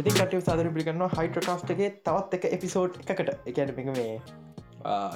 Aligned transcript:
ඉති 0.00 0.10
කට 0.10 0.38
සාදර 0.44 0.68
පිිකන්න 0.72 1.02
හයිට්‍රකාස්ටගේ 1.12 1.88
තවත් 2.00 2.38
එක 2.38 2.44
එපිසෝඩ් 2.50 2.94
එකට 3.04 3.30
එකන 3.50 3.72
එක 3.74 3.90
මේ 3.90 4.12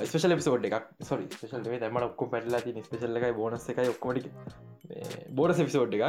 ස්පේෂල් 0.02 0.34
එපිසෝඩ් 0.34 0.66
එකක්. 0.68 0.88
සොරි 1.02 1.29
ස්පේෂල් 1.30 1.68
ේ 1.68 1.79
දමට 1.79 2.09
ඔක්කො 2.09 2.29
පැටලා 2.32 2.61
ති 2.61 2.82
ස්පේශල් 2.82 3.20
එකයි 3.20 3.36
බෝනස් 3.38 3.68
එකයි 3.72 3.93
ඔක්කොමටි 3.93 4.32
බෝඩ 5.32 5.54
එපිසෝඩ් 5.56 5.96
එකක්. 5.98 6.04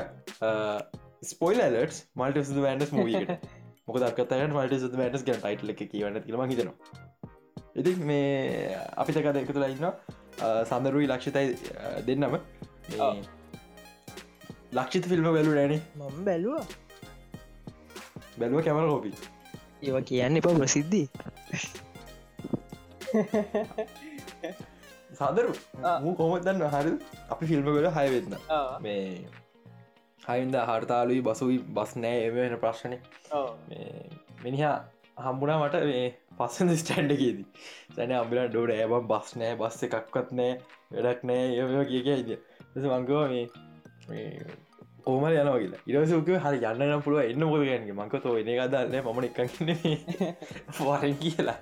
ස්පොයිල් 1.25 1.61
ලට් 1.63 2.01
මල්ට 2.15 2.49
සුද 2.49 2.59
වැන්ඩස් 2.65 2.91
මූකට 2.91 3.47
මොක 3.87 4.01
දක්කතට 4.01 4.35
මල්ට 4.49 4.81
සුද 4.83 4.97
වැන්ඩස් 4.99 5.23
ගැ 5.23 5.37
ටයිටල 5.37 5.73
එක 5.73 5.85
කියවන්න 5.87 6.21
කියලම 6.25 6.45
හිතනවා. 6.45 6.75
ඉති 7.75 7.91
මේ 8.09 8.25
අපි 9.01 9.11
තකද 9.15 9.37
එක 9.43 9.51
තුලා 9.55 9.71
ඉන්න 9.75 9.87
සඳරුයි 10.69 11.07
ලක්ෂිතයි 11.11 11.47
දෙන්නම. 12.07 12.35
ලක්ෂිත 14.77 15.05
ෆිල්ම 15.11 15.25
වැලු 15.37 15.51
රෑනේ 15.57 15.81
මම 15.95 16.19
බැලුවා. 16.27 16.65
බැලුව 18.39 18.59
කැමර 18.67 18.87
හොපි 18.93 19.11
ඒව 19.83 19.97
කියන්න 20.09 20.39
එපා 20.41 20.55
ප්‍රසිද්ධී. 20.59 21.07
සාදරු 25.19 25.51
මූ 26.03 26.13
කොමත්දන්න 26.19 26.63
හරි. 26.75 26.93
අපි 27.33 27.43
ෆිල්ම 27.49 27.67
වෙල 27.77 27.87
හයවෙන්න 27.97 28.33
මේ 28.83 29.03
හයින්ද 30.21 30.55
හර්තාලුයි 30.69 31.21
බසුයි 31.27 31.57
බස් 31.77 31.91
නෑ 32.03 32.19
එම 32.27 32.35
වෙන 32.37 32.55
ප්‍රශ්නය 32.63 32.97
මිනිහා 34.43 34.77
හම්බුණා 35.17 35.59
මට 35.59 35.83
මේ 35.85 36.07
පස්සඳ 36.37 36.75
ස්ටන්්ඩකේදී 36.75 37.45
සැන 37.95 38.13
අම්බිලන් 38.13 38.49
ඩෝඩ 38.49 38.73
ඇබම් 38.73 39.07
බස් 39.07 39.31
නෑ 39.35 39.55
බස්ස 39.55 39.87
එකක්වත් 39.87 40.31
නෑ 40.33 40.53
වැඩක් 40.91 41.21
නෑ 41.23 41.45
ඒ 41.55 41.85
කිය 41.87 42.13
ඉද 42.15 42.31
මංගව 42.85 43.11
මේ 44.07 44.27
ඕම 45.05 45.25
යනවා 45.25 45.55
කියලා. 45.55 45.81
ඉරසක 45.87 46.29
හරි 46.39 46.59
යන්න 46.61 46.83
නම් 46.83 47.01
පුළුව 47.01 47.21
එන්න 47.23 47.43
මොද 47.45 47.63
ගැනගේ 47.63 47.95
මංකතෝ 47.95 48.35
එන 48.37 48.51
ගදන්න 48.51 48.95
මන 49.07 49.27
එකන්න 49.27 49.49
වරෙන් 50.79 51.17
කියලා. 51.19 51.57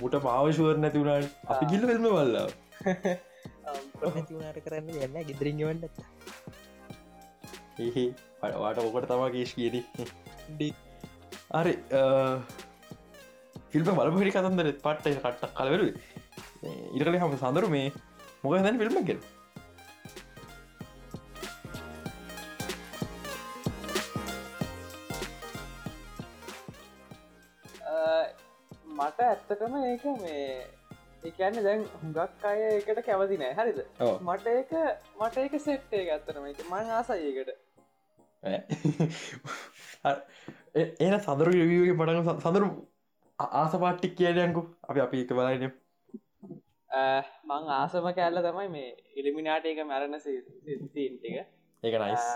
මුට 0.00 0.18
පාවශුවර 0.22 0.76
නැතිවුණට 0.78 1.48
අපි 1.48 1.64
ගිල්ල 1.66 1.86
වෙල්ම 1.86 2.06
වල්ලා 2.08 2.48
නැතිවුණට 4.06 4.60
කරන්න 4.60 4.88
යන්න 4.98 5.26
ගෙදරින්ගවන්නත් 5.28 5.94
එහි 7.80 8.06
වාට 8.40 8.78
ඕකට 8.78 9.08
තමා 9.08 9.30
කේශ් 9.30 9.54
කියද. 9.54 9.76
අරි 11.52 11.74
ෆිල්ම 13.74 13.92
බලපහරි 13.92 14.30
කතන්දර 14.30 14.72
පට්ට 14.80 15.20
කට්ටක් 15.20 15.54
කලවරු 15.56 15.86
ඉරකල 16.94 17.18
හම 17.18 17.36
සඳරු 17.36 17.70
මේ 17.70 17.92
මොක 18.42 18.58
දැන් 18.58 18.78
ෆිල්ම් 18.78 19.04
ගෙල් 19.04 19.18
මට 28.94 29.22
ඇත්තටම 29.22 29.74
ඒක 29.82 30.04
මේ 30.18 30.66
එකන්න 31.24 31.60
දැන් 31.60 31.84
හුඟක් 31.96 32.44
අය 32.44 32.62
එකට 32.70 33.02
කැවති 33.02 33.38
නෑ. 33.38 33.54
හරිද? 33.58 33.78
මට 34.22 34.46
ඒක 34.52 34.70
මට 35.18 35.36
ඒක 35.42 35.60
සෙට්ටේ 35.60 36.06
ගත්තනම 36.06 36.46
එක 36.46 36.62
මං 36.68 36.90
ආසයකට 36.94 37.50
එන 41.00 41.20
සඳරු 41.20 41.52
යවියගේ 41.56 41.96
පටන 41.96 42.40
සඳරු 42.40 42.68
ආස 43.38 43.72
පාට්ටික් 43.82 44.14
කියයකු 44.18 44.62
අපි 44.90 45.00
අපි 45.06 45.22
එක 45.22 45.32
බලයින 45.38 45.64
මං 47.48 47.72
ආසම 47.78 48.06
කෑල්ල 48.18 48.38
තමයි 48.46 48.68
මේ 48.76 48.90
ඉලිමිනාට 49.16 49.66
එක 49.72 49.80
මැරණ 49.90 50.20
සිීන්ටික 50.20 51.34
ඒක 51.82 51.96
නයිස් 52.02 52.28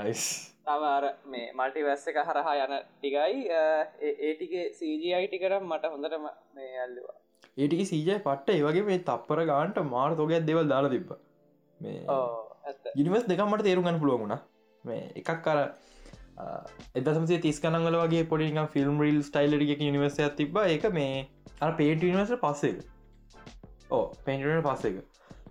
නයිස් 0.00 0.24
තවර 0.66 1.06
මේ 1.26 1.52
මල්ටි 1.58 1.84
වැස්ස 1.88 2.08
එක 2.12 2.18
හරහා 2.28 2.54
යන 2.64 2.74
ටිකයි. 2.78 3.36
ඒටිගේ 4.22 4.64
සීජයි 4.78 5.28
ටිකරම් 5.28 5.68
මට 5.70 5.92
හොඳටම 5.94 6.26
මේ 6.56 6.72
ඇල්ලවා. 6.82 7.16
ඒටික 7.58 7.82
සීජය 7.92 8.18
පට්ට 8.26 8.56
ඒවගේ 8.56 8.86
මේ 8.90 9.04
තප්පර 9.08 9.44
ගාන්ට 9.52 9.80
මාර 9.94 10.10
තෝගයක් 10.20 10.46
දෙවල් 10.50 10.68
දාලා 10.74 10.94
තිබ්බ. 10.96 11.10
මේ 11.80 11.98
ඉනිවස් 12.96 13.30
දෙකමට 13.32 13.66
තේරුගන්න 13.68 14.00
පුළුවමුණ 14.02 14.38
මේ 14.84 15.02
එකක් 15.20 15.34
කර 15.46 15.58
එදසමසේ 16.94 17.40
තිස් 17.40 17.60
කනගල 17.60 17.96
වගේ 17.98 18.24
පොඩිගම් 18.26 18.66
ෆිල්ම් 18.68 19.00
රිල් 19.00 19.20
ස්ටයිලටික 19.22 19.82
නිවර්ස 19.88 20.18
තිබ 20.36 20.56
එක 20.58 20.86
මේ 20.92 21.26
අ 21.60 21.70
පේට 21.72 22.02
නිවර්ස 22.02 22.34
පස්සේ 22.40 22.78
ඕ 23.90 24.04
පේටට 24.24 24.62
පස්ස 24.62 24.84
එක. 24.84 24.96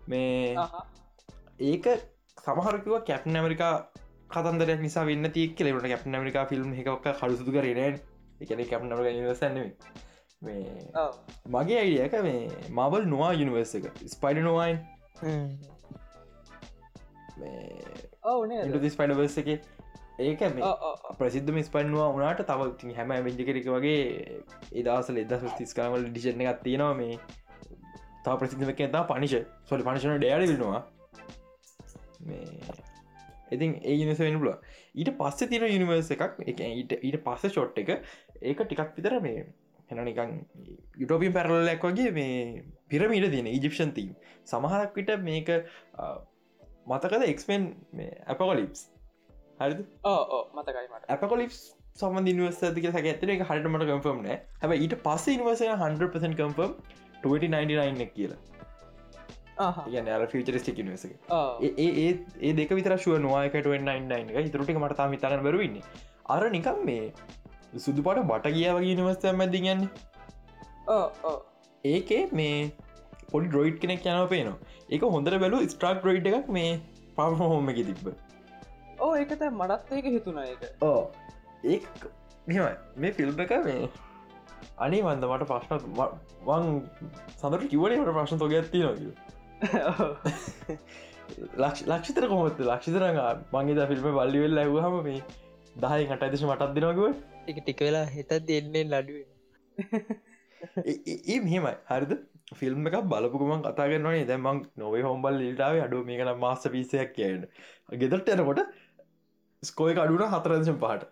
මේ 0.08 0.56
ඒක 1.62 1.86
සමහරකිව 2.38 2.96
කැප්න 3.04 3.36
ඇමරිකා 3.36 3.74
කතන්දරයක් 4.30 4.82
නිසා 4.82 5.06
වෙන්න 5.06 5.32
තියක් 5.32 5.56
කෙලෙට 5.56 5.86
කැප්න 5.86 6.16
ඇමරිකා 6.16 6.46
ෆිල්ම් 6.46 6.74
එකක් 6.76 7.12
කරුසුතු 7.14 7.52
කරනෑ 7.52 7.92
එකන 8.42 8.66
කැප්න 8.66 8.90
නිවසන්න 8.90 9.60
මේ 10.42 10.64
මගේ 11.50 11.80
අයිඩියක 11.80 12.18
මේ 12.22 12.42
මවල් 12.72 13.06
නොවා 13.08 13.32
යුනිවර්ස 13.34 13.76
එක. 13.76 13.86
ස්පයිඩ 14.08 14.44
නොවයින් 14.44 14.78
ස්පයිඩවර්ස 18.90 19.38
එක 19.38 19.50
ඒක 20.20 20.42
ප්‍රසිද්ධම 21.18 21.58
ස්පන්වා 21.64 22.10
වනාට 22.14 22.44
තව 22.44 22.70
ති 22.78 22.94
හැම 22.94 23.14
වෙජිකරක 23.26 23.68
වගේ 23.68 24.44
ඒදසල 24.74 25.18
එදස් 25.18 25.58
තිස් 25.58 25.74
කාමල 25.74 26.06
ඩිෂන 26.08 26.44
එකක් 26.44 26.62
තියෙනවා 26.64 26.94
මේ 26.94 27.18
තා 28.26 28.38
ප්‍රසිද්ධමක 28.38 28.84
තා 28.92 29.04
පනිශ 29.06 29.38
සොලි 29.66 29.84
පනිශන 29.84 30.22
මේ 32.22 32.46
ඉතින් 33.52 33.76
ඒ 33.82 33.98
යනිස 33.98 34.20
වෙන 34.20 34.40
පුල 34.40 34.54
ඊට 34.96 35.12
පස්ස 35.18 35.50
තින 35.50 35.66
යනිවර්ස 35.68 36.14
එකක් 36.16 36.40
එක 36.46 36.62
ඊට 36.62 36.96
ඊට 37.00 37.20
පස්ස 37.26 37.50
ෂොට් 37.50 37.78
එක. 37.78 37.92
ඒක 38.42 38.62
ටිකක් 38.62 38.96
විතර 38.98 39.20
මේ 39.20 39.46
හෙන 39.90 40.06
නිකන් 40.06 40.40
යුටෝපින් 40.98 41.34
පැරලලක් 41.34 41.84
වගේ 41.84 42.12
මේ 42.12 42.64
පිරමීට 42.90 43.30
තියෙන 43.32 43.50
ඉජිප්ෂන් 43.50 43.94
තීම් 43.94 44.16
සමහරක් 44.46 44.96
විට 44.96 45.14
මේක 45.20 45.54
මතකද 46.88 47.30
එක්ස්පෙන් 47.30 47.70
ඇපකොලිප්ස් 48.28 48.93
හරි 49.64 49.76
මතකයිමට 50.56 51.10
ඇපකොලිප් 51.10 51.58
සම 51.96 52.18
නිවර්සතික 52.28 52.88
සක 52.88 53.06
ඇතන 53.06 53.34
එක 53.34 53.46
හරිටමට 53.50 53.86
කම්ෆර්ම් 53.90 54.24
නෑ. 54.24 54.40
හැබ 54.62 54.72
ඊට 54.78 54.96
පස්ස 55.04 55.38
නිවර්සය 55.40 55.70
100% 55.76 56.40
කම්ෆර්ම් 56.40 56.74
2099 57.24 58.10
කියලා. 58.16 58.42
යන 59.92 60.10
ෆිචරිස්ටික් 60.32 60.80
නිවස 60.80 61.06
ඒ 61.06 61.90
ඒ 62.42 62.54
දෙක 62.54 62.72
විතර 62.72 62.98
ශුව 62.98 63.20
නවායකට 63.20 63.70
ඉතුරටික 64.44 64.80
මට 64.80 65.08
මිතන්න 65.12 65.46
බරවන්න 65.48 65.78
අර 66.28 66.50
නිකම් 66.50 66.82
මේ 66.86 67.12
සුදුපට 67.78 68.24
බට 68.32 68.56
කිය 68.58 68.72
වගේ 68.72 68.98
නිවස්ත 69.02 69.30
මැති 69.34 69.64
ගන්න 69.66 69.86
ඒකේ 71.84 72.24
මේ 72.32 72.58
පොඩි 73.32 73.48
ඩොයිට් 73.48 73.80
කෙනෙක් 73.80 74.06
යනව 74.08 74.28
පේනවා. 74.30 74.58
ඒක 74.90 75.08
හොඳර 75.12 75.40
බැලු 75.40 75.64
ස්ට්‍රක් 75.68 76.06
රයිට් 76.10 76.30
එකක් 76.32 76.50
මේ 76.50 76.72
පර්හෝම 77.18 77.70
එක 77.72 77.82
තිබ්බ 77.90 78.08
ඕ 79.04 79.12
ඒකත 79.16 79.46
මටත් 79.50 79.94
ඒක 79.94 80.10
හිතුන 80.10 80.40
එක 80.40 80.66
ඕ 80.84 81.02
ඒ 81.66 81.80
මෙම 82.48 82.66
මේ 82.98 83.14
ෆිල්ම් 83.14 83.40
එක 83.40 83.54
මේ 83.62 83.90
අනේ 84.80 85.02
වන්ද 85.02 85.30
මට 85.30 85.48
ප්‍රශ්න 85.48 85.78
වන් 86.48 86.70
සඳට 87.34 87.70
කිවලට 87.70 88.12
ප්‍රශ්න 88.12 88.40
තොග 88.40 88.54
ඇත්ති 88.54 88.84
නොකිල 88.84 89.12
ලක්ෂිතර 91.88 92.28
කොමත් 92.28 92.66
ලක්ෂිතර 92.66 93.08
මගේ 93.54 93.88
ෆිල්ම් 93.88 94.10
බල්ලිවෙල් 94.12 94.60
ඇවහම 94.60 95.00
මේ 95.04 95.22
දහයි 95.78 96.10
කට 96.10 96.24
ඇදශ 96.24 96.46
මටත් 96.46 96.76
දෙනකුව 96.78 97.10
එක 97.48 97.58
ටික 97.60 97.82
වෙලා 97.82 98.06
හිතත් 98.10 98.38
දෙන්නේ 98.46 98.86
ලඩුවෙන් 98.88 99.30
ඒ 100.78 101.40
මෙහෙමයි. 101.40 101.74
හරිද? 101.88 102.14
ෆිල්ම් 102.54 102.88
එකක් 102.88 102.98
බලපුකුමන් 103.06 103.64
කතාගන්නවනේ 103.66 104.26
දැමක් 104.28 104.66
නොවේ 104.78 105.04
හොම්බල් 105.04 105.38
ලිටාව 105.38 105.78
අඩු 105.80 106.02
මේකන 106.04 106.32
මාස්ස 106.38 106.68
පිසයක් 106.68 107.14
කියන්න. 107.16 107.46
ගෙදරට 107.94 108.32
යනකොට 108.36 108.62
ස්කෝය 109.64 109.96
අඩුන 109.96 110.28
හතරදශම් 110.28 110.78
පහට. 110.78 111.04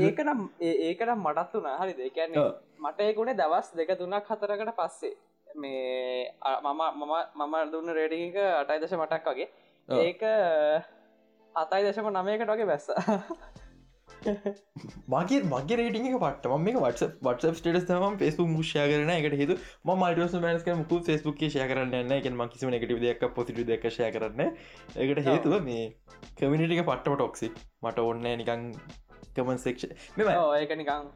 ඒකනම් 0.00 0.40
ඒකනම් 0.62 1.20
මටත් 1.20 1.54
වුණ 1.54 1.70
හරි 1.76 1.94
දෙකන්නේ 1.94 2.48
මට 2.80 3.00
ඒකුණේ 3.02 3.36
දවස් 3.36 3.72
දෙක 3.74 3.94
තුනක් 3.98 4.30
හතරකට 4.30 4.74
පස්සේ. 4.74 5.14
මේ 5.56 6.32
මම 6.62 6.82
මම 6.94 7.14
මම 7.36 7.56
දුන්න 7.72 7.94
රේඩික 7.94 8.36
අටයි 8.36 8.80
දශ 8.80 8.96
මටක් 8.96 9.26
වගේ. 9.28 9.48
ඒක 9.88 10.22
අතයි 11.54 11.84
දශම 11.84 12.10
නමයකට 12.12 12.48
වගේ 12.48 12.66
බැස්ස 12.66 12.90
මගේ 14.24 15.40
මගේ 15.44 15.78
රේටික 15.80 16.18
පට 16.24 16.50
ම 16.50 16.66
මේ 16.66 16.76
වට 16.76 17.08
වට 17.22 17.52
ටස් 17.62 17.94
ම 18.00 18.18
පෙස්ු 18.18 18.46
මුෂය 18.48 18.84
කරන 18.84 19.14
එකට 19.16 19.38
හෙතු 19.42 19.56
ම 19.84 19.94
මල්ටස් 19.94 20.36
මනස්ක 20.40 20.68
මුකු 20.82 21.00
ෙස්බුක් 21.16 21.42
ෂය 21.44 21.66
කරන්න 21.72 22.14
එක 22.18 22.28
ම 22.32 22.44
කිසිම 22.48 22.76
එකට 22.78 22.94
දෙයක් 23.06 23.26
පොසිට 23.38 23.64
දෙක 23.72 23.88
ෂය 23.88 24.10
කරන්න 24.12 24.44
එකට 25.06 25.24
හේතුව 25.30 25.56
මේ 25.62 25.88
කමිනිටික 26.36 26.84
පට්ටම 26.84 27.18
ටොක්සි 27.18 27.50
මට 27.82 28.06
ඔන්න 28.10 28.30
නිකං 28.42 28.70
කමන් 29.36 29.58
සෙක්ෂ 29.58 29.86
මෙම 30.18 30.28
ඒක 30.32 30.76
නිකං 30.80 31.08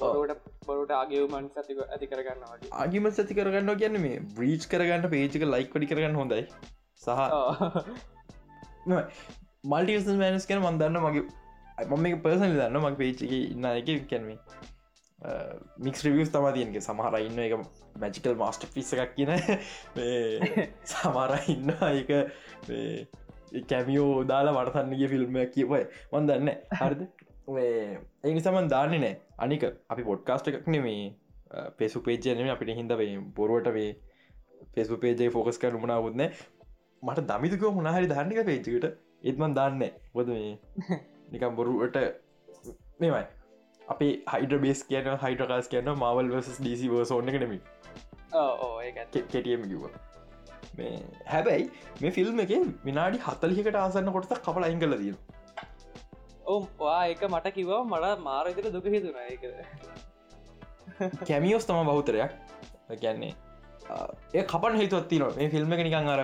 බොරුවට 0.00 0.44
බොරුට 0.68 0.92
ආගවමන් 0.98 1.48
සතික 1.54 1.82
ඇති 1.86 2.10
කරගන්න 2.12 2.68
ආගිම 2.82 3.10
සති 3.12 3.38
කරගන්න 3.40 3.80
කියන්න 3.82 4.00
මේ 4.04 4.20
බ්‍රීච් 4.36 4.68
කරගන්න 4.74 5.10
පේජික 5.14 5.46
ලයික් 5.46 5.72
පඩි 5.74 5.90
කරගන්න 5.92 6.20
හොඳයි. 6.22 6.42
සහ 6.96 7.10
මල්ටිස් 9.64 10.08
මෑනස් 10.20 10.48
කන 10.48 10.62
මන්දන්න 10.62 10.98
මගේ 11.04 11.24
මම 11.78 12.06
එක 12.06 12.22
පර්සන 12.22 12.54
දන්න 12.54 12.78
මගේ 12.78 12.98
පේචි 12.98 13.26
ඉන්න 13.46 13.64
එක 13.66 14.08
කැනීම 14.08 14.38
මික්ස් 15.78 16.02
රිවියස් 16.02 16.30
තම 16.30 16.46
තියන්ගේ 16.52 16.80
සමහර 16.82 17.18
ඉන්න 17.20 17.38
එක 17.38 17.54
මැජිකල් 17.96 18.36
මාස්ට 18.36 18.64
පිස්ස 18.72 18.92
එකක් 18.94 19.14
කියන 19.14 19.32
සමර 20.86 21.34
ඉන්න 21.48 21.72
එක 21.82 22.10
කැමියෝ 23.66 24.24
දාලා 24.24 24.56
වර්තන්නගේ 24.56 25.08
ෆිල්ම් 25.08 25.38
කියවයි 25.50 25.82
මන් 26.12 26.28
දන්න 26.28 26.50
හරිද? 26.74 27.02
ඒ 27.54 28.32
නිසාමන් 28.32 28.68
දාන්නේ 28.68 29.00
නෑ 29.00 29.16
අනික 29.38 29.66
අපි 29.66 30.04
පොඩ්කාස්ට 30.04 30.48
එකක් 30.50 30.68
නෙමේ 30.68 31.02
පෙසු 31.76 32.02
පේජයනම 32.02 32.48
අපිට 32.50 32.72
හිදවේ 32.74 33.10
බොරුවට 33.34 33.68
වේ 33.72 33.90
පෙසු 34.74 34.98
පේජේ 34.98 35.28
ෆෝකස් 35.30 35.58
කර 35.58 35.76
මුණාවුත්න 35.76 36.24
මට 37.02 37.26
දමිතුකව 37.28 37.68
මුණහරි 37.74 38.08
ධර්නික 38.08 38.40
පේජකට 38.44 38.88
ඒත්මන් 39.24 39.54
දාන්න 39.54 39.84
බොද 40.14 40.28
මේ 40.30 40.56
නිකම් 41.28 41.56
බොරුවට 41.56 41.98
මෙමයි 43.00 43.24
අපි 43.82 44.08
හයිඩ 44.32 44.54
බේස් 44.60 44.82
කියන 44.84 45.08
හයිඩකාස් 45.20 45.68
කියන්න 45.68 45.92
මවල් 45.94 46.32
වස් 46.32 46.58
ඩීසි 46.58 46.90
වර්ස 46.90 47.12
ඕන්න 47.12 47.32
නෙමි 47.36 47.60
කෙටියම 49.28 49.64
කිව 49.64 49.86
මේ 50.78 50.92
හැබැයි 51.26 51.70
මේ 52.00 52.12
ෆිල්ම් 52.12 52.40
එක 52.40 52.52
විනාඩි 52.84 53.22
හතලිකට 53.22 53.80
ආසන්න 53.82 54.12
කොටස 54.12 54.36
කපල 54.40 54.68
අයිංගල 54.68 54.96
දීම 54.96 55.16
ඔවම් 56.46 56.68
වා 56.78 57.00
එක 57.06 57.24
මට 57.28 57.54
කිවවා 57.54 57.82
මට 57.86 58.12
මාරවිතර 58.22 58.70
දුක 58.72 58.88
හිතුන 58.88 59.18
එක 59.26 59.42
කැමියෝස් 61.22 61.66
තම 61.66 61.90
බෞතරයක් 61.90 62.38
ගැන්නේ 62.98 63.34
ඒ 64.34 64.44
කපන 64.44 64.78
හිතුවත්ති 64.78 65.18
නො 65.18 65.32
මේ 65.34 65.50
ෆිල්ම් 65.50 65.72
එක 65.72 65.82
නිකං 65.82 66.12
අර 66.14 66.22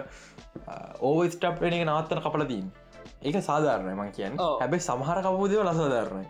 ඕව 1.03 1.19
ස්ටප් 1.27 1.71
එක 1.71 1.79
නවත්තන 1.81 2.25
කපලදීන් 2.27 2.71
ඒක 3.29 3.37
සාධාරණය 3.51 3.95
මං 3.95 4.11
කියන්න. 4.17 4.41
හැබැයි 4.63 4.87
සමහර 4.89 5.19
කපූදව 5.27 5.63
ලසාධාරණය 5.69 6.27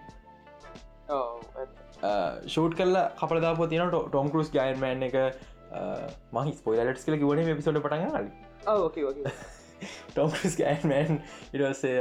ෂූට් 2.53 2.77
කල්ල 2.79 2.97
කපලදාප 3.23 3.65
තින 3.73 3.83
ටොම් 3.97 4.31
කරුස් 4.35 4.49
ගයන්මෑන් 4.55 5.09
එක. 5.09 5.19
මහි 6.37 6.53
ස්පොයිලටස් 6.61 7.05
කල 7.09 7.17
ගවන 7.21 7.53
පිසොට 7.59 7.83
පටග 7.85 8.05
ටොම්ස් 10.15 10.55
ගෑන්මන් 10.61 11.15
ඉටසේ 11.57 11.99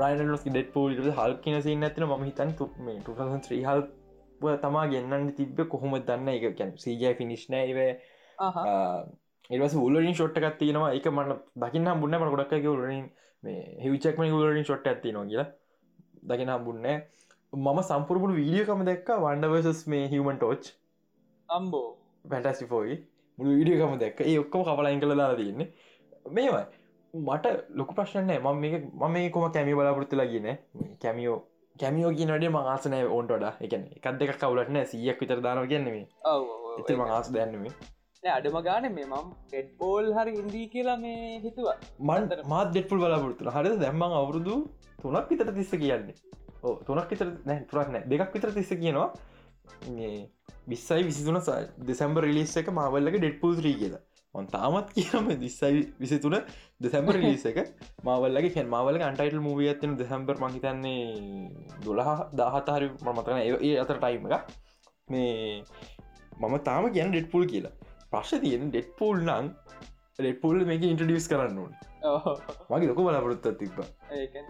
රයිනස් 0.00 0.44
ඩෙට 0.46 0.70
පූල් 0.76 0.94
හල් 1.18 1.34
කියන 1.44 1.58
සින්න 1.66 1.88
ඇතින 1.88 2.06
ම 2.06 2.24
හිතන් 2.28 2.50
මේ 2.86 2.96
හල් 3.68 3.82
තමා 4.64 4.86
ගන්න 4.92 5.26
තිබ 5.38 5.58
කොහොම 5.74 5.92
දන්න? 6.08 6.28
එක 6.36 6.56
කැන් 6.58 6.72
සීජය 6.84 7.12
ෆිනිශ්නෑ 7.18 7.64
ඒවස 9.50 9.74
උලින් 9.86 10.14
ෂොට්ටකත් 10.14 10.56
තියෙනවා. 10.62 10.90
එක 10.98 11.06
මට 11.12 11.38
දකින්න 11.62 11.90
බුන්න 12.02 12.18
මට 12.20 12.32
ගොඩක් 12.34 12.70
උලින් 12.74 13.06
මේ 13.42 13.60
හිවිචක්ම 13.82 14.22
උලින් 14.32 14.64
ෂොට් 14.64 14.86
ඇති 14.86 15.12
නවා 15.12 15.26
කියලා. 15.26 15.48
දකින 16.24 16.50
හම්බුන්න 16.50 16.88
මම 17.52 17.78
සම්පුරපුට 17.82 18.34
වීඩියකම 18.34 18.84
දැක්ක 18.84 19.08
වන්ඩවසස් 19.20 19.86
මේ 19.86 20.04
හිවමන් 20.08 20.36
ටෝච් 20.36 20.74
අම්බෝ. 21.48 21.86
පැටස්ටිෆෝයි 22.24 22.98
මුළු 23.38 23.56
වීඩියකම 23.56 23.96
දැක්ක. 23.98 24.20
ඒ 24.22 24.38
ඔක්කොම 24.38 24.64
කපලයින් 24.64 25.00
කළ 25.00 25.14
දාලා 25.14 25.36
තියන්නේ. 25.36 25.68
මේවයි. 26.30 26.66
මට 27.14 27.46
ලොක 27.70 27.94
ප්‍රශ්නය 27.94 28.38
ම 28.38 28.48
මම 28.94 29.30
කොම 29.30 29.52
කැමි 29.52 29.74
බලාපොරත්තුලා 29.74 30.26
කියන 30.26 30.48
කැමියෝ 31.02 31.38
කැමියෝ 31.76 32.12
කියනට 32.12 32.44
මංආසනය 32.48 33.00
ඕන්ට 33.06 33.30
ොඩ 33.30 33.46
එකන 33.60 33.86
එකත් 33.96 34.18
දෙක 34.20 34.36
කවුලටන 34.38 34.78
සියක් 34.86 35.20
විතර 35.20 35.42
දානව 35.42 35.66
කියන්නෙමේ 35.68 36.06
එත 36.78 36.92
මංආස 36.92 37.32
දැන්නුවේ 37.34 37.72
අඩම 38.22 38.56
ගාන 38.62 38.82
මේ 38.94 39.06
මම් 39.06 39.28
ෙට්පෝල් 39.52 40.12
හරි 40.12 40.32
ඉන්දී 40.34 40.66
කියලා 40.68 40.98
මේ 40.98 41.40
හිතුව. 41.40 41.68
මන්ට 42.00 42.44
මාත් 42.46 42.72
දෙෙට්පුල් 42.74 42.98
බලාපොරත්තුල 42.98 43.50
හරි 43.50 43.70
දැම්මං 43.78 44.12
අවුරුදු 44.14 44.56
තුනක් 45.02 45.30
විතර 45.30 45.48
තිස්ස 45.52 45.72
කියන්නේ. 45.74 46.14
ඕ 46.62 46.74
තුනක් 46.84 47.10
විතර 47.10 47.28
නෑ 47.46 47.64
තුරක් 47.64 47.88
නෑ 47.88 48.04
දෙකක් 48.06 48.34
විතර 48.34 48.52
තිස්ස 48.52 48.70
කියනවා. 48.74 49.08
විස්සයි 50.68 51.02
විසිතුන 51.02 51.40
දෙසැම්බ 51.80 52.18
රිලිස් 52.18 52.56
එක 52.56 52.68
මාවල්ලක 52.70 53.16
ඩෙට්පුල් 53.16 53.56
්‍රී 53.56 53.76
කියලා. 53.80 54.02
ඔන් 54.34 54.46
තාමත් 54.46 54.92
කියම 54.92 55.32
දිස්සයි 55.40 55.82
විසිතුන 55.98 56.36
දෙසැම්බර් 56.80 57.16
ලිස 57.18 57.44
එක. 57.46 57.58
මවල්ලගේ 58.04 58.52
ැන් 58.54 58.68
මවල 58.68 59.02
අන්ටයිටල් 59.02 59.40
මූවිය 59.40 59.68
ඇත්තන 59.68 59.96
දෙසැම්බර්. 59.96 60.36
මහිතන්නේ 60.36 61.48
දොළහ 61.84 62.10
දාහතාරි 62.34 62.92
මතන 63.06 63.38
ඒ 63.60 63.76
අතර 63.78 63.98
ටයිම 63.98 64.28
එක 64.28 64.44
මේ 65.08 65.62
මම 66.38 66.54
තාම 66.60 66.92
ගැන 66.92 67.10
ඩෙට්පුල් 67.10 67.46
කියලා 67.46 67.79
ප්‍රශ් 68.12 68.32
තියෙන 68.44 68.70
ඩෙට්පුල් 68.70 69.22
නං 69.24 69.50
ඩෙට්පුල් 70.18 70.64
මේක 70.70 70.84
ඉන්ටඩියස් 70.84 71.28
කරන්න 71.32 71.58
ඕන. 71.64 71.72
මගේ 72.70 72.88
ලොක 72.90 73.02
බලපොරොත්ත 73.06 73.46
තිබ 73.60 73.80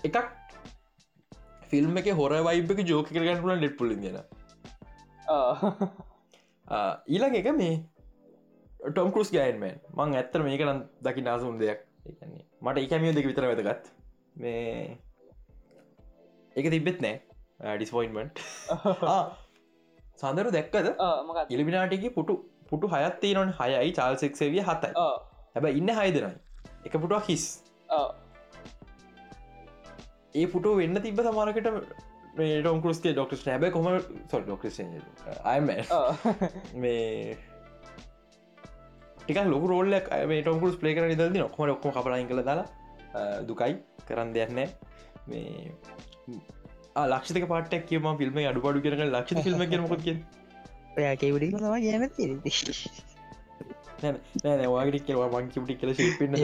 එකක් 0.08 0.18
ෆිල්ම් 1.70 2.00
එක 2.02 2.10
හොර 2.20 2.34
වයිබක 2.48 2.82
ජෝක 2.92 3.12
කරගන්න 3.14 3.42
පුලන් 3.44 3.62
ඩෙට්පුල 3.62 3.94
ගෙන. 4.04 4.18
ඊළඟ 7.08 7.38
එක 7.42 7.50
මේ 7.60 7.76
ටොම් 8.90 9.12
කරුස් 9.14 9.30
ගයින්මන් 9.36 9.78
මං 9.94 10.18
ඇත්තර 10.20 10.46
මේකනම් 10.48 10.84
දකි 11.06 11.26
නාසුන් 11.28 11.58
දෙයක්. 11.62 11.86
ඒන්නේ 12.06 12.44
මට 12.62 12.84
එකමියෝ 12.86 13.16
දෙක 13.18 13.30
විතර 13.30 13.48
වැදගත්. 13.50 13.92
මේ 14.36 14.98
එක 16.56 16.70
තිබෙත් 16.76 17.00
නෑ. 17.06 17.20
ඩිස්පොයින්මට 17.76 18.40
සඳරු 20.20 20.50
දැක්කද? 20.54 20.86
ඉලිමිනාටිගේ 21.54 22.14
පුටු 22.16 22.34
පුටු 22.70 22.92
හයත්ති 22.94 23.34
නොන් 23.38 23.52
හයයි 23.58 23.90
චාල්සෙක්සේවිය 23.98 24.62
හතයි. 24.68 24.92
හැබ 25.54 25.66
ඉන්න 25.80 25.90
හයිදනයි 25.98 26.32
එක 26.86 26.94
පුටුවක් 27.02 27.28
හිස්. 27.30 27.44
ඒ 30.40 30.46
පුටු 30.54 30.76
වෙන්න 30.80 31.02
තිබ 31.06 31.20
සමාරකට 31.28 31.70
ටොම් 32.34 32.82
කරුස්ගේ 32.82 33.14
ඩොක්ට 33.14 33.46
හැබ 33.52 33.64
කොම 33.76 33.86
සොල් 34.32 34.42
ඩොක්ට 34.48 34.80
අයම 35.54 35.70
මේ 36.82 37.36
ටික 39.22 39.40
ලොක 39.54 39.64
රෝල්ලක් 39.70 40.06
ටොම්කුස් 40.42 40.76
පලේ 40.82 40.94
කර 40.96 41.08
දද 41.14 41.42
නොක්ම 41.44 41.72
ඔක්කොම 41.76 41.92
කපලයින් 41.96 42.28
කළ 42.30 42.44
දාලා? 42.50 42.68
දුකයි. 43.48 43.72
කරන්න 44.08 44.30
දෙයන්න 44.34 44.54
මේ 45.30 45.70
ලක්ෂක 47.12 47.46
පාටක් 47.52 47.84
කියම 47.88 48.06
ෆිල්ම 48.20 48.38
අඩුපඩු 48.50 48.80
කරන 48.84 49.02
ලක්ෂ 49.08 49.42
ෆිල්ම් 49.46 49.62
කරමකොත් 49.72 50.02
කිය 50.06 50.16
ඔයාකේවඩි 50.96 51.46
ම 51.48 51.58
ගැන 51.58 52.04
නෑ 54.44 54.68
වාගටි 54.68 55.00
කෙවා 55.00 55.28
මංකිපටි 55.34 55.74
කල 55.74 55.90
ශිල්පින්න 55.94 56.36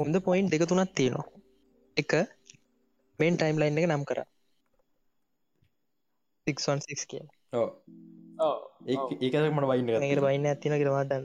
හොඳ 0.00 0.16
පොයින්් 0.20 0.46
දෙක 0.48 0.62
තුනත් 0.66 0.92
තියෙනවා 0.94 1.28
එක 1.96 2.12
මේන් 3.18 3.34
ටයිම් 3.36 3.56
ලයින් 3.58 3.78
එක 3.78 3.86
නම් 3.88 4.04
කර 4.04 4.20
616 6.46 7.10
කිය 7.10 7.24
ඒකක් 8.40 9.36
මට 9.36 9.68
වයින්න 9.70 9.90
ඒකට 9.90 10.22
වයින්න 10.22 10.46
ඇතින 10.46 10.74
කරවාදන්න 10.76 11.24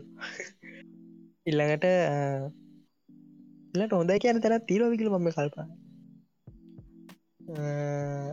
ඉල්ළඟට 1.45 1.85
ලට 3.77 3.93
හොඳ 3.93 4.11
කියන 4.19 4.41
තැන 4.41 4.65
තීරෝවිකල 4.65 5.09
මම 5.11 5.29
කල්පා 5.31 5.67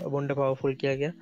බොන්ඩ 0.08 0.34
පවෆුල් 0.34 0.74
කිය 0.76 0.94
කිය 0.96 1.12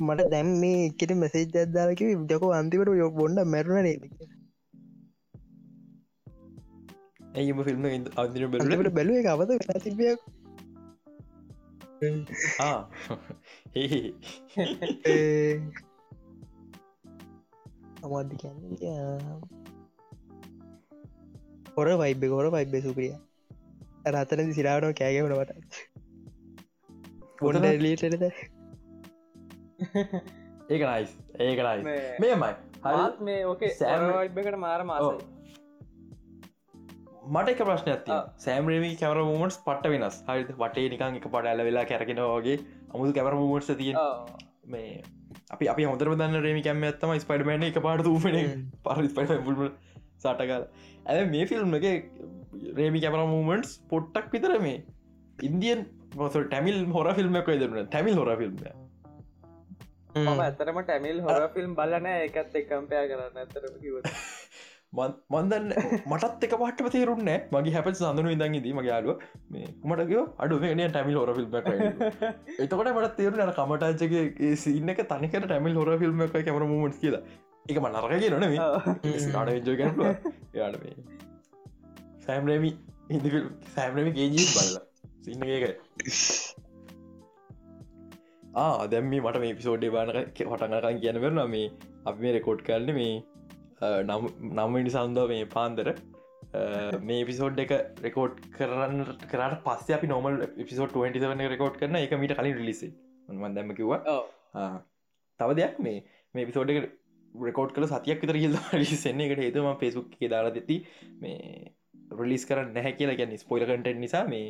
මට 0.00 0.28
දැම් 0.28 0.48
මේ 0.60 0.80
එකට 0.84 1.14
මෙසේජ් 1.16 1.46
අදදාලක 1.58 2.02
ජක 2.28 2.42
අන්තිකට 2.52 2.92
යො 2.94 3.10
බොන්ඩ 3.12 3.38
මැරුණ 3.48 3.82
නේද 3.82 4.02
ඇයිම 7.34 7.58
ෆිල්ම් 7.64 7.82
අදිර 8.16 8.42
බැලට 8.48 8.92
බැලුව? 8.92 9.16
එක 9.16 9.28
අවද 9.28 9.50
තිබියක් 9.82 10.20
අමද්දි 18.04 18.36
හොර 21.76 21.88
වයිබ 22.02 22.22
හොර 22.36 22.46
වයිබ 22.56 22.74
සුපිරිය. 22.86 23.14
රතන 24.12 24.52
සිරාවනෝ 24.58 24.92
කෑගවනට 25.00 25.74
ගොඩ 27.42 27.66
ලීටද 27.84 28.24
ඒක 30.70 30.82
නයිස් 30.84 31.10
ඒක 31.40 31.58
නයි 31.66 31.82
මේමයි 32.22 32.50
හත් 32.86 33.16
මේ 33.28 33.40
ඕකේ 33.50 33.70
සෑමයිබකට 33.80 34.58
මාර 34.64 34.82
මාසයි. 34.90 35.26
මට 37.28 37.48
එක 37.52 37.60
ප්‍රශ්න 37.68 37.90
ඇති 37.92 38.18
සෑම්රමි 38.44 38.90
කැමර 39.00 39.18
මමටස් 39.22 39.58
පට 39.66 39.84
වෙනස්. 39.94 40.16
හරි 40.28 40.42
වටේ 40.62 40.88
නිකං 40.92 41.16
එක 41.20 41.26
පට 41.34 41.46
ඇල 41.52 41.60
වෙලා 41.68 41.86
කැරගෙනවාගේ 41.90 42.58
අමුතු 42.92 43.12
කැමර 43.18 43.34
මමටස 43.38 43.70
තිය 43.80 43.92
මේ 44.74 44.90
අපි 45.54 45.70
අපි 45.72 45.88
හොඳර 45.90 46.10
දන්න 46.12 46.42
රේමි 46.46 46.62
කැම 46.66 46.84
ඇත්තම 46.88 47.14
ස්පයිඩමන 47.24 47.66
එක. 47.68 47.78
පාට 47.86 48.10
ූපන 48.14 48.36
පරස් 48.84 49.12
පට 49.16 49.40
පුල්ම 49.46 49.62
සටකාල 50.18 50.64
ඇ 51.06 51.24
මේ 51.34 51.46
ෆිල්ම් 51.50 51.74
එක 51.78 51.86
රේමි 52.78 53.00
කැමර 53.04 53.24
මූමන්ටස් 53.32 53.72
පොට්ටක් 53.92 54.30
විතර 54.34 54.54
මේ 54.66 54.78
ඉන්දියන් 55.48 55.88
මොස 56.20 56.36
ටැමිල් 56.36 56.78
හොර 56.94 57.08
ෆිල්ම් 57.18 57.40
එක 57.40 57.50
දරන 57.62 57.88
ටැමිල් 57.88 58.16
හොර 58.20 58.30
ෆිල්ම් 58.42 58.54
මම 60.20 60.40
ඇතරම 60.44 60.78
ටැමිල් 60.84 61.18
හොර 61.24 61.42
ෆිල්ම් 61.54 61.74
බලන 61.78 62.06
එකත් 62.12 62.56
එකම්පයා 62.60 63.04
කරන්න. 63.10 63.36
ඇතරම 63.42 63.74
කිව 63.82 63.94
මන්දන්න 64.92 65.66
මටත් 66.04 66.44
එක 66.44 66.54
පට 66.60 66.90
තේරුන්න 66.92 67.28
මගේ 67.52 67.74
හැප 67.74 67.88
සඳනු 67.92 68.32
ඉදන් 68.34 68.56
දී 68.64 68.74
මගේ 68.74 69.14
මේ 69.50 69.68
මටකෝ 69.84 70.24
අඩුව 70.38 70.64
නිය 70.72 70.88
ටැමිල් 70.88 71.18
හොර 71.20 71.30
ෆිල්ම් 71.36 71.54
එතකොට 72.58 72.90
මට 72.90 73.12
තේරුන 73.16 73.52
කමටාචගේ 73.52 74.56
සින්න 74.56 74.92
එක 74.94 75.04
තනිකට 75.06 75.46
ටැමිල් 75.46 75.78
හොර 75.80 75.94
ෆිල්ම් 75.98 76.26
එක 76.26 76.34
කැමර 76.40 76.66
මූමට 76.66 77.00
කියලා. 77.00 77.22
එක 77.66 77.78
ම 77.78 77.86
නරක 77.86 78.12
කිය 78.18 78.30
නොන 78.30 78.44
ට 79.00 79.68
ජෝගැන 79.68 79.94
යාට 80.54 80.76
සෑම්රමි 82.26 82.70
හිදි 83.10 83.46
සෑම්රමි 83.74 84.10
ගේජී 84.12 84.46
බල්ල. 84.50 84.76
සින්න 85.24 85.42
එක 85.48 85.64
දැම්ම 88.90 89.12
මට 89.16 89.36
මේ 89.40 89.56
පිසෝඩ්ඩේ 89.58 89.92
බානක 89.94 90.16
හටනකන් 90.36 91.02
කියන 91.02 91.20
වෙරන 91.22 91.44
මේ 91.50 91.66
අපි 92.04 92.18
මේ 92.22 92.32
රෙකෝඩ් 92.36 92.66
කරන්න 92.66 92.96
මේ 92.96 93.12
නම්මනි 93.80 94.90
සන්දව 94.90 95.28
මේ 95.28 95.48
පාන්දර. 95.56 95.88
මේ 97.02 97.24
පිසෝඩ් 97.24 97.60
එක 97.64 97.74
රෙකෝඩ් 98.02 98.38
කරන්න 98.56 99.02
කරට 99.24 99.60
පස්ස 99.66 99.96
අපි 99.96 100.06
නොමල් 100.06 100.40
පිසෝඩ් 100.62 100.94
27 100.94 101.50
රෙකෝඩ් 101.54 101.76
කරන 101.80 102.00
එක 102.00 102.14
මීට 102.14 102.36
කලින් 102.36 102.62
ලිසි 102.62 102.88
ම 103.28 103.44
දැම 103.54 103.74
කිව්වා. 103.74 104.00
තව 105.40 105.50
දෙයක් 105.54 105.78
මේ 105.80 106.00
මේ 106.34 106.46
පිසෝඩ් 106.46 106.72
එක 106.72 106.90
රෙකෝඩ් 107.34 107.76
කල 107.76 107.86
සතියක් 107.86 108.24
විතර 108.24 108.38
කියල් 108.38 108.56
ලිසෙන්නේ 108.74 109.28
එකට 109.28 109.44
ඒතුම 109.46 109.70
පෙසුක් 109.78 110.18
දාලා 110.26 110.56
දෙති 110.56 110.80
මේ 111.20 111.38
රලිස් 112.20 112.44
කරන්න 112.44 112.74
නැහැ 112.74 112.92
කියලා 112.92 113.16
ගැන 113.16 113.38
ස්පොයිල 113.38 113.64
කටෙන් 113.64 114.00
නිසා 114.00 114.24
මේ 114.26 114.46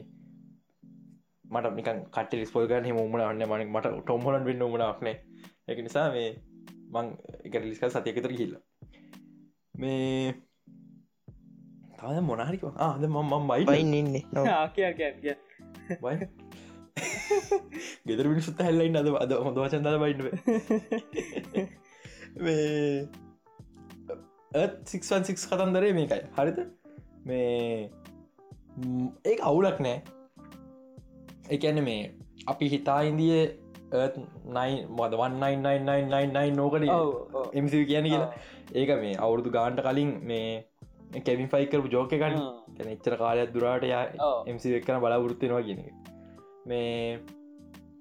මට 1.50 1.74
නික 1.74 1.88
කට 2.10 2.42
ස්පොල් 2.46 2.68
ගන්න 2.70 2.94
මුමන 2.94 3.22
අන්න 3.22 3.42
මන 3.42 3.66
මට 3.68 3.92
ටොම්හලන් 4.00 4.44
වෙන්න 4.44 4.64
මනක්නේ 4.66 5.16
එක 5.68 5.78
නිසා 5.82 6.06
මේ 6.12 6.28
මං 6.94 7.14
එක 7.44 7.58
ලිස්ක 7.62 7.86
සතියකතර 7.88 8.32
කියල්ල 8.32 8.54
මේ 9.80 10.34
තාද 11.98 12.20
මොනාරික 12.22 12.62
ආද 12.78 13.02
මම 13.06 13.32
බයි 13.48 13.80
ඉන්නේ. 13.80 14.24
ගෙදර 18.06 18.28
මිනිසුත් 18.28 18.60
හැල්ලයින්න 18.60 18.96
අද 18.96 19.08
අද 19.14 19.32
හොඳ 19.38 19.58
වචන්දල 19.58 19.98
බයින්ව 19.98 20.26
සික්න් 24.84 25.24
සික් 25.24 25.38
කතන්දරේ 25.44 25.92
මේකයි. 25.92 26.22
හරිත 26.38 26.58
මේ 27.26 27.90
ඒ 29.24 29.36
අවුලක් 29.42 29.78
නෑ. 29.80 29.98
එකන 31.50 31.82
මේ 31.84 32.00
අපි 32.46 32.68
හිතා 32.68 33.00
ඉන්දිය 33.02 33.38
මොද 34.98 35.14
1999 35.14 36.56
නෝකට 36.56 37.54
එමසි 37.54 37.84
කියන 37.86 38.08
කියලා. 38.10 38.30
ඒක 38.74 38.90
මේ 39.02 39.16
අවුරුදු 39.18 39.50
ගාන්ට 39.50 39.82
කලින් 39.86 40.12
මේ 40.22 40.64
කැමින් 41.26 41.50
ෆයිකරපු 41.54 41.92
ජෝක 41.96 42.14
ගන්න 42.14 42.38
කැන 42.76 42.92
එච්චර 42.94 43.16
කාලයක් 43.22 43.52
දුරාට 43.56 43.84
යා 43.84 44.04
එමසි 44.46 44.74
එක්කන 44.78 45.02
බලාවෘත්තිනවා 45.04 45.62
කියන 45.68 45.82
මේ 46.66 47.20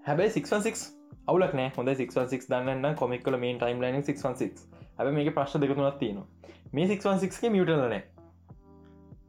හැබැයි 0.07 0.31
616 0.31 0.85
අවුලක් 1.27 1.53
නෑ. 1.53 1.71
හොඳ 1.77 1.89
616 1.95 2.49
දන්න 2.53 2.95
කොමික්කල 2.95 3.39
මේ 3.45 3.57
ටයිම් 3.57 3.81
ලයින 3.85 4.03
616 4.03 4.67
හැබ 4.97 5.11
මේක 5.17 5.33
ප්‍රශ්න 5.35 5.65
දෙකතුනත් 5.65 5.99
තියෙනවා. 5.99 6.27
මේ 6.73 6.87
616 6.87 7.49
මියටනෑ 7.49 8.01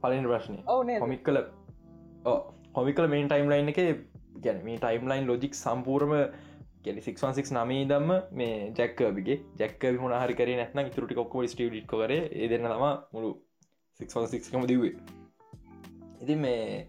පලින් 0.01 0.25
ප්‍රශ්නය 0.25 0.59
කොමික් 0.99 1.21
කල 1.23 1.37
හොමිකල 2.75 3.07
මේන් 3.07 3.27
ටයිම් 3.29 3.49
ලයින් 3.49 3.69
එක 3.73 3.79
ගැන 4.43 4.63
මේ 4.65 4.77
ටයිම්ලයින් 4.77 5.27
ලොජික් 5.27 5.53
සම්පූර්ම 5.55 6.13
ගැලි 6.85 7.01
616 7.01 7.53
නමේ 7.55 7.83
දම්ම 7.85 8.11
මේ 8.31 8.55
ජැක්කබිගේ 8.77 9.37
ජැක්ක 9.59 9.83
හුණ 9.99 10.15
හරි 10.15 10.37
කර 10.39 10.51
නැත්න 10.53 10.89
තුරටි 10.95 11.17
කොක්ක 11.19 11.35
ස්ටිය 11.47 11.69
ඩික් 11.69 11.87
කර. 11.87 12.11
ඒදන්න 12.11 12.67
තම 12.67 12.85
මුළු 13.13 13.31
616කම 13.99 14.65
දවේ 14.69 14.93
ඉති 16.21 16.35
මේ 16.35 16.87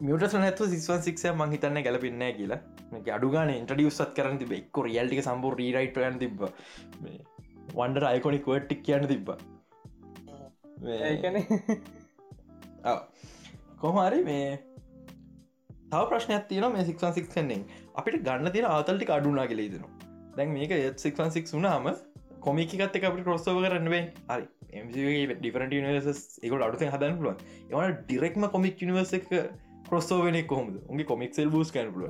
මියට 0.00 0.34
නැතු 0.36 0.66
616 0.66 1.34
මං 1.34 1.54
හිතන්න 1.54 1.82
ගැලපෙන්න 1.86 2.26
කියලා. 2.38 2.60
අඩුගන 3.16 3.52
ඉන්ටඩියස්සත් 3.52 4.16
කරන 4.18 4.42
තිබ 4.42 4.56
එක්ක 4.58 4.82
රියල්ටික 4.88 5.22
සම්බූ 5.28 5.54
රීරයිට් 5.54 6.02
යන 6.08 6.18
තිබ 6.24 6.44
වන්ඩර 7.76 8.08
අයිකොනික් 8.10 8.50
වටික් 8.50 8.82
කියන්න 8.88 9.08
තිබ්බ. 9.08 9.32
කොහමරි 13.80 14.22
මේ 14.24 14.44
තව 15.92 16.02
ප්‍රශ්නයක් 16.08 16.46
තියන 16.48 16.68
මේ 16.72 16.84
සික්න් 16.84 17.12
සික්ෙන් 17.12 17.52
අපිට 17.94 18.22
ගන්න 18.22 18.52
තින 18.52 18.68
ආතල්ටි 18.68 19.10
අඩුනා 19.10 19.46
කියල 19.46 19.62
දෙන 19.68 19.84
දැන් 20.36 20.54
මේක 20.54 20.72
සික්න් 20.98 21.30
සික් 21.30 21.50
වුනාම 21.50 21.88
කොමිකත් 22.40 22.96
එක 22.98 23.04
අපි 23.04 23.24
කොස්සව 23.24 23.58
කරන්නුවේ 23.64 24.04
හරි. 24.28 24.46
ඩිෆරට 25.34 25.74
නිවස 25.80 26.22
එක 26.40 26.52
අඩුත 26.58 26.86
හදන්න 26.86 27.18
පුළුවන්. 27.18 27.36
එවන 27.70 27.98
ඩිරෙක්ම 28.00 28.48
කොමික් 28.48 28.82
නිවස 28.82 29.12
එක 29.12 29.28
කොස්සෝවෙන 29.90 30.40
කොහොමද? 30.46 30.80
උගේ 30.88 31.06
කොමික්සල් 31.06 31.50
බූස් 31.50 31.74
කන 31.74 31.92
පුල 31.94 32.08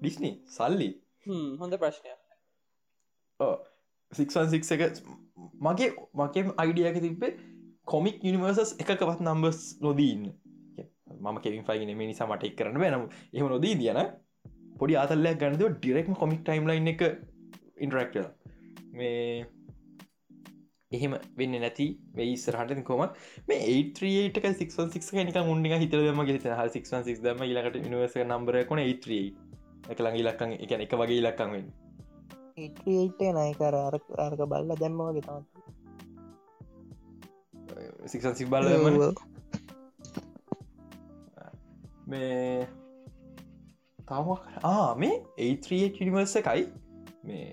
ඩිස්නි 0.00 0.32
සල්ලි 0.48 0.90
හොඳ 1.60 1.78
ප්‍රශ්නය 1.78 2.14
සික්න් 4.12 4.52
සික් 4.52 4.70
එක 4.76 5.00
මගේ 5.60 5.90
මකෙම 6.14 6.52
අයිඩියක 6.56 7.00
තිබේ 7.00 7.32
කොමික් 7.86 8.22
නිවර්සස් 8.24 8.76
එකකවත් 8.78 9.20
නම්බස් 9.20 9.60
නොදීන්න 9.80 10.30
මම 11.20 11.38
කෙවින් 11.38 11.64
ෆයිගෙන 11.64 11.94
මේ 11.96 12.10
නිසා 12.10 12.26
මට 12.26 12.50
එක් 12.50 12.56
කරන්න 12.56 12.82
බැනම් 12.82 13.06
එහම 13.34 13.48
නොදී 13.48 13.74
දියන 13.74 14.02
පොඩි 14.78 14.96
අතල්ලයක් 14.96 15.40
ගන්නදව 15.40 15.72
ඩිරෙක්ම 15.74 16.14
කොමික් 16.14 16.42
ටයිම් 16.42 16.68
ලයින් 16.68 16.92
එක 16.92 17.02
ඉන්ටරක්ට 17.78 18.16
මේ 18.92 19.46
එහෙම 20.92 21.12
වෙන්න 21.36 21.54
නැති 21.58 21.86
වෙයි 22.14 22.34
සරහට 22.36 22.82
කොමත් 22.84 23.12
මේ 23.48 23.60
ඒටක 23.68 24.46
සික් 24.54 24.72
නික 25.20 25.38
මුන්ඩික 25.42 25.76
හිතරම 25.78 26.24
සික් 26.70 26.86
සික් 26.86 27.22
දම 27.22 27.44
ලකට 27.48 27.76
නිවස 27.86 28.16
නම්බර 28.24 28.64
කොන 28.64 28.80
ඒ 28.80 28.96
එක 29.88 29.98
ලඟ 29.98 30.18
ලක්කන් 30.20 30.50
එක 30.56 30.72
එක 30.76 30.92
වගේ 30.94 31.20
ලක්කන් 31.20 31.50
වෙන්න. 31.50 31.68
ඒට 32.58 33.20
නයකර 33.32 33.74
අර්ක 33.78 34.40
බල්ල 34.46 34.70
දැම්ම 34.76 35.00
වගේ 35.00 35.24
තම 35.26 35.44
සික් 38.08 38.48
බල 38.48 38.64
මේ 42.12 42.66
තම 44.08 44.30
මේ 45.02 45.16
ඒත්‍රිය 45.48 45.90
කිනිවර්ස 45.98 46.34
එකයි? 46.40 46.64
මේ 47.28 47.46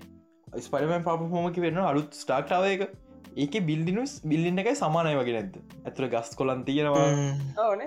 ස්පඩමන් 0.64 1.04
පාපහෝමකි 1.08 1.64
වෙන්න 1.66 1.80
අලුත් 1.84 2.18
ස්ටාක්ටාව 2.22 2.66
එක. 2.72 2.82
ඒක 3.42 3.54
බිල්ඩිනුස් 3.70 4.12
බිල්ලින්න 4.30 4.62
එකයි 4.64 4.76
සමානය 4.82 5.14
වගේ 5.20 5.34
නැද 5.38 5.58
ඇතුර 5.84 6.08
ගස් 6.14 6.30
කොලන් 6.40 6.64
තියෙනවා. 6.68 7.08
ඕන. 7.66 7.82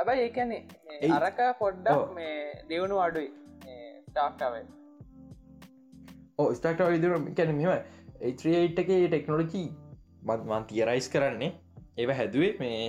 ඇබයි 0.00 0.24
ඒකැනේ 0.24 1.12
අරක 1.18 1.40
පොඩ්ඩක් 1.62 2.12
මේ 2.16 2.34
දෙවුණු 2.70 2.98
අඩුයි 3.06 3.30
ස්ටාක්ටාවේ 4.08 4.64
ඕ 6.38 6.48
ස්ටාක්ටාව 6.58 6.96
ඉදිර 6.98 7.16
කැන 7.40 7.54
මෙම 7.56 7.72
ඒත්‍රියයිට් 8.28 8.78
එකේ 8.84 9.00
ටෙක්නොලජී 9.06 9.68
මත්මන් 10.28 10.64
තියරයිස් 10.70 11.08
කරන්නේ. 11.14 11.52
ඒව 12.00 12.10
හැදුවේ 12.20 12.52
මේ 12.62 12.80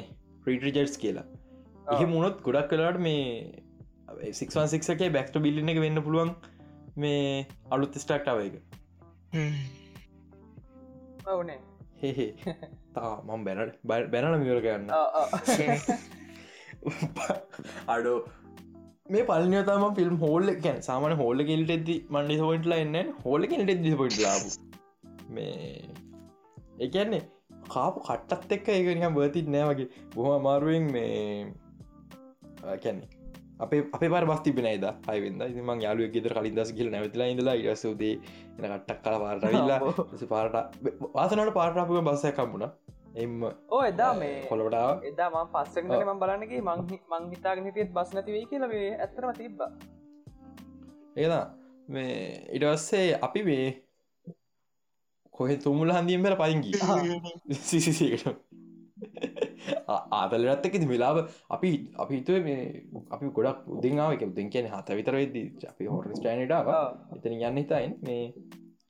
ප්‍රීටරිජර්ස් 0.44 0.98
කියලා 1.04 1.28
එහ 1.90 2.06
මුණොත් 2.12 2.42
ගොඩක් 2.46 2.70
කලාට 2.72 3.00
මේ 3.06 4.34
සික්න්සික්ගේ 4.34 5.10
බැක්ට 5.16 5.40
බිල්ලින 5.46 5.72
එක 5.74 5.80
වෙන්න 5.86 6.02
පුළුවන් 6.06 6.32
මේ 6.98 7.24
අලුත් 7.72 7.98
ස්ටක්ටාව 8.04 8.40
එක. 8.46 8.56
ඔවනේ 11.34 11.60
හෙහේ 12.02 12.32
තා 12.96 13.14
මම් 13.28 13.42
බැනට 13.48 13.80
බැනල 14.14 14.38
මිවර 14.44 14.60
කරන්න 14.66 14.88
අඩෝ. 17.88 18.20
මේ 19.10 19.26
පලනතම 19.30 19.86
ෆිල්ම් 19.98 20.20
හෝල්ල 20.24 20.54
කැන් 20.66 20.80
සාමන 20.88 21.18
හෝල්ල 21.22 21.46
කෙල්ට 21.48 21.74
ඇද 21.76 21.90
මන්ඩි 22.10 22.40
හොයිටලා 22.44 22.80
එන්න 22.86 23.14
හෝල්ල 23.24 23.50
කෙල්ට 23.54 23.74
ඇද 23.76 23.88
පොයිට 24.02 24.20
ලාබ 24.20 24.44
මේ 25.30 25.56
එකන්නේ 26.88 27.24
කාපු 27.70 28.06
කට්ටත් 28.06 28.56
එක්ක 28.58 28.70
ඒකනිහම් 28.76 29.18
බතිත් 29.18 29.50
නෑවගේ 29.56 29.90
බොහම 30.14 30.32
අමාරුවෙන් 30.36 30.86
මේ 30.94 31.16
කැන්නේ 32.62 33.10
අපේ 33.60 33.82
අප 33.88 34.04
පර 34.06 34.26
බස්ති 34.26 34.52
බෙනයිද 34.52 34.86
අයිවෙද 35.08 35.42
මං 35.62 35.82
යාලුව 35.82 36.12
ගෙදර 36.14 36.34
කලින් 36.34 36.56
දස 36.56 36.72
කියල 36.72 36.92
නැවතිලා 36.92 37.28
ඉඳලා 37.28 37.56
ඉරසුදේ 37.56 38.14
එන 38.58 38.66
කට්ටක් 38.66 39.02
කල 39.04 39.18
පාරටවිල්ලා 39.20 39.80
පාරට 40.30 40.56
ආසනට 41.16 41.54
පාටාපුක 41.54 42.08
බස්සයකම්බුණ 42.08 42.66
එම 43.16 43.44
ඕ 43.70 43.82
එදා 43.84 44.12
මේ 44.14 44.36
කොළොටාව 44.46 45.04
එදා 45.04 45.30
ම 45.34 45.38
පස්සෙන් 45.50 45.92
ම 46.08 46.20
බලන්නගේ 46.20 46.62
මං 46.62 46.86
මංහිතාගෙන 47.14 47.66
හිටියත් 47.66 47.94
බස් 47.94 48.14
නැතිවයි 48.14 48.46
කියලවේ 48.46 48.90
ඇතරම 48.98 49.34
තිබ්බ 49.36 49.60
ඒදා 51.18 51.44
මේ 51.90 52.16
ඉටවස්සේ 52.52 53.08
අපි 53.22 53.44
මේ 53.44 53.68
කොහෙ 55.34 55.58
තුමුල 55.58 55.92
හන්දියෙන් 55.92 56.24
බල 56.24 56.36
පයින්ගී 56.38 56.76
සිසිසකට 57.64 58.28
ආතලරත් 60.18 60.66
එක 60.68 60.78
වෙලාව 60.86 61.18
අපි 61.50 61.72
අපි 61.96 62.14
හිතුව 62.16 62.40
මේ 62.44 62.62
අපි 63.10 63.32
ගොඩක් 63.38 63.68
උදිංාව 63.76 64.16
එක 64.16 64.26
උදින් 64.28 64.50
කියන 64.50 64.70
හත 64.70 64.98
විතර 65.00 65.20
වෙද 65.20 65.38
අපි 65.72 65.92
හොර 65.94 66.10
ස්ටයිනටාව 66.14 66.72
එතන 67.18 67.38
යන්න 67.40 67.62
හිතයින් 67.62 67.96
මේ 68.02 68.24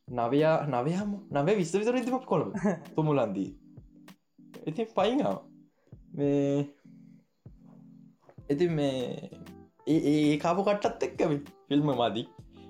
නවයා 0.07 0.55
නවයම් 0.67 1.11
නව 1.31 1.57
විස්ස 1.57 1.75
විතර 1.75 1.95
ඉදිමක් 1.95 2.25
කොළඹ. 2.25 2.53
තුමුලන්දී 2.95 3.51
ඉති 4.65 4.85
පයිංාව 4.95 5.37
මේ 6.13 6.65
ඉති 8.49 8.67
මේ 8.69 9.29
ඒ 9.87 10.37
කාපු 10.37 10.63
කට්ටත් 10.63 11.03
එක්ක 11.03 11.21
ෆිල්ම් 11.67 11.91
මදී. 11.91 12.25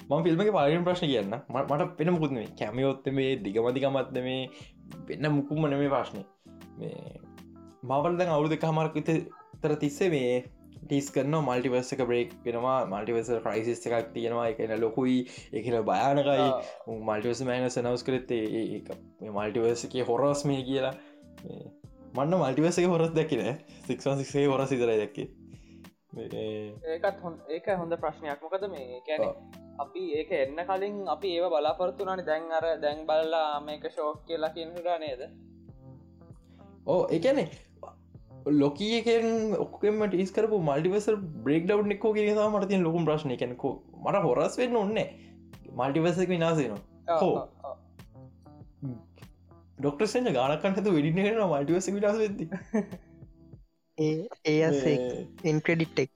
ම 0.09 0.23
ෆිල්ම 0.23 0.41
පාලෙන් 0.51 0.85
ප්‍රශ්න 0.85 1.07
කියන්න. 1.07 1.33
මට 1.49 1.89
පෙන 1.97 2.13
මුකුත් 2.13 2.31
මේ 2.31 2.47
කැමියොත්ත 2.59 3.07
මේ 3.11 3.31
දිගමදිකමත්ද 3.37 4.19
මේ 4.19 4.41
වෙන්න 5.07 5.31
මුකුම්ම 5.31 5.69
නෙමේ 5.69 5.89
ප්‍රශ්නය 5.89 6.23
මේ 6.77 7.19
මවල්ද 7.83 8.21
අවුදු 8.27 8.55
කමරක් 8.57 8.95
විත 8.95 9.09
තර 9.61 9.75
තිස්සේ 9.75 10.09
මේ 10.09 10.31
ටිස් 10.81 11.09
කරන 11.11 11.35
මල්ටිවර්ස 11.39 11.93
එක 11.93 12.01
බ්‍රේක් 12.09 12.31
වෙනවා. 12.45 12.77
මල්ටිවර්ස 12.85 13.29
ක්‍රයිසිස් 13.45 13.85
එකක් 13.87 14.13
තියෙනවා. 14.13 14.47
එකන 14.51 14.73
ලොකුයි. 14.81 15.19
එකන 15.53 15.75
භයානකයි. 15.89 16.47
මල්ටිවර්ස 17.09 17.41
මෑන 17.49 17.69
සනවස් 17.69 18.03
කරත්තේ 18.03 18.83
මල්ටිවර්ස 19.37 19.85
එක 19.85 19.97
හොරස් 20.07 20.45
මේ 20.45 20.63
කියලා. 20.63 20.93
මන්න 22.15 22.37
මල්ටිවර්සක 22.43 22.87
හොරස් 22.95 23.13
දැකින 23.15 23.45
සික්සේ 23.87 24.47
හොර 24.47 24.65
සිතරයි 24.67 24.97
දැක්කේ. 25.03 25.27
ඒකත් 26.17 27.21
හො 27.23 27.35
ඒක 27.49 27.67
හොඳ 27.81 27.93
ප්‍රශ්නයක්. 28.03 28.41
මොකද 28.41 28.69
මේ 28.71 29.01
කැන 29.07 29.27
අපි 29.79 30.03
ඒක 30.19 30.31
එන්න 30.31 30.65
කලින් 30.69 30.97
අපි 31.15 31.35
ඒව 31.35 31.51
බලාපොරත්තුනානි 31.53 32.25
දැන් 32.31 32.51
අර 32.57 32.65
දැන් 32.81 33.05
බල්ලා 33.07 33.59
මේක 33.67 33.87
ශෝක් 33.95 34.25
කියලා 34.27 34.55
කියනට 34.55 34.89
නේද 35.05 35.21
ඕ 36.85 37.01
එකනේ 37.07 37.49
ලොකීකෙන් 38.45 39.55
ඔක්කෙම 39.55 40.01
ටිස් 40.07 40.31
කරපු 40.31 40.59
මල්ටිවස 40.59 41.07
බ්‍රේක් 41.43 41.67
ඩව් 41.67 41.91
එක්කෝ 41.91 42.13
කිය 42.13 42.31
මට 42.33 42.67
තිය 42.67 42.81
ලොකුම් 42.83 43.05
ප්‍රශ්න. 43.05 43.35
කෙනෙකෝ 43.35 43.73
මට 44.03 44.23
හොරස් 44.23 44.57
වෙන්න 44.57 44.75
ඔන්න 44.75 44.99
මල්ටිවසක 45.75 46.29
විනාසේනවා 46.29 47.19
හෝ. 47.19 47.47
ඩොක්ට 49.79 50.07
සෙන්ජ 50.07 50.31
ගානකන් 50.31 50.79
හතු 50.79 50.95
වෙඩින 50.95 51.19
කරන 51.19 51.43
මල්ටිවස 51.45 51.91
විලාස 51.91 52.17
වෙද 52.17 52.39
ඒ 53.97 54.27
ඒ 54.45 54.95
ඉන්ක්‍රඩිට්ටෙක් 55.43 56.11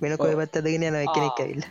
වෙන 0.00 0.16
කොයවත් 0.16 0.56
අදගෙන 0.56 0.88
යන 0.88 1.00
එකනෙක් 1.02 1.40
ඇවිල්ල. 1.40 1.66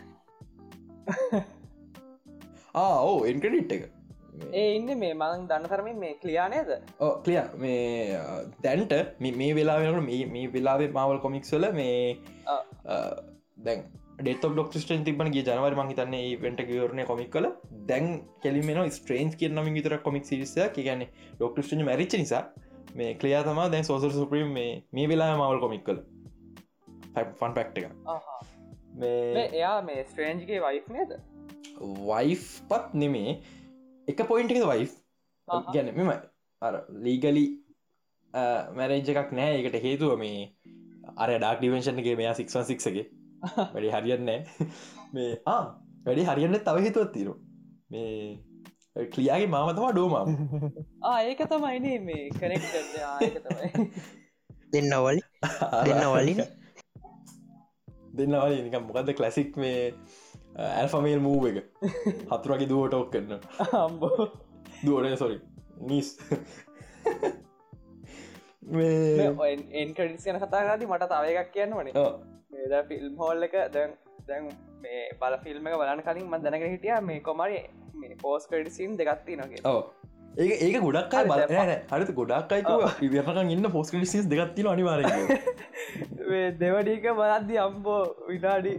ආ 2.74 2.96
එන්ක්‍රඩිට් 3.24 3.72
එක 3.76 3.93
ඒ 4.52 4.68
ඉන්න 4.76 4.90
මේ 4.98 5.14
මං 5.14 5.44
දන්න 5.48 5.68
තරමින් 5.68 5.98
මේ 5.98 6.14
කලියානේද 6.14 6.70
කලිය. 7.22 7.42
මේ 7.56 8.20
දැන්ට 8.62 8.94
මේ 9.20 9.50
වෙලා 9.54 9.78
වෙනට 9.80 10.06
මේ 10.06 10.46
වෙලාවේ 10.48 10.90
මවල් 10.90 11.20
කොමික්ස්වල 11.20 11.66
මේ 11.72 11.98
දැන් 13.58 13.84
ඩෙත් 14.16 14.44
ඩොක්ටස්ටන් 14.44 15.04
තිබන 15.04 15.30
ගේ 15.30 15.44
ජනවර 15.44 15.76
මහිතන්නේ 15.76 16.34
වෙන්ට 16.38 16.60
ගවරණය 16.62 17.04
කොමික් 17.04 17.30
කල 17.30 17.48
දැන් 17.86 18.10
කෙලිමෙන 18.42 18.90
ස්ට්‍රේන්ස් 18.90 19.34
කියනම 19.36 19.72
විතර 19.74 19.96
කොමික් 20.00 20.24
සිරිසය 20.24 20.68
කියන 20.70 21.06
ඩොක්ටස්ටන් 21.38 21.84
මැරිච් 21.84 22.14
නිසා 22.14 22.42
මේ 22.94 23.14
කලියා 23.14 23.42
තම 23.42 23.62
දැන් 23.70 23.84
සෝසර 23.84 24.12
සුප්‍රීම් 24.12 24.52
මේ 24.52 24.70
මේ 24.92 25.08
වෙලා 25.08 25.32
මවල් 25.36 25.60
කොමික් 25.60 25.84
කල 25.84 26.02
ෆන් 27.14 27.54
පැක්ට 27.54 27.78
එක. 27.78 27.90
මේ 28.96 29.48
එයා 29.48 29.76
මේ 29.82 30.04
ස්ට්‍රේන්ජ්ගේ 30.04 30.60
වයිෆ් 30.60 30.88
නේද? 30.90 31.18
වයිෆ් 32.06 32.48
පත් 32.68 32.94
නෙමේ 32.94 33.38
එක 34.12 34.20
පොයින්ට 34.30 34.54
එක 34.54 34.64
වයි් 34.70 34.86
ගැන 35.74 35.88
මෙම 35.98 36.10
අර 36.62 36.74
ලීගලි 37.04 37.44
මැරේජ් 38.78 39.10
එකක් 39.12 39.30
නෑ. 39.38 39.52
එකට 39.60 39.76
හේතුව 39.86 40.16
මේ 40.22 40.40
අර 41.16 41.28
ඩක් 41.32 41.58
ඩිවෙන්ශන්ගේ 41.60 42.16
මෙයා 42.20 42.34
සික්වන් 42.40 42.66
සික්සගේ 42.70 43.06
වැඩි 43.74 43.94
හරියන්නෑ 43.94 44.40
මේ 45.14 45.30
ආ 45.54 45.62
වැඩි 46.06 46.26
හරියන්න 46.30 46.58
තව 46.66 46.76
හේතුවත් 46.88 47.14
තිර 47.16 47.28
මේ 47.92 49.06
කලියගේ 49.14 49.52
මාමතවා 49.54 49.92
ඩෝමම් 49.94 50.34
ඒක 51.12 51.40
තමයිනේ 51.54 51.98
මේ 52.08 52.24
කනෙක් 52.40 52.62
දෙන්න 54.74 54.92
වලි 55.06 55.22
දෙන්න 55.86 56.04
වලින් 56.12 56.44
දෙන්නවල. 58.14 58.54
නිකම් 58.66 58.84
මොකද 58.88 59.10
කලසික් 59.18 59.56
මේ 59.62 59.78
ඇල්ෆමේල් 60.56 61.20
මූව 61.20 61.46
එක. 61.50 61.58
හතුරගේ 62.32 62.68
දුව 62.68 62.88
ටෝක් 62.88 63.10
කරන්න 63.10 63.40
අම්බෝ. 63.74 64.28
දුවන 64.82 65.16
සොරි 65.16 65.40
නිස් 65.82 66.16
එන්කඩිස් 69.74 70.26
යන 70.26 70.38
කතාගදී 70.40 70.88
මට 70.88 71.08
තව 71.10 71.24
එකක් 71.34 71.52
කියන්න 71.52 71.74
වනේ 71.74 72.82
ෆිල්ම් 72.84 73.16
හෝල් 73.18 73.46
එක 73.48 73.56
දැන් 73.72 73.96
දැන් 74.28 74.48
මේ 74.82 75.02
බල 75.20 75.36
ෆිල්ම් 75.44 75.68
එක 75.68 75.76
බලන්න 75.80 76.02
කලින් 76.02 76.28
ම 76.28 76.36
දැනක 76.40 76.66
හිටිය 76.66 76.96
මේ 77.02 77.20
කොමරි 77.20 77.60
මේ 77.94 78.16
පෝස් 78.22 78.48
කඩිසින් 78.48 78.96
දෙගත්ති 78.96 79.36
නොගේ 79.36 79.62
ඒ 80.34 80.46
ඒක 80.58 80.76
ගොඩක් 80.82 81.14
අයි 81.14 81.28
බලන 81.28 81.72
හරි 81.90 82.14
ගොඩක් 82.14 82.52
අයික 82.54 82.70
විරකන් 83.12 83.50
ඉන්න 83.50 83.68
පෝස් 83.70 83.90
කඩිසිස් 83.90 84.26
දෙගත්තිල 84.26 84.68
අනිවාර 84.68 85.02
දෙවඩීක 86.54 87.06
බලද්දි 87.18 87.58
අම්බෝ 87.58 88.00
විනාඩි 88.28 88.72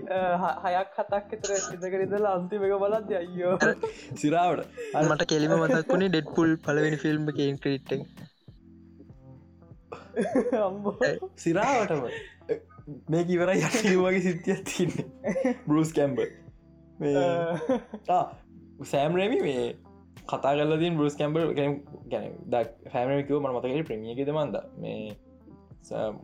හයක් 0.65 0.97
හතක් 0.97 1.37
එතර 1.37 1.53
සිදකරදල 1.61 2.27
අන්තිම 2.27 2.65
එක 2.67 2.75
බලද්ද 2.77 3.15
අයියෝ. 3.21 3.55
සිරාවට. 4.21 4.67
මට 5.03 5.27
කෙලිම 5.27 5.55
මතක්ුණේ 5.59 6.09
ඩෙඩ්පුල් 6.09 6.51
පලවෙනි 6.59 6.97
ෆිල්ම් 6.97 7.31
එක 7.31 7.39
ක්‍රීට්ට 7.63 7.91
සිරාවටම. 11.37 12.03
මේ 13.09 13.23
කිවර 13.25 13.49
යටි 13.53 13.95
වගේ 13.97 14.21
සිද්ධියක් 14.21 14.61
තින්නේ 14.67 15.55
බරුස් 15.65 15.91
කැම්බ 15.93 16.19
සෑම්රේමි 18.85 19.41
මේ 19.41 19.65
කතා 20.23 20.53
කලදින් 20.55 20.97
බරුස් 20.97 21.15
කැම්බර් 21.15 21.41
ගැන 21.55 21.73
හැමකව 22.93 23.37
ම 23.39 23.49
මතකට 23.51 23.87
ප්‍රමියක 23.89 24.21
දමන්ද 24.21 24.57
මේ 24.77 25.15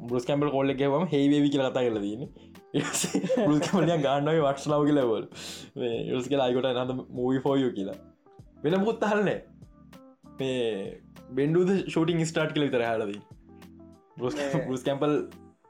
බරුස් 0.04 0.25
කැම්බල් 0.25 0.49
කොල්ල 0.49 0.73
ගැවම 0.75 1.06
හෙවේවි 1.08 1.49
කියල 1.49 1.67
කතා 1.67 1.86
කලදන්න 1.86 2.23
බරුස්කමලිය 3.45 3.97
ගාන්නව 3.99 4.39
වක්ෂලාව 4.39 4.88
කියලවල් 4.88 5.27
යස් 6.13 6.27
කියලා 6.27 6.47
අයිකොට 6.47 6.69
නද 6.75 6.97
මූවි 7.12 7.41
ෆෝයෝ 7.41 7.71
කියලා 7.71 7.99
වෙන 8.63 8.77
මුත් 8.82 9.04
හරනෑ 9.04 9.38
මේ 10.39 10.62
බෙන්ඩුද 11.32 11.71
ෂෝටිං 11.84 12.25
ස්ටාට් 12.25 12.56
කළ 12.56 12.67
විතර 12.67 12.86
හලදී 12.86 13.21
බරුස් 14.63 14.88
කැම්පල් 14.88 15.15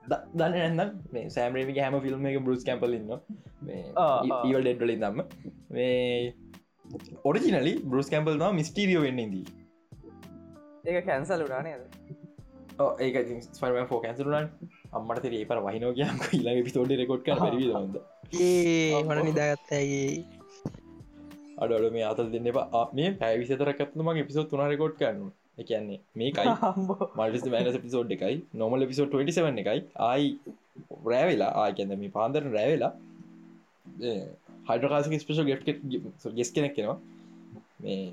දන්න 0.05 0.55
ඇන්න 0.59 0.93
මේ 1.11 1.25
සෑමරේමි 1.29 1.77
හැම 1.79 1.99
ෆිල්ම් 2.01 2.29
එක 2.29 2.39
බරුස් 2.45 2.63
කැම්පල් 2.69 2.95
ඉන්න 2.97 3.11
ඒවල් 3.69 4.63
ඩෙඩ්ඩලි 4.63 4.97
දම්ම 4.97 5.19
මේ 5.75 6.33
ඔරිජිනලි 7.23 7.73
බරුස් 7.85 8.09
කැම්පල් 8.09 8.37
ම 8.39 8.55
මිස්ටීරියෝ 8.55 9.05
වෙන්නදී 9.07 9.45
ඒක 10.87 11.05
කැන්සල් 11.05 11.45
උඩානේද 11.47 11.81
ඒක 12.99 13.15
ස්පරම 13.49 13.95
ෝ 13.95 14.01
කැන්සරුලන් 14.01 14.51
අම්මට 14.91 15.23
තේ 15.27 15.45
පර 15.45 15.63
වහිනෝ 15.67 15.93
කියම 15.93 16.21
ඉලා 16.39 16.59
පිතෝඩ 16.69 16.93
රෙකොඩ් 17.01 17.25
කර 17.25 17.39
ද 17.93 18.05
ඒ 18.41 19.03
හොන 19.09 19.19
නිදාගත්තගේ 19.25 20.39
අඩඩ 21.63 21.93
මේ 21.95 22.05
අතල් 22.11 22.29
දෙන්න 22.33 22.49
එපා. 22.51 22.83
මේ 22.93 23.09
පැවිසිතරකත්තුමගේ 23.21 24.25
පිසෝ 24.29 24.43
තුනා 24.43 24.69
රෙකෝඩ් 24.71 24.95
කරනු 25.01 25.27
එකන්නේ 25.57 25.99
මේකයි. 26.15 26.53
මල්ටිස් 27.17 27.45
මෑනස 27.53 27.79
පිසෝඩ් 27.85 28.13
එකයි. 28.17 28.35
නොමල් 28.53 28.85
පිසෝඩ් 28.91 29.15
27 29.15 29.63
එකයි. 29.63 29.79
ආයි 30.09 30.27
රෑවෙලා 31.11 31.51
ආයකැද 31.63 31.93
මේ 32.03 32.11
පාන්දර 32.17 32.43
රෑවෙලා 32.57 32.93
හයිඩකාසික 34.71 35.15
ස්පේෂ 35.19 35.45
ගෙට් 35.45 35.65
ගෙස් 36.35 36.51
කෙනෙක් 36.51 36.75
කෙනවා 36.75 36.97
මේ 37.79 38.03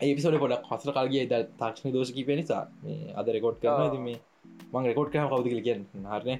ඒපිසෝඩ 0.00 0.38
පොඩක් 0.42 0.70
හසර 0.70 0.92
කාල්ගේ 0.92 1.26
ද 1.26 1.40
තාක්ෂණ 1.58 1.94
දෝෂකි 1.94 2.26
පෙනිසා 2.30 2.62
මේ 2.82 3.14
අද 3.14 3.30
රෙකෝඩ් 3.30 3.60
කරන 3.62 3.92
ති 3.92 4.00
මේ 4.00 4.18
මං 4.72 4.88
රෙකෝඩ් 4.90 5.12
කරන 5.12 5.30
කවදි 5.30 5.62
කියෙන් 5.62 5.86
හරන 6.06 6.30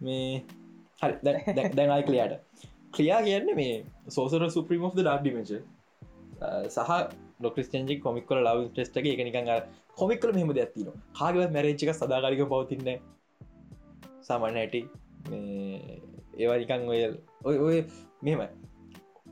මේ 0.00 0.42
හරි 1.00 1.56
දැන්යි 1.74 2.04
කලියට 2.04 2.34
ක්‍රියා 2.92 3.20
කියන්න 3.22 3.50
මේ 3.54 3.74
සෝසර 4.10 4.46
සුප්‍රීම 4.50 4.84
of 4.84 4.96
ඩක් 4.96 5.20
ඩිමච 5.20 5.50
සහ 6.68 6.92
ඩොක්ටස්ටේජි 7.40 7.96
කොමික්කල 8.00 8.42
ලව 8.42 8.68
ටෙස්ට 8.70 9.00
එක 9.02 9.20
නිකඟ 9.20 9.50
කොමික්කල 9.94 10.32
මෙහම 10.32 10.52
දෙයක්තින 10.52 10.92
කාගවත් 11.14 11.50
මැරේච්චික 11.50 11.92
සදාකාලික 11.94 12.44
පවතින්න 12.46 12.88
සාමාන්‍ය 14.22 14.82
ඇටි 16.30 16.42
ඒවා 16.42 16.58
නිකං 16.58 16.88
ඔය 16.88 17.00
ඔය 17.44 17.56
ඔය 17.58 17.78
මෙමයි 18.22 18.48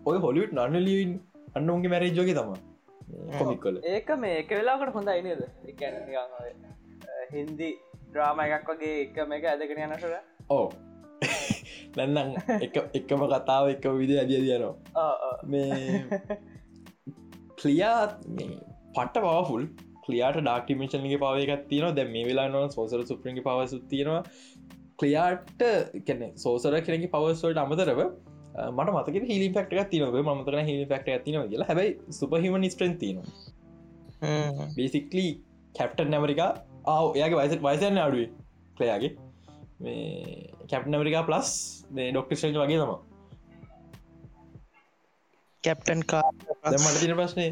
ඔය 0.05 0.19
හොලිට 0.19 0.53
නන්නලින් 0.53 1.15
අන්න 1.55 1.71
උන්ගේ 1.71 1.91
මැරේජ්ජෝගේ 1.91 2.35
තම 2.35 2.53
කොමික්කොල 3.39 3.81
ඒක 3.85 4.11
මේ 4.17 4.39
එක 4.39 4.51
වෙලාකට 4.51 4.93
හොඳ 4.93 5.09
අයිනද 5.09 5.45
හින්දි 7.33 7.71
ඩ්‍රාම 8.05 8.41
එකක් 8.41 8.71
වගේ 8.71 9.01
එක 9.03 9.19
මේක 9.27 9.45
ඇදගෙන 9.45 9.83
යනට 9.87 10.05
ඕ 10.51 10.67
නැන්නම් 11.97 12.37
එක 12.59 12.79
එකම 12.95 13.27
කතාව 13.27 13.69
එක 13.69 13.91
විදි 13.95 14.19
අදිය 14.19 14.41
දයනවා 14.43 15.35
මේ 15.47 16.05
කලියාත් 17.59 18.19
පට්ට 18.95 19.23
පවෆුල් 19.23 19.65
කලියාට 20.05 20.41
ඩක්ටිමේෂන්ගේ 20.41 21.19
පාවයකත් 21.19 21.67
තියන 21.69 21.95
දැ 21.95 22.09
මේ 22.09 22.25
වෙලා 22.25 22.49
නො 22.49 22.63
සෝසර 22.71 23.05
සුප්‍රගේ 23.05 23.45
පවසු 23.45 23.81
තියෙනවා 23.91 24.23
කලියාට 24.99 25.63
කැන 26.07 26.25
සෝසර 26.37 26.81
කෙනෙ 26.83 27.09
පවස්වලට 27.09 27.59
අමතරව 27.59 28.01
මට 28.69 28.91
මතක 28.93 29.17
හිලි 29.27 29.49
ෆක්ට 29.51 29.91
තිනව 29.91 30.17
මතර 30.31 30.59
හිලි 30.63 30.87
ෆක්ට 30.87 31.09
ඇතිනව 31.11 31.45
කියලා. 31.49 31.67
හැබයි 31.67 31.91
සුපහිම 32.11 32.59
නිස්ට්‍රන් 32.59 32.99
තියනවා. 32.99 33.49
බේසික්ලී 34.77 35.31
කැප්ටන් 35.75 36.11
නැමරිකා 36.11 36.51
ආව 36.87 37.17
එයාගේ 37.17 37.41
වයිසට 37.41 37.63
වයිසන්න 37.63 37.99
අඩුවේ 37.99 38.31
කලයාගේ 38.77 39.13
මේ 39.81 40.51
කැප්න 40.71 40.95
ඇමරිකා 40.95 41.23
ප්ලස් 41.23 41.51
මේ 41.91 42.11
ඩොක්ටෂන් 42.11 42.57
වගේ 42.57 42.79
තම 42.79 42.93
කැප්ටන් 45.65 46.07
කා 46.07 46.25
මට 46.33 47.01
තින 47.01 47.17
ප්‍රශ්නය 47.17 47.49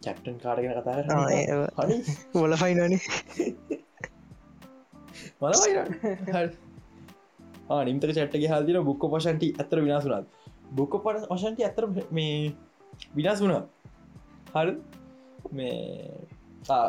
කැප්ටන් 0.00 0.38
කාඩගෙන 0.38 0.74
කතා 0.74 0.94
හරි. 1.78 1.96
මොල 2.34 2.56
ෆයිනනි 2.56 2.98
මල 5.40 5.52
නිම්තක 7.82 8.10
චට්ටගේ 8.10 8.50
හල්දින 8.50 8.84
බුක්ක 8.84 9.04
පශන්ටි 9.08 9.48
ඇතර 9.56 9.78
විනාසුනත් 9.80 10.26
බුක්ක 10.72 10.94
පට 10.98 11.28
වශන්ටි 11.30 11.64
ඇතර 11.64 11.84
මේ 12.10 12.52
විනාස් 13.14 13.40
වුණ. 13.40 13.56
හර 14.52 14.68
මේ 15.52 15.76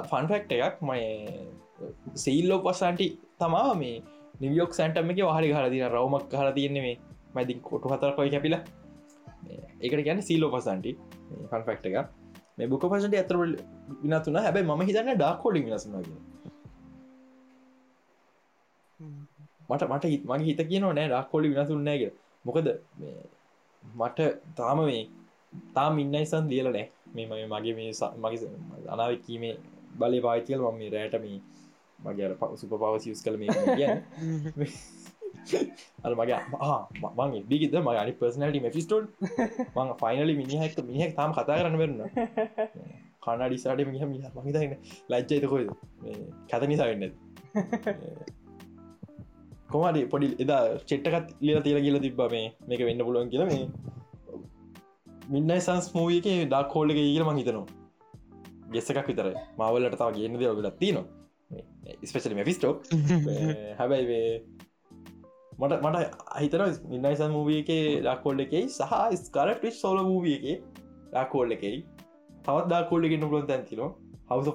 ෆන්ෆෙක්ට 0.06 0.52
එකක්. 0.52 0.82
මය 0.82 1.00
සීල්ලෝ 2.16 2.60
පස්සන්ටි 2.62 3.08
තමා 3.38 3.74
මේ 3.76 3.96
නිවියෝක් 4.42 4.74
සැන්ටම 4.74 5.12
එක 5.12 5.24
හරි 5.30 5.52
හරදින 5.52 5.86
රවමක් 5.88 6.32
හර 6.34 6.52
තියන්නේ 6.54 6.84
මේ 6.84 6.98
මැදින් 7.36 7.62
කොටු 7.62 7.88
හතර 7.90 8.16
කොයි 8.16 8.30
කැපිල. 8.30 8.58
ඒකට 9.82 10.06
ගැන 10.06 10.22
සීලෝ 10.22 10.52
පසන්ටි 10.52 10.98
ෆන්ෆෙක්ට 11.50 11.86
එක 11.86 11.98
මේ 12.58 12.68
බුක 12.68 12.86
පසට 12.86 13.16
ඇතර 13.16 13.38
විනතුන 14.04 14.38
හැබයි 14.38 14.64
ම 14.66 14.82
හිතන්න 14.84 15.16
ඩක්කෝඩි 15.16 15.66
විනසුනගෙන 15.66 16.33
මට 19.70 19.86
මට 19.86 20.06
හිත් 20.06 20.26
මගේ 20.26 20.46
හිත 20.46 20.64
කියන 20.64 20.86
නෑ 20.90 21.08
ඩක්කෝඩි 21.08 21.52
විනසුන්නෑගේ 21.52 22.12
මොකද 22.46 22.68
මට 23.84 24.20
තාම 24.56 24.82
මේ 24.82 25.10
තාම 25.74 26.00
ඉන්නයිසන් 26.00 26.48
දියල 26.48 26.68
නෑ. 26.68 26.92
මේ 27.10 27.28
මගේ 27.28 27.48
මගේ 27.48 27.74
මේ 27.74 27.92
මගේ 28.18 28.50
අනාවකීමේ 28.90 29.58
බලය 29.96 30.22
පාතියල් 30.22 30.62
මම 30.62 30.78
මේ 30.78 30.90
රෑටම 30.90 31.42
මගේ 32.00 32.36
සුප 32.56 32.74
පවස් 32.74 33.08
යස් 33.08 33.22
කළ 33.22 33.38
මේ 33.38 33.50
කිය 33.72 33.92
අ 36.04 36.12
මගේ 36.12 36.40
මං 37.18 37.34
ඉදිගෙද 37.38 37.78
ම 37.78 37.94
අනි 37.94 38.14
පර්සනලට 38.14 38.62
මෆිස්ටෝල් 38.62 39.08
මං 39.76 39.96
ෆයිනලි 39.96 40.36
මිනිහක් 40.36 40.82
මිනිහෙක් 40.82 41.16
තාම 41.16 41.34
කතා 41.34 41.56
කරන්න 41.56 41.78
වෙරන්න 41.78 42.02
කනාඩිසාට 43.22 43.88
මිහ 43.88 44.06
මිහ 44.06 44.30
මහිතන්න 44.38 44.78
ලච්චයිත 45.10 45.48
කොයිද 45.48 45.70
කත 46.48 46.64
කොමඩි 49.74 50.02
පොඩි 50.14 50.28
එදා 50.44 50.62
චෙට්ටකත් 50.90 51.34
ලිය 51.46 51.60
තිර 51.68 51.80
කියල 51.86 52.00
තිබ්බ 52.06 52.22
මේ 52.34 52.48
මේක 52.70 52.84
වෙන්න 52.90 53.06
පුළුවන් 53.08 53.32
කියල 53.34 53.46
මේ 53.52 53.64
මින්නයි 55.30 55.60
සංස් 55.60 55.88
මූවිය 55.98 56.20
එක 56.22 56.30
ඩක් 56.30 56.78
හෝල්ඩ 56.78 56.94
එක 56.96 57.02
කියල 57.02 57.26
මං 57.28 57.40
හිතනවා. 57.42 57.66
ගෙස්සකක් 58.74 59.08
විතර 59.12 59.28
මවලට 59.60 59.98
තව 60.00 60.10
ගන්න 60.16 60.40
දෙ 60.42 60.50
ඔගලත් 60.52 60.78
තිනවා 60.82 61.06
ස්පෙශලි 62.10 62.38
මෆිස්ටෝ 62.40 62.74
හැබැයි 63.80 64.22
මට 65.60 65.80
මට 65.82 66.06
අහිතන 66.38 66.64
මින්නයිසන් 66.92 67.34
මූවිය 67.38 67.60
එක 67.64 67.72
ඩක්කෝල්ඩ 68.06 68.46
එකයි 68.46 68.64
සහ 68.70 68.94
ස්කරට 69.24 69.66
විච් 69.66 69.78
සෝල 69.82 70.00
මූවිය 70.10 70.38
එක 70.38 70.46
ඩක්කෝල්ඩ 71.12 71.58
එකයි 71.58 71.76
තවත් 72.46 72.66
දාකෝල්ඩ 72.74 73.12
ගෙන්න්න 73.14 73.30
පුලොන් 73.30 73.50
තැන්තිනවා 73.52 73.92
හවස 74.32 74.48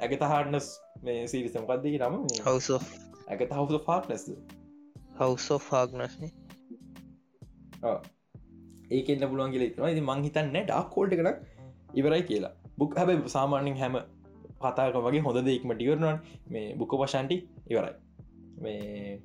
ඇගත 0.00 0.26
හාඩනස් 0.32 0.68
මේ 1.04 1.28
සිරිසම්කක්දගේ 1.32 2.00
නම? 2.00 2.18
හවස 2.46 2.68
ඇක 3.30 3.42
හවස 3.50 3.82
ෆාක් 3.84 4.08
නැස් 4.08 4.24
හවසෝ 5.18 5.58
ෆාග්නස්න 5.60 6.24
ඒකෙන්න්න 8.90 9.28
පුළුවන් 9.28 9.52
කියල 9.52 9.64
න 9.66 9.94
ති 9.94 10.02
මංහිතන්න 10.02 10.52
ඩක් 10.54 10.86
කෝල්ඩ 10.90 11.14
කන 11.14 11.28
ඉවරයි 11.94 12.22
කියලා. 12.22 12.54
බුක් 12.78 12.96
හැබ 12.96 13.10
සාමාන්‍යෙන් 13.28 13.76
හැම 13.76 13.98
පතාක 14.60 14.96
වගේ 14.98 15.20
හොඳ 15.20 15.40
දෙක්ම 15.42 15.72
ටිකරනන් 15.72 16.06
මේ 16.48 16.66
බුක 16.74 16.94
පශන්ටි 16.94 17.36
ඉවරයි. 17.70 17.94
මේ 18.58 19.20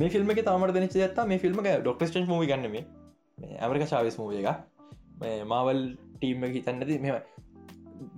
මේ 0.00 0.10
ෆිල්ම 0.14 0.30
තමට 0.30 0.74
දනිච 0.76 0.94
ඇත්තා 1.02 1.24
මේ 1.28 1.38
ෆිල්ම් 1.44 1.60
ඩොක්ටස්ටන් 1.64 2.26
මූි. 2.30 2.46
ගන්නම 2.50 2.76
ඇමරික 3.64 3.86
ශාවස් 3.92 4.18
මූිය 4.20 4.42
එක. 4.42 4.58
මාවල් 5.52 5.80
ටීම 6.16 6.44
හිතන්නද 6.56 6.90
මෙම 7.04 7.16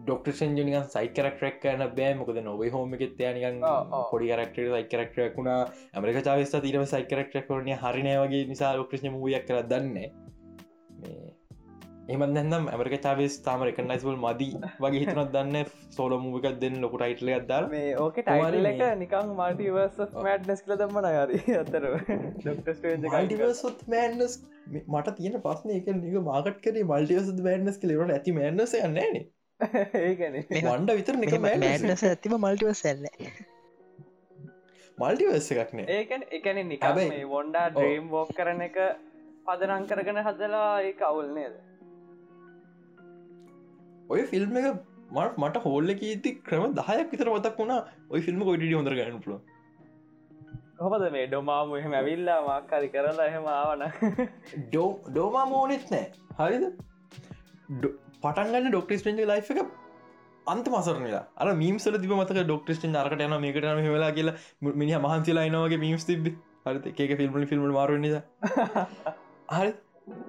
ඩොක්ටෂන් 0.06 0.56
ජනික 0.58 0.88
සයි 0.94 1.10
කරක්ටරක් 1.16 1.60
කන 1.64 1.84
බෑ. 1.98 2.14
මොකද 2.20 2.40
නොවේ 2.48 2.70
හෝම 2.74 2.96
එකෙත් 2.98 3.20
යනිකන් 3.28 3.60
පොඩි 4.10 4.30
කරක්ට 4.32 4.58
සයි 4.74 4.88
කරක්ටරක් 4.94 5.38
වුණ. 5.38 5.52
ඇමරික 5.94 6.18
චාවස්ත 6.28 6.58
තීරම 6.64 6.86
සයි 6.94 7.04
කරක්ටරක් 7.12 7.46
කරනය 7.50 7.76
හරිනයවගේ 7.84 8.48
නිසා 8.52 8.72
ඩොක්ටෂ 8.74 9.06
මූියක් 9.16 9.46
කර 9.50 9.62
දන්නේ 9.72 10.10
එමත් 12.09 12.31
නැනම් 12.31 12.68
ඇමරික 12.68 12.94
චාවස් 12.99 13.35
තාම 13.47 13.62
එකනයිස්වල් 13.64 14.14
මදි 14.18 14.47
වගේ 14.79 15.01
හිතනත් 15.03 15.33
දන්න 15.33 15.73
සෝල 15.97 16.14
මූවිකක් 16.23 16.55
දෙන්න 16.62 16.79
ලොකු 16.85 17.01
ටයිටල 17.01 17.31
අදදාර 17.35 17.66
මේ 17.73 17.90
ඕක 18.05 18.21
ටයිල් 18.21 18.68
එක 18.71 18.81
නිකං 19.01 19.33
මල්ටිවර්ස් 19.35 19.99
මෑඩ්නස් 20.18 20.62
කල 20.64 20.77
දම්මන 20.77 21.09
හරි 21.11 21.59
අතර 21.59 21.88
ඩොක්ටස්ොත් 22.38 23.85
මෑන්නස් 23.88 24.38
මට 24.87 25.14
තියෙන 25.18 25.38
පස්සන 25.42 25.75
එක 25.77 25.92
නික 25.99 26.16
මාකට් 26.31 26.64
කරේ 26.64 26.87
මල්ටිවස 26.87 27.31
මෑන්නස් 27.42 27.83
කලවට 27.85 28.16
ඇති 28.16 28.37
මෑන්නස 28.38 28.75
යන්නේන 28.81 29.21
වන්ඩ 29.61 30.99
විතර 30.99 31.21
නික 31.21 31.38
මෑනස 31.42 32.09
ඇතිම 32.09 32.38
මල්ටිවස් 32.38 32.85
ඇල්ල 32.87 33.07
මල්ටිවස්ස 34.99 35.55
එකක්නේ 35.57 35.88
ඒකන 35.94 36.29
එකන 36.33 36.66
නිකබයි 36.66 37.25
වොන්ඩා 37.31 37.71
ඩ්‍රීම් 37.71 38.11
බෝක් 38.11 38.37
කරන 38.37 38.68
එක 38.73 38.85
පදනං 39.47 39.90
කරගෙන 39.90 40.27
හදලා 40.27 40.71
ඒ 40.83 41.01
අවුල් 41.07 41.35
නේද 41.37 41.64
ඔය 44.09 44.25
ෆිල්ම් 44.25 44.57
එක 44.57 44.66
මට 45.11 45.38
මට 45.38 45.62
හෝල්ල 45.64 45.92
ඇති 45.92 46.35
ක්‍රම 46.42 46.75
දහයක් 46.75 47.12
විතර 47.12 47.31
මතක් 47.31 47.57
වුණා. 47.59 47.81
ඔය 48.11 48.21
ෆිල්ම් 48.21 48.44
කොඩිය 48.44 48.75
හොඳර 48.75 48.97
ගන්න 48.99 49.23
පුල 49.25 49.38
හොද 50.85 51.05
මේ 51.12 51.27
ඩොමාම 51.27 51.75
එහෙම 51.77 51.94
ඇවිල්ලා 51.94 52.38
මක්කරි 52.49 52.88
කරලා 52.88 53.27
එහෙම 53.27 53.51
ආවන 53.53 53.85
ඩෝ 54.66 54.88
ඩෝමා 55.09 55.47
මෝනෙත් 55.47 55.90
නෑ. 55.90 56.07
හරිද? 56.38 56.64
පටන්ගන්න 58.23 58.71
ඩොක්ටස් 58.71 59.05
පෙන්ජ 59.05 59.23
ලයි් 59.25 59.42
එක 59.55 59.61
අන්ත 60.47 60.68
මසරනලා 60.68 61.23
අර 61.37 61.49
මීම්සල 61.55 61.99
තිබ 61.99 62.14
මතක 62.14 62.44
ඩොක්ටස්ටන් 62.44 62.97
අරකට 62.97 63.25
යන 63.27 63.37
මේකට 63.38 63.68
හමලා 63.83 64.12
කියලා 64.12 64.37
මිනි 64.75 65.01
මහන්සිලා 65.01 65.44
අයිනවගේ 65.44 65.83
මීම්ස් 65.85 66.07
තිබ 66.07 66.31
හරි 66.66 66.94
එක 67.07 67.16
ෆිල්ම් 67.18 67.47
ෆිල්ම් 67.47 67.68
මාරු 67.71 67.99
නිසා. 67.99 68.23
හරි 69.57 69.73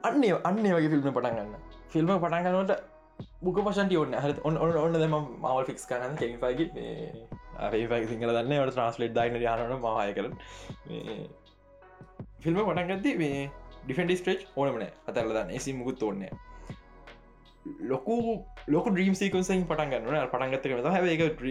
අන්නේ 0.03 0.39
අන්නේ 0.43 0.73
වගේ 0.73 0.91
ෆිල්ම් 0.93 1.05
පටන්ගන්න 1.09 1.53
ෆිල්ම් 1.89 2.15
පටන්ගන්නට 2.17 2.98
බුක 3.41 3.59
පශන්ට 3.59 3.95
ඔන්න 3.97 4.15
හ 4.15 4.41
ඔන්න 4.43 4.57
ඔන්න 4.59 4.77
ඔන්න 4.77 4.95
දෙම 4.95 5.15
මවල් 5.15 5.65
ෆික්ස් 5.65 5.85
කරන්න 5.85 6.17
කෙමිපයිග 6.17 6.59
ඒ 6.77 8.07
සිංහල 8.07 8.31
දන්න. 8.31 8.53
ට 8.59 8.71
ට්‍රන්ස්ලේට් 8.71 9.15
දයින 9.15 9.35
යන 9.35 9.79
මහය 9.79 10.11
කර 10.13 10.27
ෆිල්ම 12.39 12.59
පටන්ගත්ති 12.59 13.15
මේ 13.17 13.49
ඩිෆෙන්ඩි 13.83 14.19
ස්ට්‍රේච් 14.19 14.45
ඕනමන 14.55 14.85
අතරල 15.07 15.31
දන්න. 15.31 15.51
එසි 15.51 15.73
මුකුත් 15.73 16.03
ඕන්න 16.03 16.27
ලොකු 17.83 18.15
ලොක 18.67 18.87
්‍රීම් 18.89 19.15
සේකන්සයින් 19.15 19.65
පටන්ගන්න 19.65 20.29
පටන්ගත්ත 20.31 20.65
කර 20.65 20.89
හැ 20.89 21.15
එක 21.15 21.43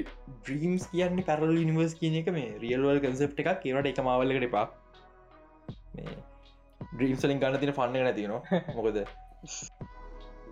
්‍රීම්ස් 0.47 0.89
කියන්න 0.93 1.23
පැරල 1.25 1.55
නිවර්ස් 1.63 1.95
කියන 1.95 2.19
එක 2.23 2.33
මේ 2.33 2.57
රියල්වල් 2.65 3.01
කන්සප් 3.01 3.45
එකක්. 3.45 3.63
කියවට 3.63 3.93
එක 3.93 4.03
මවල්ලකට 4.03 4.49
එපා. 4.49 4.67
්‍රීම්සලින් 6.97 7.41
ගන්න 7.41 7.61
තින 7.61 7.73
පන්න 7.73 8.05
නැතිනවා 8.05 8.61
මොකද? 8.77 9.05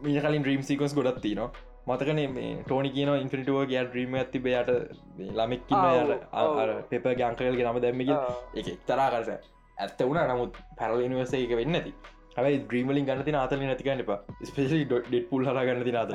මිය 0.03 0.21
කලින් 0.21 0.45
්‍රීම් 0.45 0.63
සිකස් 0.63 0.95
ගොඩත් 0.95 1.21
තින 1.23 1.43
මතකන 1.87 2.21
මේ 2.31 2.51
ටෝනි 2.63 2.91
කියන 2.91 3.13
ඉන්ෆිනිටුව 3.17 3.61
ගෑ 3.67 3.85
්‍රීම 3.89 4.15
ඇති 4.15 4.39
බයට 4.41 4.73
ළමෙක්කින්න 5.31 6.13
පෙප 6.91 7.07
ගංකල් 7.15 7.63
නම 7.63 7.81
දැම්මක 7.81 8.11
එක 8.57 8.69
තරා 8.87 9.09
කරස 9.11 9.31
ඇත්ත 9.77 10.01
වුණ 10.03 10.23
නමුත් 10.27 10.61
පැරල 10.77 11.09
නිවස 11.09 11.35
එක 11.37 11.57
වෙන්න 11.57 11.81
ඇති 11.81 11.93
හැයි 12.37 12.59
ද්‍රීමලින් 12.69 13.07
ගන්නති 13.07 13.33
අතල 13.37 13.61
නැතිකන්න 13.61 14.03
එපා. 14.05 14.19
ස්පේලි 14.45 14.85
ඩෙට් 14.85 15.27
පුල් 15.31 15.43
හර 15.47 15.59
ගන්නති 15.69 15.93
අත 15.97 16.11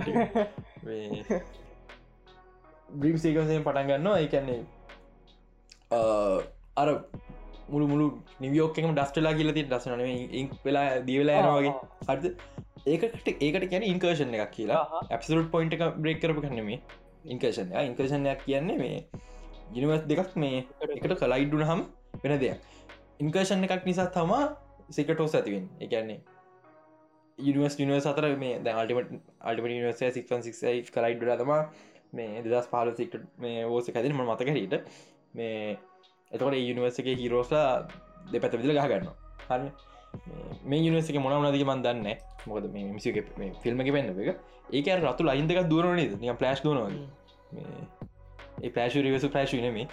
්‍රීම් 2.95 3.17
සේකසයෙන් 3.17 3.63
පටන් 3.63 3.87
ගන්නවා. 3.89 4.17
ඒකන්නේ 4.19 4.61
අර 6.77 6.89
මුළු 7.69 7.85
මුළු 7.87 8.05
නිවියෝකම 8.39 8.91
ඩස්ටලා 8.91 9.33
කියලති 9.33 9.63
දසන 9.65 9.91
වෙලා 10.65 10.87
දීවෙලා 11.07 11.37
යනවාගේ 11.41 11.73
හරිද 12.09 12.25
ඒකට 12.85 13.27
ඒකට 13.29 13.69
කියන 13.69 13.83
ඉන්කර්ෂණ 13.83 14.35
එකක් 14.35 14.51
කියලා. 14.51 15.03
ඇපසලට 15.09 15.51
පොයින්ට 15.51 15.73
එක 15.73 15.85
බ්‍රේක් 15.97 16.21
කරපු 16.21 16.41
කන්නෙමේ 16.41 16.81
ඉන්කර්ෂණ 17.25 17.71
ඉන්කර්ෂණයක් 17.83 18.43
කියන්නේ 18.45 18.77
මේ 18.77 19.05
ජිනිවස් 19.73 20.05
දෙකක් 20.07 20.35
මේ 20.35 20.65
එකට. 20.89 21.15
කලයිඩ්ඩුන 21.15 21.63
හම් 21.63 21.81
වෙන 22.23 22.39
දෙයක්. 22.39 22.59
ඉන්කර්ෂණ 23.19 23.63
එකක් 23.63 23.85
නිසා 23.85 24.09
තමා 24.09 24.43
සිකටෝස් 24.89 25.35
ඇතිවෙන් 25.35 25.67
එකන්නේ 25.79 26.19
යනිවස් 27.39 27.77
නිවස් 27.79 28.05
අතර 28.05 28.27
මේ 28.37 28.59
දැල්ටිමට 28.59 29.13
අල්ටිමට 29.41 29.71
නිවස 29.71 30.01
සික්න් 30.17 30.43
සික්යි 30.43 30.83
කරයිඩ්ඩ 30.95 31.39
තම 31.39 31.51
මේ 32.13 32.43
දෙදස් 32.43 32.67
පාල 32.67 32.91
සික්ට 32.95 33.15
මේ 33.37 33.65
ඕස 33.65 33.89
කැතින 33.89 34.15
ම 34.15 34.25
මතකරීට 34.25 34.75
මේ 35.33 35.77
එතකොට 36.31 36.55
යනිවර්සගේ 36.55 37.15
හිරෝස්ලා 37.15 37.87
දෙ 38.31 38.39
පැත 38.39 38.57
විදිල 38.57 38.77
ගහගන්න 38.77 39.07
හරි 39.47 39.71
මේ 40.65 40.82
යනිවසික 40.82 41.17
මොනවනදක 41.26 41.65
මන් 41.67 41.84
දන්න 41.86 42.08
මොකද 42.47 42.67
මේ 42.74 42.91
මිසික 42.91 43.17
ෆිල්ම 43.63 43.82
එක 43.82 43.91
පෙන්න්න 43.95 44.21
එක. 44.26 44.38
ඒක 44.71 44.88
රතු 45.00 45.28
ලයින්දක 45.28 45.60
දුරනද 45.71 46.19
නිය 46.21 46.34
ප්ලස්් 46.41 46.63
දුනවගේ 46.63 47.08
ඒ 48.63 48.69
පෑශු 48.69 49.04
රිවසු 49.06 49.30
ප්‍රෑශු 49.30 49.62
නෙමේ 49.65 49.88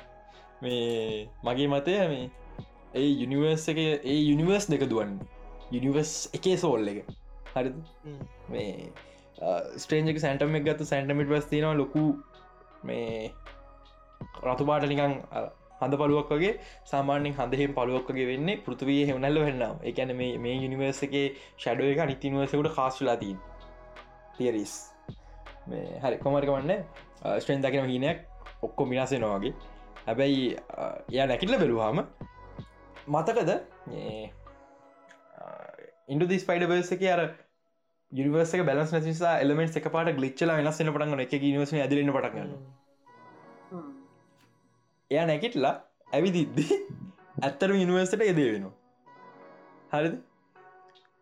මේ 0.62 1.28
මගේ 1.44 1.68
මතය 1.68 1.96
මේ 2.12 2.24
ඒ 2.94 3.10
යුනිවර්ස 3.22 3.68
එක 3.72 3.78
ඒ 3.80 4.18
යුනිවර්ස් 4.22 4.66
දෙක 4.72 4.84
දුවන් 4.92 5.12
යුනිවර්ස් 5.74 6.12
එකේ 6.36 6.56
සෝල් 6.56 6.88
එක. 6.92 6.98
හරි 7.54 7.70
මේ 8.48 8.90
ස්ටේන්ජක 9.76 10.18
සැන්ටම 10.24 10.58
එක 10.58 10.66
ගත්තු 10.68 10.88
සැන්ටමිට 10.92 11.30
වස් 11.32 11.48
තියෙනවා 11.52 11.78
ලොකු 11.82 12.04
මේ 12.84 13.30
රතුපාට 14.44 14.88
නිකං 14.92 15.14
හඳ 15.80 15.94
පලුවක් 15.96 16.32
වගේ 16.32 16.52
සාමාන්‍යෙන් 16.84 17.34
හඳහෙම 17.34 17.74
පලුවක්ගේ 17.74 18.26
වෙන්න 18.26 18.50
පෘතිවී 18.64 19.02
හෙවනැල්ල 19.06 19.40
වෙන්න 19.40 19.64
එකන 19.84 20.14
මේ 20.16 20.38
මේ 20.38 20.56
යනිවර්ස 20.60 21.02
එක 21.02 21.16
ෂඩුව 21.56 21.88
එක 21.88 22.00
නිතිනිවර්සකට 22.06 22.70
කාස්ටලාතිී 22.74 23.36
තිරිස් 24.36 24.74
මේ 25.66 26.00
හරි. 26.00 26.16
කොමරික 26.18 26.50
වන්න 26.50 26.72
ස්ට්‍රේන් 27.36 27.62
දකින 27.62 27.86
හිනයක් 27.86 28.24
ඔක්කො 28.62 28.86
මිනාසෙනවාගේ 28.86 29.54
හැබැයි 30.04 30.44
එය 31.12 31.26
නැකිල්ල 31.26 31.56
බැලුවාම 31.56 32.02
මතකද? 33.08 33.50
ඉන්ඩ 36.08 36.28
දිස් 36.28 36.44
පයිඩබර්ස 36.44 36.92
එක 36.92 37.06
අර 37.08 37.22
යනිවර්ස 38.12 38.52
බලස් 38.64 38.92
නිසා 39.04 39.38
එලමෙන්ට 39.40 39.76
එක 39.76 39.88
පාට 39.92 40.14
ගලිච්චල 40.16 40.52
වෙනස්සන 40.52 40.90
පටගන 40.90 41.24
එක 41.24 41.40
නිවස 41.46 41.74
ඇදලන්න 41.76 42.12
පටගන්න 42.12 42.54
එය 45.10 45.20
නැකිටලා 45.28 45.74
ඇවිදිද්දි 46.12 46.64
ඇත්තර 47.42 47.70
යනිවර්සට 47.74 48.22
එදේ 48.24 48.48
වෙනවා. 48.48 48.72
හරිද? 49.92 50.16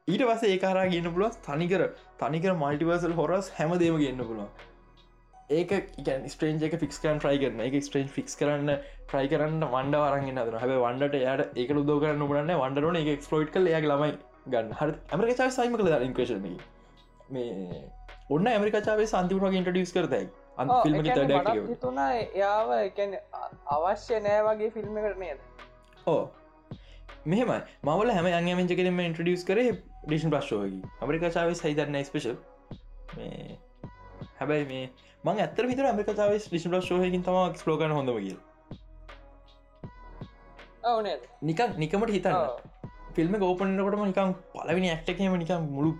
ඊට 0.09 0.23
පස 0.23 0.47
ඒකාරා 0.49 0.87
ගන්න 0.89 1.13
පුළුව 1.15 1.37
තනිකර 1.45 1.83
තනිකර 2.21 2.55
මල්ටිවර්සල් 2.55 3.15
හොරස් 3.19 3.51
හැමදේම 3.59 3.99
ගන්න 4.01 4.23
පුළුව 4.23 4.49
ඒක 5.51 5.75
ස්ට්‍රේන්ජ 6.33 6.65
එක 6.69 6.75
ෆික්ස් 6.81 6.99
කරන් 7.03 7.21
ට්‍රයි 7.21 7.39
කරන 7.43 7.63
එක 7.67 7.77
ස්ට්‍රේන් 7.81 8.11
ෆික්ස් 8.17 8.41
කරන්න 8.41 8.73
ට්‍රයි 8.79 9.31
කරන්න 9.33 9.69
වන්ඩ 9.75 10.01
වරගෙන 10.05 10.41
ද 10.49 10.63
හැ 10.63 10.81
වන්ඩට 10.85 11.21
යට 11.35 11.61
ඒක 11.65 11.75
උදෝ 11.77 12.01
කරන්න 12.05 12.27
බලන්න 12.33 12.63
වන්ඩරන 12.63 12.99
එක 13.03 13.13
ක්ස්පලෝට් 13.21 13.53
කල 13.55 13.71
යාගේ 13.73 13.93
ළමයි 13.93 14.17
ගන්න. 14.49 14.73
හ 14.73 14.83
ඇමරික 15.13 15.39
චා 15.39 15.53
සයිම 15.53 15.79
කළ 15.79 16.09
ඉන්ක්‍රේෂන 16.09 16.51
මේ 17.31 17.85
ඔන්න 18.31 18.51
ඇමරිකාචාවේ 18.51 19.09
සන්තිපුරගේ 19.09 19.63
ඉන්ටඩියස් 19.63 19.95
කරතයි 19.95 20.27
අන් 20.57 20.73
ෆිල්ම 20.83 21.77
තුන 21.81 21.99
එයාව 22.01 22.73
එකන 22.79 23.15
අවශ්‍ය 23.75 24.21
නෑ 24.21 24.43
වගේ 24.47 24.71
ෆිල්ම් 24.77 24.99
කරනයද 24.99 25.39
ඕ 26.07 26.23
මෙහෙම 27.27 27.53
මවල 27.85 28.13
හැම 28.13 28.29
අංගමෙන්ච 28.33 28.75
කරම 28.79 29.01
ඉන්ට්‍රඩියස් 29.03 29.45
කර 29.45 29.61
ඩිෂන් 30.05 30.35
ප්‍රශ්ෝවගේ 30.35 30.93
ඇමරිකාචාව 31.01 31.55
සයිදරන්න 31.57 32.01
ස්පේෂල් 32.05 32.37
මේ 33.17 33.59
හැබැයි 34.39 34.69
මේ 34.73 34.85
මං 35.25 35.43
ඇතර 35.45 35.69
විතර 35.73 35.91
ඇමරිකාචාව 35.91 36.37
ිෂන් 36.39 36.71
ප්‍රශ්ෝහයකින් 36.71 37.27
තම 37.29 37.41
ක්ස්ලෝගන 37.55 37.97
හොඳ 37.99 38.15
ගිය 38.19 38.37
නිකන් 41.43 41.79
නිකමට 41.79 42.11
හිතන්න. 42.11 42.37
ෆිල්ම 43.15 43.33
ගෝපනකොටම 43.39 44.03
නිකම් 44.07 44.35
පලවිනි 44.53 44.89
ඇක්ටකම 44.91 45.35
නිකම් 45.39 45.71
මුළු 45.71 45.91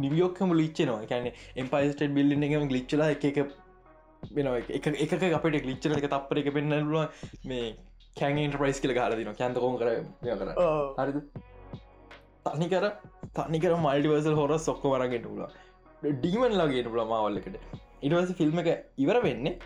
නිවියෝක්කම 0.00 0.50
ලිච්චනවා 0.56 1.06
කැන 1.06 1.32
එම්පයිස්ට 1.56 2.04
බිල්ලි 2.16 2.44
එකම 2.48 2.68
ගලිච්චල 2.68 3.02
එක 3.06 3.40
වෙන 4.36 4.48
එක 4.56 4.86
එක 4.86 5.36
අපට 5.38 5.66
ලිච්චන 5.68 5.96
එක 5.98 6.08
තප්පර 6.08 6.40
එක 6.42 6.50
පෙන්න්නලුව 6.56 7.06
මේ 7.44 7.76
කැන්ට 8.16 8.58
ප්‍රයිස් 8.60 8.80
කියල 8.82 8.94
ගලදින 8.98 9.32
කැන්තකොම 9.40 9.78
කර 9.80 9.90
කර. 10.22 10.50
හරිද? 10.98 11.18
තනිකර 12.46 12.86
තනිකර 13.38 13.74
මල්ටිවර්සල් 13.84 14.38
හොර 14.40 14.54
සොක්ක 14.68 14.86
වරගෙන්ට 14.94 15.28
පුල 15.30 15.44
ඩීමන් 16.02 16.56
ලගේට 16.60 16.90
පුල 16.92 17.04
මවල්ලකට 17.04 17.58
ඉටවස 18.02 18.34
ෆිල්ම් 18.40 18.62
එක 18.62 18.70
ඉවර 18.98 19.20
වෙන්නේ 19.22 19.58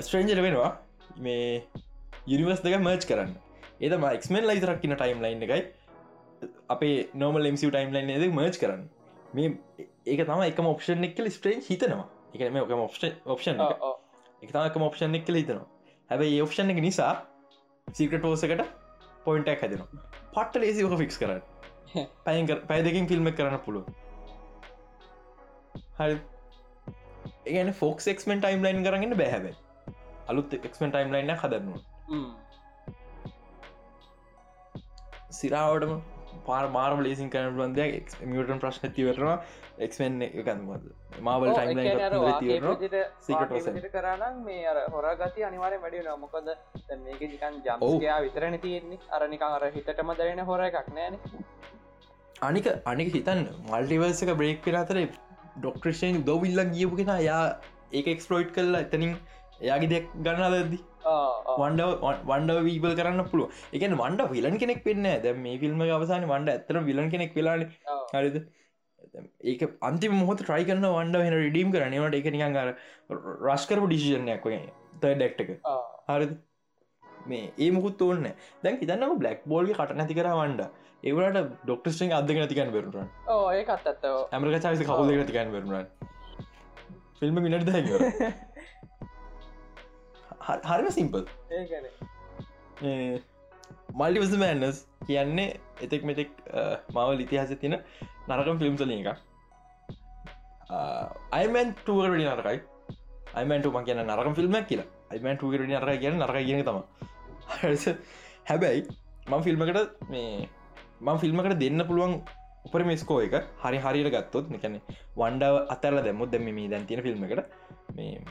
ස්ට්‍රේන්ජර 0.00 0.42
වෙනවා. 0.46 0.70
මේ 1.18 1.62
යනිවර්ස් 2.26 2.62
දෙක 2.64 2.78
මර්ච් 2.78 3.06
කරන්න. 3.10 3.34
ඒතම 3.80 4.06
එක්මෙන් 4.12 4.48
ලයිතරක්කින 4.50 4.96
ටයිම් 4.96 5.22
ලයින් 5.24 5.44
එකයි. 5.48 5.62
අපේ 6.74 6.96
නොමල් 7.14 7.50
එමසි 7.50 7.70
ටයිම් 7.70 7.92
ලයින් 7.94 8.16
ද 8.22 8.32
මර්ච් 8.38 8.62
කරන්න. 8.62 8.88
මේ 9.34 9.48
ඒක 10.06 10.26
තම 10.26 10.42
එක 10.46 10.58
ඔප්ෂන් 10.72 11.06
එක්කල 11.08 11.30
ස්ට්‍රේන් 11.30 11.62
හිතනවා 11.68 12.06
එකම 12.34 12.56
ඔක 12.62 12.70
ඔප්ෂන් 13.34 13.60
එක. 13.66 14.50
තමක 14.52 14.76
ඔප්ෂන් 14.88 15.18
එක්කල 15.20 15.40
හිතනවා. 15.40 15.66
හැබයි 16.10 16.42
ඔප්ෂන් 16.46 16.74
එක 16.74 16.82
නිසා 16.88 17.14
සිකට 17.88 18.24
ෝසකට 18.24 18.66
පොයින්ටක් 19.24 19.62
හැදෙනවා. 19.62 19.88
පට්ට 20.34 20.60
ලේසි 20.64 20.84
ෝක 20.88 20.98
ෆික්ස් 21.02 21.16
කරන්න. 21.22 21.42
පැයක 22.26 22.66
පැය 22.68 22.80
දෙකින් 22.88 23.08
ෆිල්ම් 23.12 23.32
කරන්න 23.38 23.58
පුළුව 23.64 23.86
හරි. 25.98 26.20
ඒගන 27.46 27.72
ෆෝක්ස් 27.80 28.06
එක්මෙන් 28.12 28.40
ටයිම් 28.42 28.62
ලයින් 28.64 28.84
කරන්න 28.84 29.16
බැහැබ 29.20 29.46
අලුත් 30.28 30.54
එක්මෙන් 30.58 30.90
ටයිම් 30.92 31.12
ලයින්න 31.14 31.32
හදන්නවා 31.34 31.80
සිරාවටම 35.38 35.94
පාර 36.50 36.64
මාරම 36.76 37.02
ලේසින් 37.06 37.34
කරන 37.34 37.58
බන්දය 37.58 37.88
මියටන් 38.32 38.62
ප්‍රශ්න 38.64 38.94
තිවරවා 38.96 39.36
එක්ෙන් 39.86 40.22
එකන්මද 40.26 40.90
මාවල් 41.20 41.52
කරනම් 43.94 44.42
මේ 44.44 44.66
අර 44.72 44.78
හොර 44.94 45.06
ගති 45.22 45.46
අනිවාර 45.48 45.72
වැඩිය 45.84 46.04
නොමොකද 46.04 46.50
මේක 46.98 47.22
නිකන් 47.24 47.54
ජම්කයා 47.66 48.18
විතරන 48.26 48.58
තියෙන්නේ. 48.60 49.00
අරනිකං 49.10 49.48
අර 49.48 49.64
හිතටම 49.76 50.12
දරෙන 50.18 50.44
හොර 50.50 50.60
එකක් 50.68 50.88
නෑන. 50.96 51.18
අනික 52.42 52.66
අනික 52.86 53.12
හිතන් 53.14 53.42
මල්ටිවර්සක 53.70 54.30
බ්‍රේක් 54.40 54.62
කර 54.66 54.76
අතර 54.82 55.00
ඩොක්ට්‍රේෂන් 55.56 56.22
දොවිල්ලක් 56.30 56.72
ගියපු 56.76 57.00
කෙන 57.00 57.12
යා 57.22 57.42
ඒක 57.92 58.06
එක්ස්පලෝයිට් 58.14 58.54
කරලා 58.56 58.84
එතනින් 58.86 59.12
එයාගේ 59.60 59.90
දෙයක් 59.92 60.06
ගන්න 60.26 60.54
දදදි 60.54 60.78
වන්ඩ 61.02 61.82
වන්ඩ 62.30 62.62
වීබල් 62.68 62.94
කරන්න 62.94 63.24
පුළුව 63.26 63.60
එක 63.72 63.84
වන්ඩ 63.94 64.30
විලන් 64.32 64.58
කෙනෙක් 64.58 64.82
වෙන්න 64.84 65.10
ද 65.22 65.34
මේ 65.38 65.58
ෆිල්ම් 65.58 65.84
අවසාන 65.90 66.26
වන්ඩ 66.26 66.54
ඇතර 66.54 66.80
විලන් 66.82 67.10
කෙනෙක් 67.10 67.34
වෙලාන. 67.34 67.64
හරිද? 68.12 68.36
ඒක 69.44 69.64
අන්ති 69.82 70.12
මොහොත 70.14 70.42
ට්‍රයි 70.42 70.68
කරන්න 70.68 70.90
වන්ඩ 70.90 71.24
වෙන 71.24 71.38
රිඩීම් 71.38 71.72
කරනවට 71.72 72.20
එක 72.20 72.30
නිකන් 72.36 72.60
අර 72.64 72.70
රස්කරපු 73.48 73.88
ඩිසිෂණයක් 73.88 74.46
ත 75.00 75.14
ඩෙක්ටක 75.14 75.50
හරිද? 76.10 76.38
මේ 77.26 77.52
ඒ 77.58 77.70
මුකුත් 77.70 78.02
ඕන්න 78.02 78.28
දැන් 78.62 78.78
හිතන්න 78.78 79.18
බ්ලක් 79.18 79.42
බෝල්ගේ 79.46 79.76
කට 79.76 79.96
නැති 79.96 80.16
කර 80.18 80.30
වන්ඩ 80.34 80.68
ඒවට 81.04 81.40
ඩොක්ටස්ටෙන් 81.64 82.14
අදක 82.18 82.38
නැතිකන් 82.38 82.72
බරුරන් 82.74 83.08
ඒත් 83.54 83.72
ඇමරික 84.32 84.62
චාවිස 84.62 84.84
කවුද 84.84 85.12
නැතිකන් 85.12 85.52
බරුරන් 85.54 85.90
ෆිල්ම් 87.20 87.42
මිනට 87.44 87.66
දැ 87.66 87.82
හරිම 90.40 90.90
සිම්පල් 90.90 91.24
මල්ටිවස 93.94 94.36
මෑන්නස් 94.36 94.78
කියන්නේ 95.06 95.48
එතෙක් 95.80 96.02
මෙතෙක් 96.04 96.30
මවල් 96.94 97.26
ඉතිහාස 97.26 97.52
තින 97.58 97.76
නරකම් 98.28 98.58
ෆිල්ම්සල 98.58 98.92
එක 98.92 99.08
අයිමන් 101.32 101.74
ටුවරඩි 101.76 102.24
නරකයි. 102.26 102.58
අයිමන්ට 103.34 103.66
ම 103.68 103.84
කියන 103.84 104.02
නරකම් 104.04 104.34
ෆිල්ම්මක් 104.34 104.66
කියලා. 104.68 104.88
අයිමන් 105.10 105.36
ටුවරඩි 105.36 105.74
නරක 105.74 106.00
කියන 106.00 106.14
නරක 106.16 106.36
කියන 106.46 106.64
තම 106.64 106.78
හැබැයි 108.48 108.82
මං 109.28 109.42
ෆිල්මකට 109.42 110.10
මේ 110.10 110.48
මං 111.00 111.18
ෆිල්මකට 111.18 111.58
දෙන්න 111.58 111.82
පුළුවන් 111.88 112.14
උපර 112.66 112.82
මෙස්කෝ 112.84 113.18
එක 113.20 113.34
හරි 113.62 113.78
හරියට 113.78 114.12
ගත්තොත් 114.14 114.46
එකැන 114.52 114.78
වන්ඩ 115.16 115.44
අතරල 115.74 116.00
දැමුත් 116.00 116.30
දැම 116.30 116.48
මේ 116.50 116.68
දැන් 116.68 116.86
තියෙන 116.86 117.02
ෆිල්ම් 117.02 117.24
එකට 117.26 117.40
මේ 117.96 118.22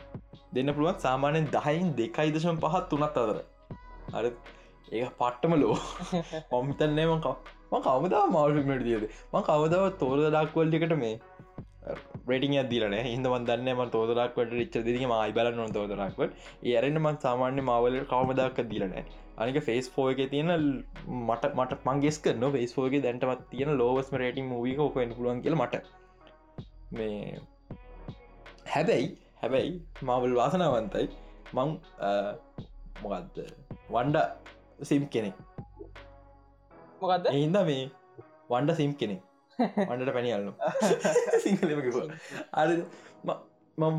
දෙන්න 0.53 0.73
පුළුවන් 0.75 0.99
සාමානයෙන් 1.05 1.49
දහයින් 1.55 1.89
දෙකයි 1.99 2.29
දශම 2.35 2.59
පහත් 2.65 2.85
තුනත් 2.91 3.07
අතර. 3.07 3.39
අර 4.17 4.25
ඒ 4.91 5.05
පට්ටම 5.19 5.53
ලෝ. 5.63 5.77
ඔම්තන්නේ 6.59 7.07
මකව 7.09 7.35
කවමදා 7.87 8.23
මවල්ිමට 8.35 8.85
දියද 8.87 9.03
ම 9.33 9.35
කවදාව 9.49 9.85
තෝර 10.03 10.17
දක්වල්ටිකට 10.35 10.95
මේ 11.03 11.15
රටිං 12.29 12.55
අදදිලන 12.61 12.95
හිද 13.07 13.27
වදන්න 13.33 13.69
ම 13.73 13.81
තෝදරක්වට 13.95 14.53
රිච්ච 14.59 14.75
දික 14.87 15.05
මයි 15.11 15.31
බල 15.37 15.49
නො 15.59 15.67
තෝදරක්වට 15.77 16.33
ඒරන්න 16.71 16.99
මන් 17.03 17.19
සාමාන්‍ය 17.25 17.61
මවල 17.65 17.97
කවමදක් 18.11 18.59
දීලනෑ 18.71 19.03
අනික 19.43 19.59
ෆේස් 19.69 19.87
ෆෝ 19.93 20.07
එක 20.13 20.21
තියෙන 20.33 20.51
මට 21.19 21.53
මට 21.59 21.79
මංගෙස් 21.89 22.19
කරන 22.25 22.45
ෆේස් 22.57 22.75
ෝගේ 22.83 23.03
දැන්ටමත් 23.05 23.45
තියෙන 23.53 23.71
ලෝවස්ම 23.81 24.19
රේටින් 24.23 24.51
මූවික 24.53 24.83
ඕකෙන් 24.85 25.15
පුළුවන් 25.17 25.41
කියල 25.45 25.57
මට. 25.61 25.83
මේ 26.97 27.39
හැබැයි 28.73 29.07
හැබැයි 29.41 29.71
මවල් 30.01 30.35
වාසනාවන්තයි. 30.39 31.07
මං 31.53 31.69
මොකක්ද 33.03 33.37
වන්ඩ 33.89 34.17
සිම් 34.83 35.07
කෙනෙක්. 35.07 35.37
මොකක්ද 37.01 37.31
එහින්ද 37.33 37.59
මේ 37.69 37.85
වන්ඩ 38.49 38.77
සිම් 38.81 38.93
කෙනෙක්. 38.95 39.21
වන්ඩට 39.59 40.13
පැනිියල්ලු 40.17 40.51
සිංහලම 41.45 41.79
අර 42.53 42.67
මම් 43.77 43.95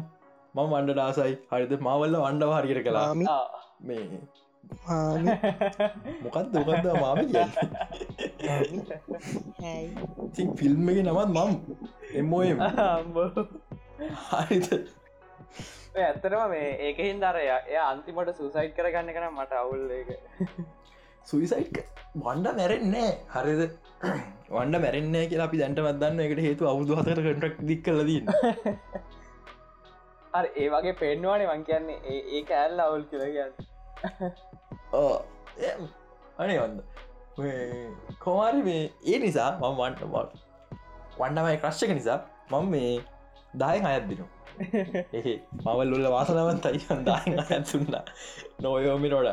මම 0.55 0.69
වන්ඩ 0.75 0.93
ඩාසයි 0.93 1.35
හරිද? 1.51 1.73
මවල්ල 1.81 2.21
වන්ඩ 2.27 2.55
හරිකට 2.55 2.87
කලා. 2.87 3.09
මේ. 3.81 4.21
මාමි. 4.87 5.35
මොකක්ද 6.25 6.55
මොකක්ද 6.57 6.87
මාම 7.01 7.21
කියන්න? 7.27 7.51
ඉතින් 10.27 10.49
ෆිල්ම් 10.59 10.89
එක 10.93 11.03
නමත් 11.05 11.31
මම් 11.31 11.53
අම්බෝ. 12.61 13.47
හරිත 14.27 14.69
ඇත්තරම 15.99 16.43
මේ 16.51 16.69
ඒකහින් 16.81 17.21
දරය 17.21 17.47
එය 17.47 17.79
අන්තිමට 17.83 18.31
සුසයිට් 18.37 18.77
කරගන්න 18.77 19.11
කන 19.11 19.27
මට 19.31 19.53
අවුල් 19.55 19.83
එක 19.91 20.11
සුයිසයිට් 21.27 21.81
වන්ඩ 22.17 22.57
මැරෙන්නෑ 22.57 23.11
හරිද? 23.35 23.63
වන්ඩ 24.55 24.83
මැරෙන්නේ 24.85 25.25
කියලා 25.27 25.49
අපි 25.51 25.63
දැන්ට 25.63 25.83
මදන්න 25.85 26.21
එකට 26.21 26.43
හේතු 26.47 26.69
අවුදු 26.69 27.01
හතර 27.01 27.21
කටක් 27.27 27.67
දික් 27.69 27.83
කලදී 27.85 28.21
හරි 30.33 30.49
ඒ 30.57 30.69
වගේ 30.69 30.95
පෙන්වානේ 30.95 31.49
වන් 31.49 31.65
කියන්නේ. 31.65 31.99
ඒ 32.29 32.43
කෑල්ල 32.45 32.81
අවුල් 32.81 33.05
කියලගන්න 33.11 33.53
අනේ 36.41 36.59
වන්ද. 36.59 36.81
කොමාරි 38.19 38.63
මේ 38.63 38.83
ඒ 39.05 39.19
නිසා 39.19 39.51
මම 39.53 39.75
වන්ට 39.77 40.03
වන්ඩමයි 41.19 41.57
ක්‍රශ්ක 41.59 41.91
නිසා 41.91 42.19
මම 42.51 42.71
මේ 42.71 42.93
දායෙන් 43.55 43.87
අයත්දිනු 43.87 44.25
එහේ 44.25 44.40
මවල් 44.61 45.95
උල්ල 45.97 46.09
වාසනවන්තයි 46.15 46.81
දායෙන් 47.09 47.43
අයත්සුන්න 47.45 47.95
නොයෝමි 48.61 49.09
නොඩ 49.09 49.29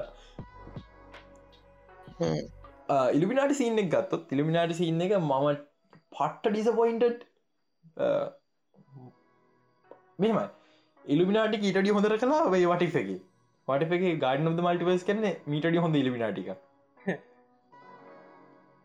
ඉලිමිනාට 3.14 3.54
සිීන 3.54 3.82
එක 3.84 3.90
ගත්තොත් 3.90 4.32
ඉලිමිනාට 4.32 4.76
සින්න 4.76 5.02
එක 5.02 5.16
මම 5.20 5.48
පට්ට 6.12 6.52
ඩිසපොයින්ටඩ් 6.52 7.26
මෙමයි 10.20 10.46
ඉල්ිමිනාටි 11.06 11.64
ඊටඩිය 11.64 11.94
හොඳර 11.94 12.16
කලා 12.18 12.46
වේ 12.52 12.66
වටික් 12.66 12.96
එක. 12.96 13.12
වටක 13.68 14.16
ගඩ 14.22 14.50
ොද 14.52 14.64
මල්ටිවස් 14.64 15.04
කන 15.04 15.28
මීටඩිය 15.48 15.84
හොඳ 15.86 15.96
ඉලිමිනාටික 15.96 16.50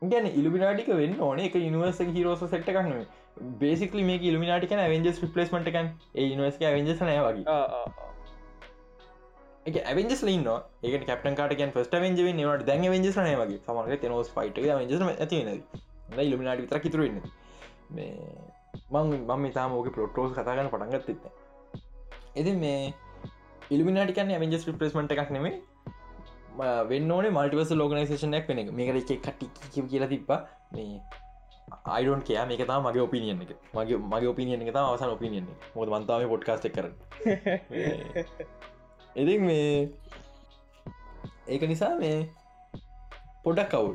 ගැන 0.02 0.26
ඉල්ිනාටික 0.28 0.88
වෙන්න 1.00 1.20
ඕන. 1.20 1.38
එක 1.40 1.54
නිවර්ස 1.54 2.00
හිරෝස 2.16 2.40
සෙට් 2.54 2.66
කන්න 2.68 3.04
බේසිකල 3.58 4.02
මේ 4.08 4.18
ඉල්ිනාටික 4.30 4.72
වෙන්ජස් 4.94 5.20
රිපලස්මට 5.24 5.68
එකන් 5.72 5.92
ඒ 6.14 6.28
නිවර්ස් 6.36 6.58
වෙන්ජස 6.60 7.04
නය 7.10 7.18
වගේ. 7.26 7.60
එක 9.66 9.76
ඇවෙන්ජස් 9.82 10.22
ලන්න 10.26 10.48
ඒක 10.82 11.04
කපටන් 11.04 11.36
කාටක 11.40 11.62
ෆස්ට 11.76 12.00
වෙන්ජ 12.06 12.22
නට 12.32 12.66
දැන් 12.70 12.88
වෙන්ජස් 12.94 13.18
නය 13.18 13.36
වගේ. 13.42 13.60
සමක 13.66 14.10
නෝස් 14.14 14.32
පයිට 14.38 14.58
වෙන්ජ 14.58 14.96
ඇති 15.10 15.44
ඉල්ිනාට 16.20 16.60
විතර 16.60 16.80
කිතුරන්න 16.80 17.22
මේ 17.90 18.16
මං 18.90 19.14
මම 19.28 19.46
තාමෝක 19.52 19.88
පොට්ටෝස් 19.94 20.32
කතාගන්න 20.36 20.70
පටන්ගත් 20.72 21.08
එත්ත 21.08 21.24
එති 22.36 22.52
මේ 22.56 22.92
ඉල්ිනාටිකන් 23.70 24.34
වෙන්ජස් 24.42 24.66
රිපලස්මට 24.68 25.14
එකක් 25.14 25.30
නෙමේ 25.30 25.54
වෙන්න 26.88 27.10
ඕන 27.10 27.26
මල්ටිවස 27.30 27.72
ලෝගනයිසේෂනයක් 27.72 28.48
වෙන 28.48 28.58
එක. 28.58 28.70
මේකට 28.72 29.10
එක 29.10 29.22
කටි 29.22 29.86
කියලා 29.88 30.08
තිබ්බා. 30.08 30.40
මේ 30.72 31.00
අයිඩෝන් 31.86 32.22
කෑ 32.22 32.46
මේක 32.46 32.66
තා 32.66 32.80
මගේ 32.80 33.02
ඔපිනියන් 33.02 33.42
එක. 33.42 33.52
මගේ 33.74 33.98
මගේ 34.04 34.28
ඔපිනියන් 34.28 34.62
එක 34.62 34.72
තා 34.74 34.86
අවසන් 34.88 35.14
ඔපිනියන් 35.16 35.48
මොද 35.74 35.88
මන්තාව 35.88 36.28
පොඩ්කාස්ට 36.28 36.68
කර 36.68 36.86
එති 39.16 39.38
මේ. 39.38 39.90
ඒක 41.48 41.62
නිසා 41.68 41.92
මේ 41.98 42.16
පොඩක් 43.44 43.70
කවුල් 43.70 43.94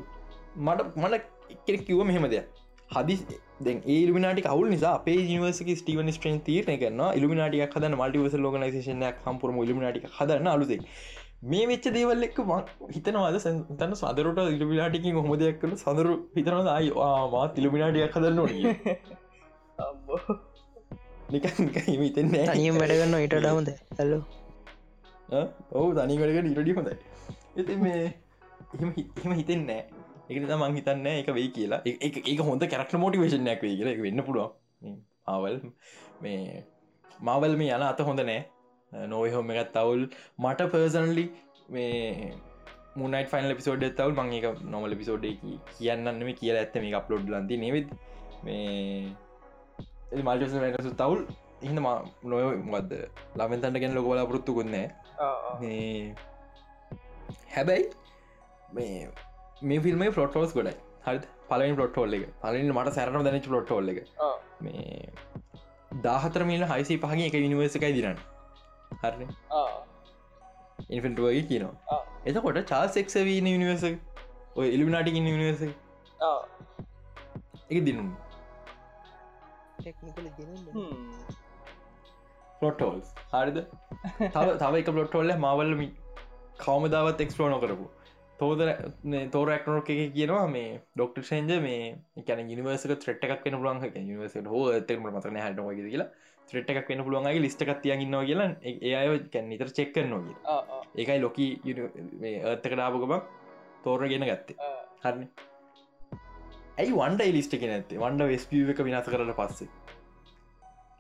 මට 0.58 0.96
මට 0.98 1.24
එකෙ 1.50 1.84
කිව 1.84 2.04
මෙහෙම 2.04 2.30
දෙයක්. 2.30 2.48
හදි 2.90 3.16
දැ 3.60 3.76
ඒල්මිනාටි 3.88 4.42
කවල් 4.42 4.70
නිසා 4.70 4.94
අපේ 4.96 5.18
නිවර්සික 5.24 5.70
ස්ටීවන් 5.78 6.12
ස්ට්‍රන් 6.12 6.38
තීරන 6.42 6.80
කරන්න 6.82 7.02
ඉල්මිනාටිය 7.16 7.64
හද 7.66 7.94
මල්ටිවස 7.94 8.36
ලෝගනයිසේෂනයක් 8.40 9.24
හම්පුරම 9.26 9.58
ඉල්මිනාටි 9.64 10.04
හදන්න 10.18 10.48
අලුදේ 10.48 10.80
මේ 11.44 11.68
වෙච්ච 11.68 11.88
දේවල් 11.94 12.24
එක්ක 12.24 12.40
හිතනවාද? 12.92 13.36
තන්න 13.78 13.96
සදරට 13.96 14.40
ඉල්මිනාටිකින් 14.56 15.16
හොම 15.16 15.34
දෙයක් 15.38 15.60
කළ 15.62 15.76
සඳරු 15.76 16.16
හිතනවද? 16.36 16.68
අයි 16.68 16.90
වා 17.34 17.48
තිලිමිනාටියක් 17.50 18.16
හදන්න 18.16 18.40
ඕන. 18.44 20.40
නික 21.30 21.46
හිතන්නේ 21.86 22.48
අනියම් 22.48 22.80
වැඩගන්න 22.82 23.16
ඉට 23.20 23.36
ඩවද 23.36 23.70
හැලෝ 23.98 24.24
ඔවු 25.72 25.94
තනිකටක 25.94 26.50
ඉරඩි 26.52 26.74
හොඳයි. 26.74 26.96
ඇති 27.58 27.76
මේ 27.76 28.02
එහෙම 28.74 28.94
හිම 28.96 29.34
හිතෙන්නෑ 29.34 29.82
එක 30.30 30.38
මං 30.56 30.78
හිතන්න 30.80 31.08
එක 31.12 31.30
වෙයි 31.38 31.52
කියලා. 31.52 31.82
ඒක 31.86 32.42
හොඳ 32.42 32.66
කැරක්ට 32.66 32.98
මෝටිවේශනයක් 32.98 33.62
වේ 33.62 33.76
කියලා. 33.78 33.94
එක 33.94 34.02
වෙන්න 34.02 34.24
පුළුවන්. 34.24 34.52
ආවල් 35.28 35.60
මේ 36.22 36.64
මාවල් 37.22 37.58
මේ 37.58 37.76
යන 37.76 37.84
අත 37.84 38.02
හොඳ 38.02 38.24
නෑ 38.24 38.42
නොව 38.92 39.26
හොම 39.30 39.52
එකත් 39.54 39.74
තවුල් 39.74 40.04
මට 40.40 40.70
පර්සනලි 40.70 41.26
මේ 41.70 42.34
මුනයිට 42.96 43.30
ෆයින් 43.30 43.56
පිසෝඩ් 43.56 43.84
තවල් 43.92 44.16
මං 44.16 44.34
එක 44.34 44.64
නොමල 44.68 44.96
පිසෝඩ් 44.96 45.28
කියන්නම 45.72 46.34
කියලා 46.36 46.62
ඇත්ත 46.62 46.78
මේ 46.78 46.96
අප්ලෝඩ් 46.96 47.30
ලන්ති 47.30 47.58
නෙවෙත් 47.58 47.92
මේ 48.44 50.24
මල්ටස 50.24 50.58
වැටසු 50.58 50.96
තවුල් 50.96 51.22
ඉන්න 51.62 51.84
නොය 52.26 52.44
මද 52.66 53.04
ළමෙන්තන්ට 53.36 53.80
ගැන 53.84 53.96
ලොකවල 53.96 54.26
පුරත්තු 54.26 54.58
කොන්නෑ 54.58 54.88
හැබැයි 57.50 57.90
මේ 58.72 59.10
මේ 59.64 59.80
ෆිල්ම 59.80 60.04
පොටෝස් 60.14 60.54
ගොඩයි. 60.54 60.76
හරි 61.06 61.20
පලින් 61.50 61.76
පොට්ටෝල් 61.76 62.14
එක. 62.14 62.26
පලින් 62.42 62.74
මට 62.74 62.94
සැරන 62.94 63.24
දැනච 63.24 63.48
පොට්ටෝල් 63.48 63.90
එක. 63.90 64.00
මේ 64.62 65.12
දාහතර 66.04 66.44
මිල 66.46 66.66
හයිසි 66.66 67.00
පහගේ 67.00 67.28
එක 67.28 67.38
විනිවර්සකයි 67.38 67.94
දිරන්න 67.94 68.20
හරි. 69.02 69.28
ඉන්ෆිට 70.90 71.20
වගේ 71.20 71.44
කියනවා. 71.50 72.00
එතකොට 72.26 72.62
චාසෙක්ස 72.66 73.20
වීන 73.24 73.50
නිවර්ස 73.56 73.84
ඔය 74.56 74.68
ඉල්ිනාටික 74.70 75.20
නිවර්ස 75.20 75.62
එක? 77.70 77.84
දිනුම් 77.84 78.10
පොටෝල් 82.62 83.00
හරිද? 83.34 83.58
තව 84.34 84.58
තව 84.58 84.74
එක 84.82 84.90
පොට්ටෝල්ල 84.92 85.38
මවල්ලමි 85.38 85.90
කවමදාවත් 86.60 87.24
එක්ස්පලෝන 87.26 87.60
කරපු 87.62 87.88
තෝද 88.40 88.62
තෝරක්නොක 89.32 89.90
එක 89.90 90.02
කියනවා 90.16 90.48
මේ 90.48 90.72
ඩොක්ට 90.96 91.22
ෂේන්ජ 91.22 91.54
මේ 91.62 92.24
කැන 92.28 92.44
නිවර්සක 92.50 92.96
ත්‍රට් 92.96 93.28
එකක් 93.28 93.46
වෙන 93.46 93.60
පුලුවන් 93.60 94.08
නිවර්ස 94.08 94.38
හෝ 94.48 94.66
තෙම 94.90 95.06
මතන 95.06 95.40
හටම 95.40 95.70
කියලා 95.78 96.10
ත්‍රට් 96.52 96.70
එකක් 96.74 96.90
වෙන 96.92 97.04
පුළුවන්ගේ 97.06 97.42
ලිස්ට 97.46 97.64
එකක් 97.66 97.82
තියන්ගන්නවා 97.84 98.28
කියලා 98.30 98.50
ඒ 98.68 98.94
අය 99.00 99.20
කැන් 99.34 99.50
නිතර 99.52 99.70
චෙක්කර 99.78 100.06
නොගේ 100.14 100.36
ඒකයි 100.96 101.20
ලොකී 101.26 101.52
ඒත්තක 102.32 102.74
ඩාපකම 102.76 103.14
තෝර 103.84 104.08
ගෙන 104.12 104.26
ගත්තේ. 104.30 104.56
හරන? 105.04 105.28
ඇයි 106.80 106.94
වන්ඩ 107.00 107.34
ලිස්ට 107.36 107.54
එක 107.58 107.68
නැත්තේ? 107.72 108.02
වන්ඩ 108.04 108.32
වෙස්පිය 108.32 108.72
එක 108.74 108.82
විනාස 108.88 109.10
කරට 109.12 109.36
පස්සේ. 109.40 109.70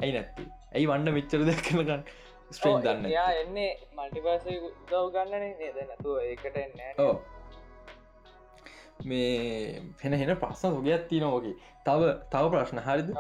ඇයි 0.01 0.13
නැත්තේ? 0.17 0.47
ඇයි 0.73 0.89
වන්ඩ 0.91 1.15
මෙච්චර 1.17 1.45
දැක්කනගන්න 1.49 2.03
ස්ට්‍රේන් 2.51 2.83
දන්න 2.83 3.10
යා 3.12 3.31
එන්නේ 3.41 3.71
මල්ටිපස 3.97 4.45
දව 4.91 5.03
ගන්නන 5.15 5.43
නේද? 5.63 5.81
නැතුව 5.89 6.21
ඒකට 6.23 6.62
එන්න 6.63 7.01
ඕ 7.05 7.15
මේ 9.10 9.81
පෙන 10.01 10.13
හෙන 10.19 10.36
ප්‍රශ්න 10.43 10.77
සොගයක් 10.77 11.10
තින 11.10 11.25
ෝගේ 11.31 11.55
තව 11.86 12.13
තව 12.31 12.53
ප්‍රශ්න 12.53 12.81
හරිද 12.88 13.12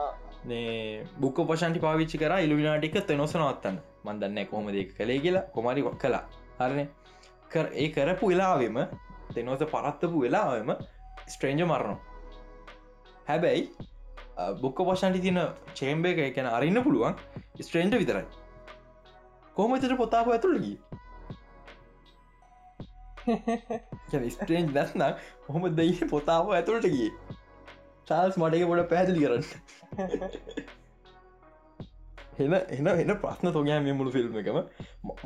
බුක්ක 0.47 1.37
පශන්ටි 1.43 1.79
පාවිච්චි 1.79 2.17
කර 2.17 2.33
ඉල්ිනාටික 2.39 2.95
තෙනොසනවත්තන්න 3.03 3.79
මන්දන්න 4.05 4.47
කොහොම 4.47 4.67
දෙක 4.69 4.95
කළේ 4.95 5.19
කියලා. 5.19 5.43
කොමරි 5.53 5.83
කලා 5.97 6.23
කර 7.49 7.65
ඒ 7.73 7.89
කරපු 7.89 8.29
වෙලාවෙම 8.29 8.77
තෙනොස 9.33 9.59
පරත්තපු 9.65 10.21
වෙලාවම 10.21 10.71
ස්ට්‍රේන්ජ 11.27 11.63
මරණු 11.63 11.95
හැබැයි 13.27 13.63
බුක්ක 14.61 14.79
පශන්ටි 14.83 15.21
තින 15.21 15.39
චේම්බේ 15.73 16.13
එක 16.13 16.19
එකැන 16.27 16.47
අරන්න 16.47 16.83
පුළුවන් 16.83 17.15
ස්ට්‍රේන්ජ 17.61 17.97
විතරයි. 17.97 18.25
කොහමතට 19.55 19.97
පොතාපු 19.97 20.31
ඇතුළගී 20.31 20.77
ස්ට්‍රේන්් 24.29 24.73
දැස්නම් 24.73 25.03
හොම 25.49 25.67
දෙයි 25.75 26.07
පොතාව 26.09 26.51
ඇතුළට 26.51 26.87
ගිය 26.89 27.11
චාල්ස් 28.09 28.35
මටක 28.41 28.67
පොඩ 28.71 28.83
පැදිලි 28.93 29.19
කරන්න. 29.23 29.43
එන 32.43 32.53
එන 32.77 32.87
එන 33.03 33.13
ප්‍රශ්න 33.23 33.47
තොගෑ 33.55 33.79
මේ 33.85 33.95
මුළු 33.99 34.11
ෆිල්ම් 34.17 34.37
එකම. 34.41 34.59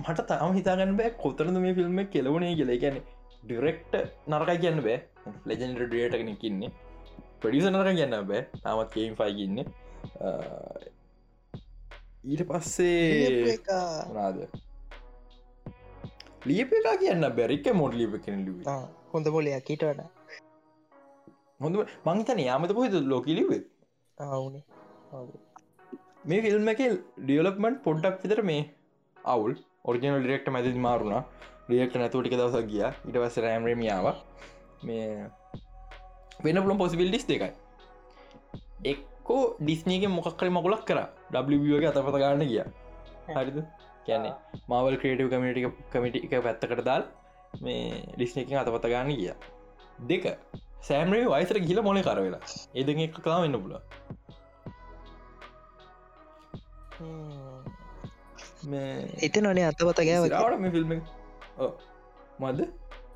මට 0.04 0.20
තම 0.30 0.54
හිතාගන්න 0.60 0.96
බෑ 1.02 1.12
කොතරද 1.24 1.58
මේ 1.66 1.76
ෆිල්ම් 1.80 2.00
කෙලවනේ 2.16 2.54
කියල. 2.60 2.72
ගැන 2.84 2.98
ඩිරෙක්ට 3.44 3.94
නරකයි 4.32 4.58
කියන්න 4.64 4.80
බෑ. 4.88 4.98
ලෙජන්ඩ 5.50 5.82
ඩියට 5.84 6.16
කෙනෙක් 6.22 6.44
ඉන්නේ. 6.50 6.72
පඩිස 7.42 7.66
නරක 7.74 7.92
කියන්න 8.00 8.16
බෑ. 8.32 8.42
තාමත් 8.64 8.92
කේම් 8.96 9.14
ෆයි 9.20 9.46
ඉන්න. 9.46 9.58
ඊට 12.32 12.42
පස්සේ 12.50 13.58
නාද 14.16 14.38
ලියප 16.50 16.72
එකා 16.80 16.96
කියන්න 17.04 17.26
බැරික 17.38 17.68
මොඩ 17.82 17.94
ලිප 18.00 18.14
කෙන 18.26 18.44
ලිව 18.48 18.58
හොඳ 19.14 19.28
පොලයක්. 19.36 19.64
කීටට 19.68 20.21
හොඳ 21.64 21.76
මංතන 22.08 22.40
යාමත 22.48 22.74
පොහිද 22.78 22.94
ලෝකිලිව 23.14 23.50
අවුනේ 24.18 24.64
මේ 26.26 26.42
ෆිල්ම් 26.46 26.72
එක 26.74 26.82
ඩියලප්මන්ට් 27.26 27.84
පොඩ්ඩක් 27.86 28.24
විතර 28.24 28.42
මේ 28.50 28.64
අවුල්. 29.18 29.54
Original 29.86 30.22
direct 30.22 30.50
මැති 30.56 30.82
මාරුණ. 30.88 31.16
ඩියක්ට 31.68 31.98
නැතුව 32.02 32.22
ටික 32.22 32.38
දවසක් 32.40 32.68
ගිය. 32.72 32.84
ඉට 33.08 33.18
පස්ස 33.22 33.38
රෑම්රමියාව 33.46 34.08
මේ 34.84 35.30
වෙන 36.44 36.62
පුළම් 36.64 36.82
පොසිබිල්ඩිස් 36.84 37.26
දෙකයි. 37.30 37.52
එක්කෝ 38.92 39.42
ඩිස්නීගේ 39.62 40.12
මොකක්කර 40.18 40.50
මකුලක් 40.50 40.84
කර. 40.90 41.00
ඩගේ 41.32 41.90
අතපත 41.92 42.20
ගන්න 42.24 42.46
ගිය. 42.52 42.62
හරිද? 43.30 43.58
කියන්නේ 44.06 44.34
මවල් 44.70 44.96
ක්‍රේටව 45.02 45.30
කමිටික 45.34 45.66
කමිටි 45.94 46.26
එක 46.26 46.34
පැත්තකට 46.46 46.84
දාල් 46.90 47.04
මේ 47.62 48.02
ඩිස්නකින් 48.16 48.62
අතපත 48.62 48.92
ගන්න 48.94 49.16
ගිය. 49.16 49.34
දෙක 50.10 50.26
සෑම්රේ 50.82 51.26
වයිසර 51.28 51.60
ගිල 51.62 51.82
මොන 51.82 52.02
කරවෙලා 52.02 52.42
ඒද 52.76 52.90
එක 52.98 53.18
කලා 53.20 53.40
වෙන්න 53.42 53.58
පුල 53.60 53.74
එත 59.22 59.36
නොනේ 59.40 59.66
අතපත 59.66 60.00
ගෑව 60.02 60.30
රට 60.30 60.60
මේ 60.60 60.72
ෆිල්ම් 60.72 60.94
මද 62.42 62.60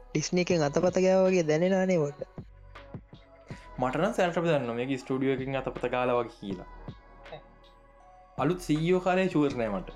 ඩිස්්නයකෙන් 0.10 0.64
අතපත 0.64 0.98
ගෑවගේ 1.04 1.48
දැනෙනනේ 1.48 2.00
ොට 2.02 2.20
මටන 3.78 4.14
සැල්ට 4.14 4.38
දන්න 4.44 4.76
මේ 4.76 4.98
ස්ටඩියෝකින් 4.98 5.58
අතපත 5.60 5.86
කාල 5.92 6.12
වගේ 6.12 6.36
කියලා. 6.36 6.70
අලුත් 8.38 8.62
සීයෝ 8.62 9.02
කාරය 9.02 9.26
චුවරණයමට 9.30 9.90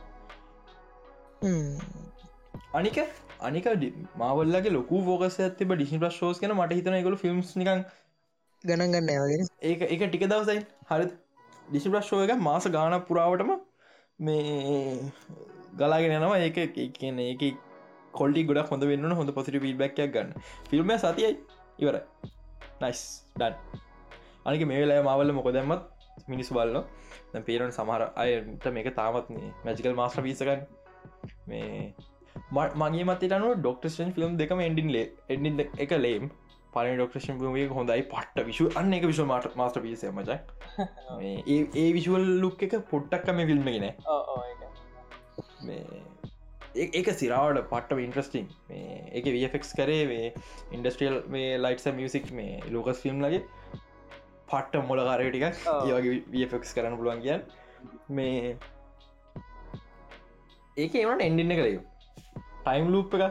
අනික 2.72 3.00
අනික 3.42 3.66
මවල්ලගේ 4.18 4.72
ලොක 4.72 4.92
ෝකස 4.92 5.40
ඇති 5.40 5.66
ඩිසි 5.72 6.00
ප්‍රශෝස් 6.00 6.40
කන 6.40 6.54
මට 6.54 6.74
හිතන 6.74 6.98
එකකු 6.98 7.18
ෆිල්ම්ස් 7.18 7.56
නිකන් 7.56 7.82
ගණන් 8.64 8.94
ගන්න 8.94 9.10
වගේ 9.24 9.48
ඒක 9.64 9.82
එක 9.86 10.02
ටික 10.04 10.26
දවසයි. 10.26 10.62
හරි 10.86 11.06
ඩිසි 11.68 11.90
ප්‍රශ්ෝ 11.90 12.22
එක 12.26 12.36
මාස 12.40 12.68
ගාන 12.68 12.96
පුරාවටම 13.04 13.52
මේ 14.20 15.12
ගලාගෙන 15.76 16.14
යනවා. 16.14 16.40
ඒක 16.40 16.58
කියන 16.94 17.20
ඒක 17.22 17.44
කොල්ටි 18.14 18.44
ගොඩක් 18.44 18.72
හොඳ 18.72 18.84
වෙන්න 18.84 19.12
හොඳ 19.14 19.34
පොසිට 19.34 19.62
පිල්බැක්යක් 19.62 20.12
ගන්න. 20.12 20.34
ෆිල්ම් 20.70 20.92
සතියයි. 20.98 21.38
ඉවර 21.80 22.02
නයිස් 22.82 23.02
ඩන් 23.36 23.54
අනික 24.46 24.68
මේ 24.68 24.84
වෙලා 24.84 25.06
මවල්ල 25.08 25.34
මොක 25.34 25.50
දැම්මත්? 25.52 25.88
මිනිස් 26.28 26.52
දැ 27.34 27.42
පේරන 27.44 27.72
සමහර 27.72 28.06
අයට 28.16 28.70
මේක 28.74 28.94
තාමත්න්නේ 28.96 29.52
මැජිකල් 29.66 29.96
මාස්ට්‍ර 29.96 30.24
පිසකන් 30.24 30.62
මේ 31.48 31.94
මගේ 32.52 33.06
මතනු 33.06 33.50
ඩොක්ටර්ෂන් 33.58 34.14
ෆිල්ම් 34.14 34.38
දෙකම 34.38 34.62
එඩින් 34.62 34.92
ලේ 34.92 35.08
එඩින් 35.30 35.66
එක 35.78 35.98
ලේම් 35.98 36.30
පල 36.74 36.92
ඩොක්ටර්ෂන් 36.94 37.58
ේ 37.58 37.66
හොඳයි 37.70 38.06
පට්ට 38.12 38.46
විශු 38.46 38.70
අන්න 38.76 38.94
එක 38.98 39.06
විශව 39.06 39.26
මට 39.28 39.56
මස්ට 39.56 39.82
පිස 39.82 40.06
මච. 40.12 40.30
ඒ 41.48 41.90
විශුවල් 41.94 42.30
ලුක් 42.42 42.64
එක 42.68 42.78
පොට්ටක් 42.90 43.34
මේ 43.34 43.50
ෆිල්ම් 43.50 43.68
ගෙන 43.68 43.88
ඒක. 43.90 43.98
සිරාවට 47.16 47.62
පට්ට 47.68 48.00
ඉන්ට්‍රස්ටිං 48.00 48.50
මේ 48.70 48.98
එක 49.14 49.30
වෆෙක්ස් 49.36 49.72
කරේ 49.74 50.04
වේ 50.08 50.34
ඉන්ඩස්ට්‍රියල් 50.72 51.22
මේ 51.28 51.54
ලයිටස 51.60 51.90
මියසික් 51.94 52.32
මේ 52.32 52.60
ලෝකස් 52.70 53.06
ෆිල්ම් 53.06 53.24
ලගේ 53.26 53.44
පට්ට 54.48 54.88
මොල 54.88 55.02
කාරටික 55.04 55.46
ඒවගේ 55.46 56.44
වෆෙක්ස් 56.44 56.76
කරන්න 56.76 57.00
පුළුවන් 57.00 57.22
කියන් 57.22 57.42
මේ 58.12 58.58
ඒක 60.78 60.94
එවට 60.98 61.26
එන්ඩින්න 61.26 61.56
කළේ 61.56 61.80
ටයිම් 62.62 62.92
ලූප් 62.94 63.14
එක 63.16 63.24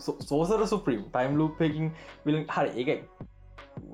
සෝසර 0.00 0.66
සුප්‍රීම් 0.66 1.02
ටයිම් 1.08 1.38
ලූප්කින් 1.40 1.92
විල් 2.24 2.38
හරි 2.48 2.70
ඒකයි. 2.74 2.98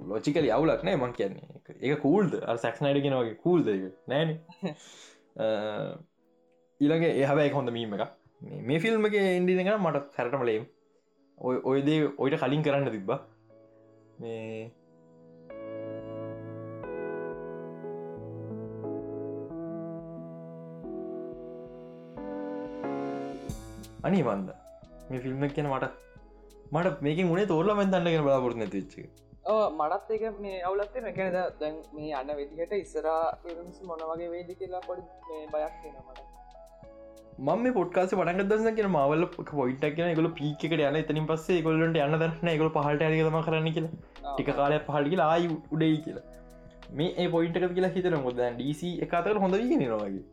ලෝචිකල 0.09 0.49
අවුලක් 0.51 0.83
නෑ 0.85 0.97
මං 0.97 1.13
කියන්නේ. 1.13 1.47
ඒක 1.81 2.03
කූල්ද 2.03 2.33
සැක්නයිඩගෙන 2.57 3.19
වගේ 3.19 3.39
කූල්ද 3.45 3.67
නෑන. 4.09 4.35
ඊළගේ 6.81 7.13
ඒහබැයි 7.17 7.55
හොඳ 7.57 7.71
මීම 7.71 7.95
එක 7.97 8.03
මේ 8.69 8.81
ෆිල්ම්ගේ 8.81 9.27
ඉන්ඩිනක 9.39 9.73
මට 9.77 10.07
සැරටම 10.17 10.45
ලේම් 10.45 10.65
ඔය 11.39 11.57
ඔයදේ 11.65 11.99
ඔයිට 12.19 12.41
කලින් 12.43 12.65
කරන්න 12.67 12.95
තිබ්බා. 12.95 13.21
මේ 14.19 14.71
අනි 24.03 24.23
වන්ද 24.29 24.51
මේ 25.09 25.21
ෆිල්ම් 25.25 25.45
කියන 25.51 25.69
මට 25.69 25.91
මට 26.73 27.05
මේක 27.07 27.21
මුණේ 27.25 27.47
තෝරල 27.47 27.73
මෙන්තන්නගෙන 27.81 28.25
බලාපොරත් 28.27 28.57
නැතිච්ච 28.57 28.97
මටත් 29.79 30.11
එක 30.17 30.41
මේ 30.41 30.59
අවුලත්තේ 30.63 31.05
මෙකැනද 31.07 31.39
දැන් 31.61 31.79
මේ 31.95 32.13
අන්න 32.21 32.35
වෙදිකට 32.41 32.77
ඉස්සරා 32.79 33.23
ෆිල්ම්ස් 33.43 33.81
මොන 33.85 34.05
වගේ 34.11 34.31
වේදි 34.35 34.59
කියලා 34.61 34.83
පොඩි 34.83 35.41
බයක් 35.55 35.79
තියෙනමට 35.81 36.21
මම 37.47 37.67
පොට්කාස 37.73 38.13
පටක් 38.13 38.49
දන්න 38.51 38.77
කියෙන 38.77 38.91
මවල 38.91 39.25
පොයිට 39.53 39.89
කියන 39.97 40.15
ගොල 40.15 40.31
පිකට 40.39 40.77
යන. 40.81 40.97
එතනින් 40.97 41.31
පස්සේ 41.31 41.63
ගොල්ලට 41.63 41.87
යන්න 41.87 42.19
දන්න 42.19 42.61
ගොල 42.61 42.71
පහට 42.77 43.09
ඇගතම 43.09 43.41
කරන්න 43.47 43.73
කියලා. 43.73 43.95
ටික 44.27 44.53
කාලය 44.61 44.85
පහල් 44.87 45.11
කියලා 45.13 45.31
ආයු 45.33 45.57
උඩයි 45.71 45.97
කියලා. 46.05 46.27
මේ 46.93 47.15
ඒ 47.17 47.29
පොයින්ට 47.31 47.59
කියලා 47.73 47.95
හිතන 47.95 48.17
මොද 48.25 48.39
ඩීසි 48.41 48.93
එකතර 49.05 49.43
හොඳ 49.43 49.59
ගෙන 49.63 49.85
නොවගේ 49.87 50.25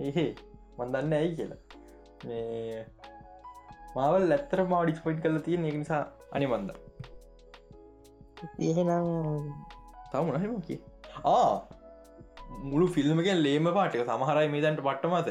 ඒහේ 0.00 0.30
මන්දන්න 0.80 1.16
ඇයි 1.18 1.32
කියලා. 1.38 1.60
මේ 2.28 2.84
මාවල් 3.96 4.24
ලැත්තර 4.30 4.60
මා 4.72 4.82
ඩිස් 4.86 5.00
පොයිට් 5.04 5.20
කල 5.24 5.38
තියෙන 5.46 5.68
එක 5.70 5.76
නිසා 5.82 6.02
අනි 6.36 6.46
මන්ද 6.52 6.70
එහෙනම් 8.68 9.08
තම 10.12 10.28
නහමකි 10.36 10.76
ආ 11.32 11.54
මුළු 12.70 12.86
ෆිල්ම්ගෙන් 12.96 13.40
ලේම 13.46 13.66
පාටක 13.78 14.04
සමහරයි 14.10 14.48
මේ 14.54 14.62
දැන්ට 14.64 14.82
පට්ට 14.86 15.10
මත 15.12 15.28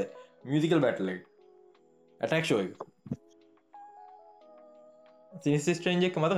මියසිකල් 0.52 0.82
බැටල 0.86 1.10
ඇටක්ෂෝ 1.14 2.60
සිනිස්ට්‍රේන්ජෙක් 5.43 6.16
මත 6.22 6.34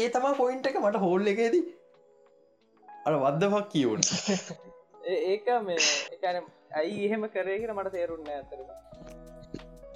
ඒ 0.00 0.08
තමා 0.14 0.34
පොයින්ට 0.40 0.66
එක. 0.68 0.76
මට 0.84 0.96
හෝල් 1.04 1.32
එකේදී 1.32 1.64
අර 3.06 3.14
වද්දපක් 3.24 3.68
කියවුණ. 3.72 4.02
ඒක 5.30 5.46
මේ 5.66 5.78
ඇයි 6.80 7.06
එහෙම 7.06 7.24
කරේගෙන 7.34 7.74
මට 7.74 7.92
තේරුන්න 7.96 8.28
ඇතර 8.34 8.60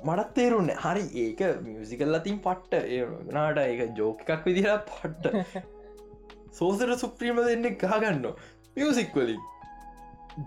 මටත් 0.06 0.32
තේරුන්න 0.38 0.72
හරි 0.84 1.04
ඒක 1.24 1.42
මියසිකල් 1.66 2.18
අතින් 2.18 2.40
පට්ට. 2.46 2.72
ඒනාට 2.96 3.62
ඒක 3.64 3.96
ජෝක 4.00 4.24
එකක් 4.26 4.48
විදිර 4.48 4.72
පට්ට. 4.90 5.62
සෝසර 6.58 6.96
සුප්‍රීම 7.04 7.42
දෙන්න 7.50 7.68
ගහගන්න 7.84 8.26
මියසික් 8.76 9.14
වලින්. 9.20 9.44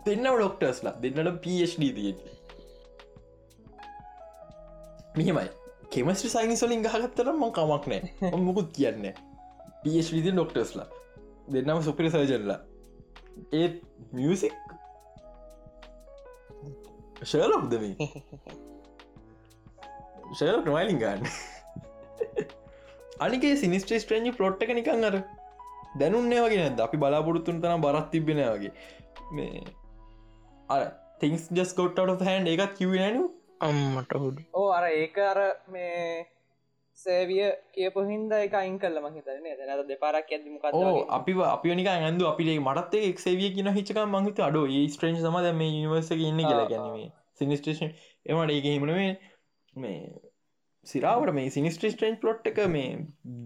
දෙන්නම 0.05 0.35
ඩොක්ටර්ස්ලා 0.35 0.95
දෙන්නට 1.03 1.41
පD 1.45 1.79
තිය 1.95 2.13
මෙහෙමයි. 5.17 5.49
කෙමස්ටි 5.91 6.29
සයිනිස්වලින් 6.29 6.85
ගහගත්තර 6.85 7.33
ම 7.33 7.43
කමක් 7.57 7.85
නෑ 7.91 8.45
මොකුත් 8.47 8.69
කියන්න 8.77 9.05
පD 9.83 10.25
ඩොක්ටර්ස්ලා 10.33 10.87
දෙන්නම 11.53 11.81
සුපිරි 11.87 12.11
සර්ජන්ලා. 12.13 12.59
ඒත් 13.59 13.75
මියසික් 14.17 14.55
ශලොක්දම 17.31 17.83
ශලොක් 20.37 20.65
නොයිලින් 20.69 21.01
ගන්න. 21.03 21.27
අනිගේ 23.25 23.55
සිනිස්ට්‍රේ 23.63 24.01
ස්ට්‍රේජි 24.05 24.37
පලොට් 24.37 24.63
එක 24.65 24.71
නිකන් 24.79 25.09
අර 25.09 25.15
දැනුන්නේ 25.99 26.41
වගේ 26.45 26.61
නැද? 26.63 26.79
අපි 26.87 26.97
බලාපොරොත්තුන් 27.03 27.61
තන 27.61 27.85
බරත් 27.85 28.07
තිබෙන 28.15 28.41
වගේ. 28.55 28.73
මේ 29.35 29.63
අර 30.69 30.81
තිංස් 31.21 31.43
ජස් 31.57 31.71
කොට්ට 31.77 32.25
හැන් 32.27 32.47
එකත් 32.55 32.73
කිව 32.79 32.91
නු 33.15 33.23
අම්මට 33.67 34.13
හුඩ 34.23 34.37
ඕ 34.59 34.67
අර 34.75 34.85
ඒක 34.89 35.17
අර 35.29 35.39
මේ 35.73 36.25
සේවිය 36.99 37.41
කියපු 37.73 38.05
හින්ද 38.07 38.33
එක 38.37 38.55
අයින් 38.55 38.77
කල්ල 38.79 38.99
මහිතන 39.03 39.43
නැත 39.43 39.83
දෙපාරක් 39.87 40.31
ඇදමක 40.31 40.65
ඕ 40.73 40.95
අපි 41.17 41.35
අපිනික 41.47 41.89
ඇඳු 41.89 42.27
අපිේ 42.27 42.57
මටත් 42.59 43.03
එක් 43.03 43.19
සේවිය 43.19 43.51
කියන 43.55 43.71
හිචක 43.73 43.99
මහිත 44.07 44.41
අඩ 44.47 44.57
ඒ 44.61 44.85
ස්ට්‍රේන්් 44.87 45.19
සම 45.19 45.37
දැම 45.41 45.61
නිවර්ස 45.67 46.11
ඉන්න 46.13 46.41
කියලා 46.41 46.71
ගැනීම 46.71 47.11
සිනිස්ටේෂන් 47.41 47.93
එමට 48.27 48.55
ඒක 48.55 48.67
හිමනේ 48.67 49.11
මේ 49.73 49.99
සිරාවට 50.87 51.33
මේ 51.33 51.51
සිනිස්ට්‍රේ 51.51 51.93
ස්ට්‍රේන්් 51.93 52.17
පලොට් 52.17 52.47
එක 52.47 52.59
මේ 52.69 52.89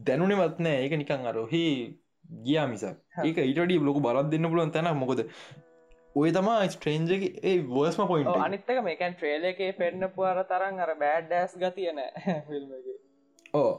දැනුනෙවත් 0.07 0.59
නෑ. 0.59 0.79
ඒක 0.79 0.97
නිකං 0.97 1.29
අරොහි 1.31 1.65
ගියා 2.45 2.65
මිස 2.67 2.83
ඒක 2.85 3.37
ඊටඩි 3.39 3.79
ලොක 3.81 4.01
බරත් 4.01 4.31
දෙන්න 4.31 4.49
පුලුවන් 4.49 4.71
තැන 4.71 4.91
මොකද 4.97 5.23
ඔය 6.15 6.31
තමා 6.31 6.65
ස්ට්‍රේන්ජ 6.69 7.13
ඒ 7.19 7.55
වර්ස්ම 7.69 8.05
පොයින්ට 8.07 8.41
අනිත්තක 8.41 8.81
මේකන් 8.83 9.15
ට්‍රේල 9.15 9.45
එකේ 9.45 9.71
පෙන්න්න 9.73 10.09
පුවර 10.15 10.43
තරන් 10.49 10.83
අර 10.85 10.93
බෑඩ් 10.97 11.29
ඩෑස් 11.29 11.55
ගතියන 11.57 12.01
ෆිල්ම්ගේ 12.49 12.92
ඕ 13.53 13.71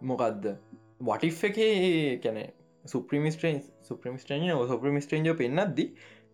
මොකක්ද 0.00 0.44
වටිෆ් 1.02 1.40
එකේ 1.44 1.72
කැන 2.20 2.38
සුප්‍රමිස්ටන් 2.84 3.58
සුප්‍රමිස්ටන් 3.82 4.46
සුප්‍රමිස්ටේන්ජ 4.68 5.32
පෙන්න්නද්දි 5.34 5.84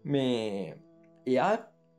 මේ 0.07 0.75
එයා 1.27 1.49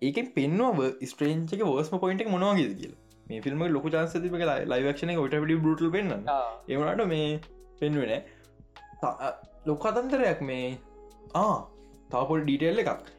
ඒකෙන් 0.02 0.30
පෙන්ව 0.32 0.80
ස්ට්‍රේන්චක 1.06 1.64
වර්ස්ම 1.64 1.98
පොයින්ට 1.98 2.24
මොනවාගේ 2.28 2.70
කියල 2.74 2.94
මේ 3.28 3.42
ෆිල්ම 3.42 3.66
ලොක 3.70 3.88
චන්සති 3.88 4.32
කලා 4.36 4.56
ලයිවක්ෂන 4.68 5.14
ොට 5.18 5.36
ඩි 5.36 5.60
බටල් 5.60 5.92
පෙන්න්න 5.92 6.32
ඒවනට 6.70 7.06
මේ 7.08 7.28
පෙන්වෙන 7.82 8.16
ලොක 9.66 9.90
අතන්තරයක් 9.92 10.42
මේ 10.44 10.72
ආ 11.36 11.54
තාපොල් 12.10 12.42
ඩීටෙල් 12.42 12.84
එකක් 12.86 13.12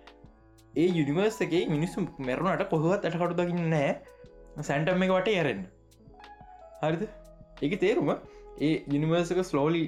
ඒ 0.74 0.88
යුනිවර්ස් 0.92 1.38
එකේ 1.42 1.62
මිනිස්සු 1.68 2.08
මැරුණට 2.22 2.66
කොහොත් 2.72 3.04
ඇටකටු 3.04 3.38
දකින්න 3.38 3.70
නෑ 3.70 4.64
සැන්ටම් 4.64 5.06
එක 5.06 5.14
වට 5.14 5.38
යරෙන් 5.38 5.62
හරිද 6.80 7.08
එක 7.62 7.76
තේරුම 7.80 8.10
ඒ 8.60 8.72
යුනිවර්සක 8.88 9.42
ස්ලෝලි 9.44 9.84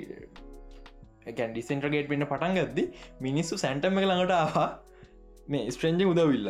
ඩිසෙන්ට්‍රගේට 1.30 2.08
පෙන්න්න 2.08 2.26
පටන් 2.26 2.54
ගත්දි 2.58 2.84
මිනිස්සු 3.20 3.58
සැන්ටම් 3.58 3.98
එක 3.98 4.08
ළඟට 4.08 4.36
ආහා 4.36 4.68
මේ 5.48 5.70
ස්ට්‍රෙන්ජ 5.70 6.04
උදවිල්ල 6.04 6.48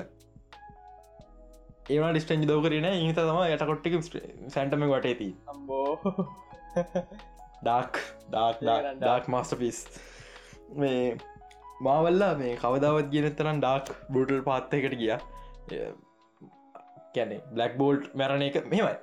ඒවා 1.89 2.13
ඩිස්ටෙන්ජ් 2.13 2.45
දව 2.45 2.61
කරන 2.65 2.87
ඉත 2.91 3.19
තම 3.21 3.41
යටකොට්ටික 3.47 3.95
සැන්ටම 4.49 4.87
වට 4.87 5.07
ඇති 5.07 5.31
අම්බෝ 5.47 5.89
ඩාක් 7.63 8.01
ඩාක් 8.29 8.63
ඩාක් 8.97 9.29
මස්ට 9.29 9.59
පිස් 9.59 9.81
මේ 10.77 11.03
මාවල්ලා 11.81 12.35
මේ 12.37 12.57
කවදාවත් 12.57 13.11
ගෙන 13.11 13.31
තරන් 13.33 13.61
ඩාක් 13.61 13.91
බුටල් 14.11 14.43
පාත්තයකට 14.43 14.95
ගිය. 14.95 15.13
කැනෙ 17.15 17.37
බ්ලක් 17.53 17.77
බෝල්ට් 17.77 18.11
මැරණ 18.15 18.43
එක 18.43 18.59
මෙමයි 18.67 18.95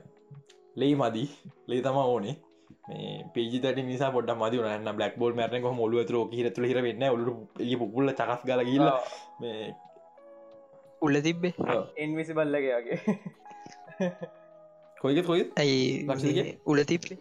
ලේ 0.76 0.93
මදී. 0.95 1.30
ලේ 1.67 1.82
තම 1.82 1.97
ඕනේ. 2.03 2.36
මේ 2.88 3.26
පේජිත 3.34 3.65
නිසා 3.78 4.11
පොඩ 4.15 4.30
මද 4.32 4.53
න 4.78 4.91
බ්ලක් 4.97 5.17
බෝල් 5.21 5.34
මරන 5.34 5.76
මොලුව 5.80 6.05
තර 6.07 6.17
හිරතු 6.38 6.69
හිර 6.69 6.80
වෙන්න 6.86 7.03
ඔලු 7.09 7.32
පුල්ල 7.93 8.09
චකස් 8.19 8.41
ගල 8.47 8.61
ගල්ල 8.67 8.89
මේ 9.41 9.73
උල්ල 11.01 11.21
තිබ්බේ? 11.28 11.53
එන්විසි 11.97 12.34
බල්ලගේ 12.34 12.76
වගේ. 12.80 12.99
කොයික 15.01 15.26
කොයි 15.26 15.43
ඇයි 15.61 16.57
උල 16.65 16.84
තිබ්බේ? 16.91 17.17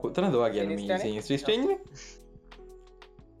කොතන 0.00 0.30
දවා 0.32 0.50
කියන්න? 0.50 0.72
ස්ටේන් 1.38 1.68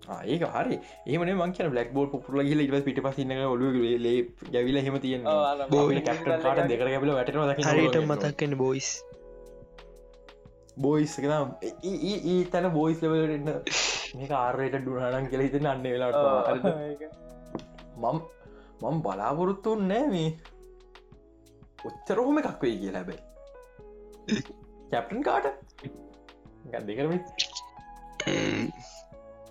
ඒක 0.04 0.42
හරි. 0.54 0.76
ඒමන 1.06 1.32
මංක 1.34 1.58
බලක් 1.70 1.90
බෝඩ් 1.92 2.14
පුරල 2.26 2.42
ගල 2.44 2.60
ඉව 2.60 2.76
පිට 2.84 3.00
පසින්න 3.00 3.32
ඔලු 3.46 3.72
ලේ 3.98 4.16
ගැවිල 4.52 4.78
හෙම 4.80 5.00
තියෙන් 5.00 5.24
කැට 5.24 6.68
දෙකර 6.68 6.88
ගැබල 6.88 7.12
වැට 7.12 7.34
හරිට 7.68 7.98
මතක්කන්න 8.04 8.56
බොයිස් 8.56 8.90
බෝයිස් 10.78 11.18
ඒ 11.18 12.38
තැන 12.52 12.70
බෝයිස් 12.72 13.02
ලවලටන්න 13.02 13.50
මේ 14.18 14.30
ආරයට 14.38 14.76
ඩුනානන් 14.78 15.30
කෙල 15.30 15.44
හිතන 15.46 15.66
අන්න 15.66 15.84
වෙලාට 15.84 16.66
මම් 17.96 18.18
මම් 18.82 18.96
බලාපොරොත්තු 19.02 19.74
නෑ 19.82 20.06
මේ. 20.08 20.30
ඔච්චරහොම 21.84 22.38
එකක් 22.40 22.62
වේ 22.62 22.76
කිය 22.80 22.92
ලැබයි 22.92 23.18
කැප්ටන් 24.90 25.22
කාට? 25.22 25.46
ගන්දකරම 26.72 27.12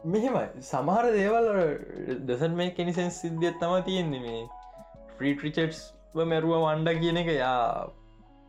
මෙහෙමයි. 0.06 0.62
සමහර 0.62 1.06
දේවල් 1.14 1.50
දසන් 2.28 2.56
මේ 2.56 2.72
කෙනිසන් 2.72 3.12
සිද්ධියත් 3.14 3.60
තම 3.60 3.76
තියෙන්නේ 3.82 4.22
මේ. 4.22 4.42
ෆ්‍රීට්‍රිචට්ස් 5.18 5.82
මැරුව 6.24 6.56
වන්ඩ 6.58 7.00
කියන 7.00 7.20
එක 7.22 7.30
යා 7.34 7.60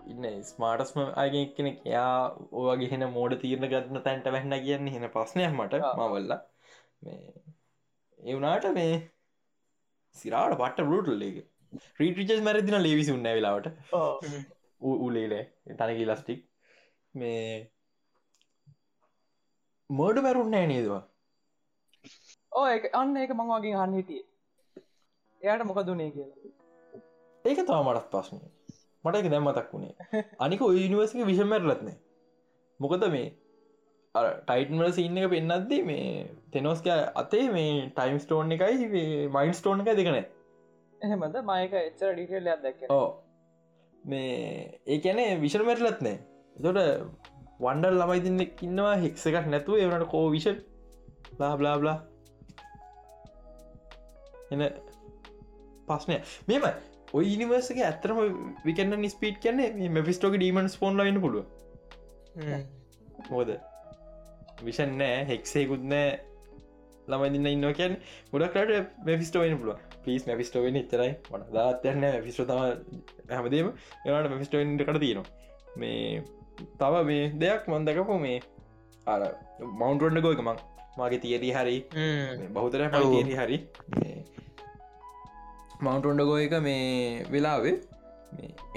ඉන්න 0.06 0.26
ස්මාටස්ම 0.44 1.00
අයගෙන් 1.16 1.46
කෙනෙක් 1.56 1.86
යා 1.86 2.10
ඕගේ 2.54 2.90
හෙන 2.90 3.06
මෝඩ 3.10 3.38
තීරණ 3.40 3.68
ගත්න 3.68 4.02
තැන්ට 4.02 4.28
වැැන්න 4.28 4.58
කියන්න 4.62 4.92
හෙන 4.96 5.08
පස්නයක් 5.10 5.54
මට 5.54 5.82
මවල්ල. 5.92 6.34
මේ 7.02 7.22
එවනාට 8.20 8.68
මේ 8.72 8.98
සිරාට 10.16 10.58
පට 10.58 10.88
රුටල්ලේක 10.90 11.38
්‍රීටිචස් 11.96 12.42
මැරදින 12.42 12.80
ලේවිසි 12.80 13.12
උන්න 13.12 13.30
වෙලාවට. 13.30 13.70
උලේලේ 14.98 15.44
තනකි 15.78 16.04
ලස්ටික් 16.04 16.44
මේ 17.14 17.48
මෝඩ 19.90 20.18
මැරුන්නෑ 20.20 20.66
නේදවා 20.66 21.02
ඕ 22.54 22.66
අන්න 23.00 23.16
ඒක 23.22 23.32
මං 23.36 23.52
වගේ 23.52 23.76
හන්න 23.80 23.96
හිටිය. 23.98 24.22
එයාට 25.42 25.66
මොක 25.68 25.80
දුනේ 25.86 26.10
කියලා. 26.10 26.52
ඒක 27.44 27.58
තව 27.60 27.78
මටත් 27.78 28.10
පස්න 28.12 28.42
මට 29.04 29.16
එක 29.20 29.30
දැම්මතක් 29.32 29.72
වුණේ. 29.72 30.26
අනික 30.44 30.68
ඔයනිවර්සික 30.68 31.26
විෂමැරලත්නේ 31.30 31.96
මොකද 32.80 33.04
මේ 33.14 33.26
ටයිටන්වල 34.14 34.92
සින්න 34.96 35.18
එක 35.20 35.28
පෙන්න්නද්දී 35.32 35.82
මේ 35.88 36.06
තෙනෝස්ක 36.52 36.88
අතේ 37.22 37.44
මේ 37.56 37.74
ටයිම් 37.96 38.18
ස්ටෝන් 38.24 38.54
එකයි 38.56 38.88
මයින් 39.36 39.54
ස්ටෝන් 39.60 39.82
එක 39.82 39.90
දෙකන 40.00 40.18
එහෙමද? 40.20 41.36
මයක 41.50 41.72
එච්චර 41.80 42.14
ඩිටෙල් 42.14 42.50
දැක් 42.64 42.82
ඕ 42.90 43.06
මේ 44.04 44.80
ඒකැනේ 44.86 45.30
විෂල් 45.42 45.66
මැරලත්නේ 45.68 46.16
තොට 46.62 46.80
වන්ඩල් 47.60 48.00
ළමයි 48.00 48.24
තින්නෙක් 48.26 48.64
ඉන්නවා 48.68 48.96
හෙක්ස 49.04 49.26
එකක් 49.30 49.50
නැතුව 49.52 49.82
එවනට 49.82 50.10
කෝ 50.14 50.26
විෂ 50.34 50.48
ලා 51.40 51.54
බ්ලා 51.60 51.76
බ්ලා 51.82 51.96
එන 54.50 54.66
පස්නය 55.88 56.18
මෙම 56.48 56.66
ඔය 57.12 57.24
ඉනිවර්සක 57.34 57.78
ඇතරම 57.82 58.18
විකන්න 58.64 58.98
නිස්පීට් 59.00 59.40
කන්නේ 59.42 59.90
මෙෆිස්ටෝක 59.90 60.36
ඩීමන් 60.36 60.68
ස්පෝන්ල 60.68 61.04
වෙන්න 61.04 61.20
පුළුව 61.20 61.46
මොද 63.30 63.56
විෂන් 64.62 64.96
නෑ 64.98 65.24
හෙක්සේකුත් 65.30 65.84
නෑ. 65.84 66.14
ළමයිදින්න 67.08 67.48
ඉන්න 67.48 67.66
කියන් 67.76 67.96
ගොඩක්ට 68.32 68.70
මෙෆිස්ටෝවෙන් 69.06 69.58
පුළුව 69.60 69.80
පිස් 70.04 70.26
මැෆිස්ටෝවෙන් 70.28 70.78
තරයි 70.88 71.10
වන 71.28 71.44
දාතයන්න 71.52 72.06
ෆිස්ට 72.24 72.46
තම 72.48 72.60
හැමදීම. 73.30 73.72
එනට 74.04 74.30
මෙෆිස්ටෝෙන්ට 74.32 74.84
කට 74.84 75.00
තියෙනවා. 75.00 75.26
මේ 75.76 76.22
තව 76.80 77.02
මේ 77.04 77.24
දෙයක් 77.36 77.68
මන්දකපු 77.68 78.18
මේ 78.18 78.38
අර 79.06 79.26
මවන්ටරන්ඩ 79.60 80.24
ගෝයකමක් 80.24 80.62
මගේ 80.98 81.22
තියරී 81.24 81.52
හරි. 81.52 81.76
බෞතර 82.54 82.86
පතිරි 82.92 83.34
හරි. 83.40 83.58
මවන්ටොන්ඩ 85.80 86.22
ගෝ 86.28 86.38
එක 86.38 86.54
මේ 86.62 87.26
වෙලාවේ 87.32 87.76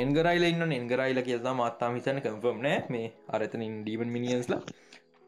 එන්ගරයිල 0.03 0.43
ඉන්න 0.45 0.73
එන්ගරයිල 0.73 1.19
කියතා 1.27 1.53
මත්තා 1.53 1.93
හිතන 1.95 2.19
කම්ෆර්ම් 2.25 2.59
නෑ. 2.65 2.79
මේ 2.89 3.07
අරතනින් 3.29 3.81
ඩීබන් 3.81 4.13
මිනිියන්ස්ලා 4.15 4.61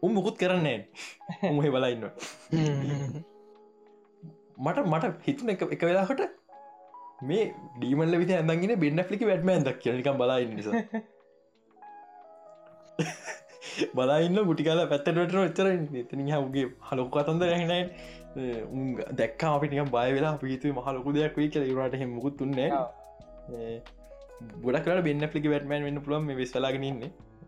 උම් 0.04 0.12
මුකුත් 0.14 0.38
කරන්නේ 0.38 0.78
උමහෙ 1.52 1.70
බලඉන්න 1.76 2.04
මට 4.58 4.80
මට 4.86 5.14
හිතුන 5.26 5.52
එක 5.54 5.62
එක 5.76 5.82
වෙලාහට 5.82 6.22
මේ 7.24 7.46
ඩීමල්ල 7.78 8.20
විත 8.22 8.32
ඇඳගෙන 8.32 8.74
බෙන්න්න 8.80 9.04
ලිකි 9.12 9.30
වැටම 9.32 9.52
ඇදක් 9.56 9.80
කියනිකම් 9.84 10.20
බලන්න 10.22 10.56
නිසා 10.56 10.84
බලන්න 13.96 14.38
ගුටිකාල 14.50 14.82
පැත්තට 14.92 15.22
ොච්චර 15.44 15.68
එතන 16.02 16.26
හගේ 16.28 16.66
හලොක් 16.90 17.18
අතන්ද 17.22 17.44
රැහිනයි 17.44 17.82
දැක්ක 19.14 19.44
අපිට 19.46 19.74
බය 19.96 20.10
වෙලා 20.16 20.36
පිතු 20.38 20.74
මහලොකු 20.74 21.14
දෙයක් 21.14 21.38
වී 21.38 21.50
කියල. 21.50 21.64
රට 21.78 22.02
හෙමුකුත් 22.02 22.38
තුන්නේ 22.38 22.70
ගොඩක් 24.64 24.86
කර 24.86 25.02
බෙන්න්න 25.08 25.26
ලික 25.34 25.50
වැටමන් 25.54 25.84
වන්න 25.86 26.02
පුළන් 26.06 26.24
මේ 26.28 26.40
වෙස්ලාගෙන 26.42 26.84
ඉන්න. 26.84 27.02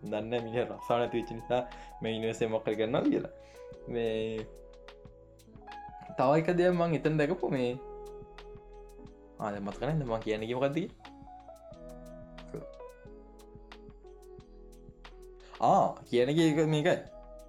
දන්න 0.04 0.34
මිහ 0.46 0.58
රසාන 0.64 1.10
තිවිච 1.12 1.32
නිසා 1.32 1.62
මේ 2.02 2.16
ඉනිවසේ 2.18 2.48
මොක්කල් 2.48 2.76
කරන්න 2.80 3.04
කියලා. 3.06 3.34
මේ 3.88 4.46
තවයික 6.18 6.48
දෙයක් 6.58 6.74
මං 6.74 6.96
එතන් 6.98 7.18
දැකපු 7.20 7.50
මේ 7.56 7.72
ආද 9.40 9.56
මත් 9.60 9.76
කරන්න 9.80 10.04
මං 10.06 10.22
කියන්නකි 10.26 10.86
ආ 15.62 15.82
කියනක 16.10 16.40
එක 16.42 16.60
මේක 16.68 16.88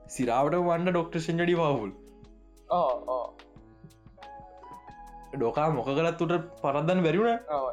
සිරාවට 0.08 0.56
වන්න 0.60 0.88
ඩොක්ට 0.88 1.18
ෂෙන්ඩඩි 1.18 1.54
පාහුල් 1.54 1.90
ඩොකා 5.34 5.68
මොක 5.76 5.88
කරත් 5.90 6.18
තුට 6.20 6.34
පරද්දන්න 6.62 7.04
බැරිුණ 7.06 7.32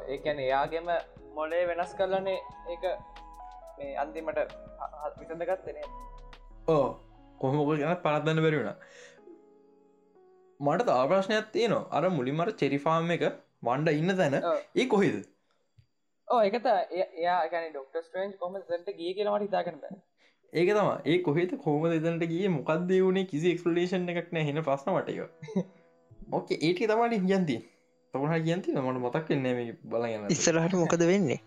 ඒකැන 0.10 0.40
එයාගේම 0.46 0.92
මොලේ 1.36 1.64
වෙනස් 1.70 1.94
කරලනේ 1.98 2.38
ඒක 2.68 2.86
මේ 3.78 3.92
අන්තිමට 4.04 4.40
විසඳගත්තනේ 5.20 5.88
ඕ 6.68 6.86
කොහොමොක 7.40 7.72
ගැන 7.74 8.04
පරද්දන්න 8.06 8.44
බැරිුණ 8.46 8.72
මට 10.60 10.86
තාප්‍රශ්නයක් 10.88 11.52
තියනවා. 11.52 11.84
අර 11.92 12.04
මුලින්මට 12.12 12.58
චෙරිෆාර්ම් 12.62 13.12
එක 13.16 13.26
වන්ඩ 13.64 14.00
ඉන්න 14.00 14.16
තැන 14.18 14.36
ඒ 14.76 14.86
කොහෙද? 14.88 15.18
ඕ 16.28 16.40
එකත 16.42 16.68
එයා 17.18 17.42
ගැන 17.54 17.68
ඩොක්ට 17.70 18.06
ස්ට්‍රේන්ජ් 18.06 18.34
කොම 18.38 18.58
ට 18.62 18.96
ගිය 18.98 19.14
කියලමට 19.18 19.46
හිතාකරන්න 19.46 20.00
ඒක 20.54 20.70
තම 20.70 20.90
ඒ 21.06 21.18
කොහෙත 21.22 21.52
කෝම 21.58 21.84
දෙතනට 21.86 22.26
ගිය? 22.26 22.48
මොකක්ද 22.50 22.92
වුණේ 23.00 23.26
කිසි 23.26 23.52
එක්ස්පලේෂන් 23.54 24.10
එකක් 24.12 24.32
නෑ 24.32 24.46
හෙන 24.48 24.64
ප්‍රශ්න 24.64 24.96
වටය 24.96 25.20
ඕක 26.32 26.52
ඒට 26.52 26.82
තමාට 26.86 27.16
කියන්ති 27.24 27.58
තමහ 28.14 28.36
කියන්ති 28.42 28.76
මට 28.76 29.00
මතක් 29.00 29.30
වෙන්නේ 29.30 29.54
මේ 29.54 29.78
බලගන්න 29.86 30.36
ඉස්සරහට 30.36 30.76
මොකද 30.76 31.06
වෙන්නේ? 31.06 31.40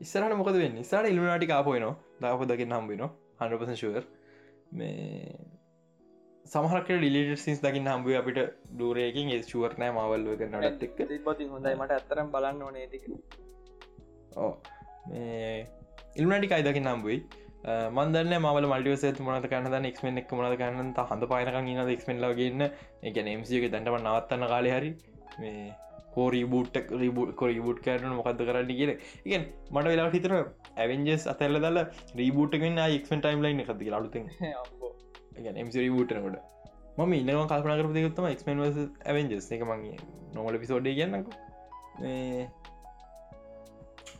ඉස්සරට 0.00 0.36
මොකද 0.36 0.56
වෙන්න? 0.56 0.78
ඉස්සාට 0.78 1.10
ඉල්මනාටි 1.10 1.46
කාපයනවා 1.46 1.94
දාපදක 2.22 2.64
නම්බෙන 2.66 3.06
හන්පස 3.40 3.80
ශුවර් 3.80 4.04
මේ 4.72 5.36
සමහක 6.46 6.90
ඩිලිට 6.90 7.40
සිස් 7.40 7.62
දකින්න 7.62 7.90
හම්බුව 7.90 8.20
අපිට 8.20 8.38
දූරයකින් 8.78 9.30
ඒ 9.30 9.40
ශුවරනෑ 9.44 9.90
මවල්ල 9.92 10.28
කරනටත් 10.40 10.86
එක්ක. 10.86 11.02
තිබති 11.08 11.48
හොඳයි. 11.48 11.74
මට 11.74 11.90
ඇත්තරම් 11.92 12.30
බලන්න 12.30 12.62
ඕනේ 12.62 12.86
ටික. 12.86 13.10
ඕ 14.36 14.52
ඉල්මටි 16.16 16.54
අයිදකි 16.56 16.82
නම්බුයි 16.82 17.18
මන්දන්න 17.94 18.34
මල 18.40 18.66
මල්ටිවස 18.66 19.04
මනත 19.22 19.48
කන්න 19.50 19.86
එක්මෙන් 19.86 20.20
එක් 20.20 20.30
මනද 20.32 20.58
කන්න 20.60 20.92
හඳ 21.02 21.28
පායනක 21.28 21.56
ඉන්න. 21.62 21.80
එක්මෙන් 21.88 22.22
ලගන්න 22.22 22.62
එක 23.02 23.18
නම්සික 23.24 23.66
දැන්ටම 23.72 23.98
නවත්තන්න 23.98 24.46
කාලය 24.52 24.70
හරි 24.70 24.90
මේ 25.40 25.66
හෝරී 26.14 26.44
බූට්ක් 26.46 26.92
රීබුට් 26.94 27.32
කොරී 27.34 27.60
බුට් 27.60 27.80
කරන 27.82 28.12
මොකක්ද 28.12 28.42
කරන්න 28.42 28.70
කියෙන 28.70 28.92
ඉගෙන් 29.24 29.46
මට 29.70 29.86
වෙලා 29.86 30.10
හිතර 30.10 30.34
ඇවෙන්ජස් 30.76 31.26
අතැල්ල 31.26 31.60
දල 31.60 31.80
රීබූට්ෙන් 32.20 32.78
එක්මන් 32.84 33.20
ටයිම් 33.20 33.42
ලයින් 33.42 33.64
එකති 33.64 33.90
අලුත 33.92 34.16
රීබූටනකොට 35.76 36.38
මම 36.98 37.12
ඉන්නම 37.14 37.42
කල්පන 37.46 37.74
කර 37.74 37.90
දෙකුත්තම 37.94 38.30
එක්මන් 38.30 38.64
ඇවෙන්ජස් 39.04 39.50
එක 39.52 39.66
මගේ 39.70 39.98
නොමල 40.34 40.58
පිසෝඩ්ඩ 40.62 40.96
කියන්නක 41.00 41.28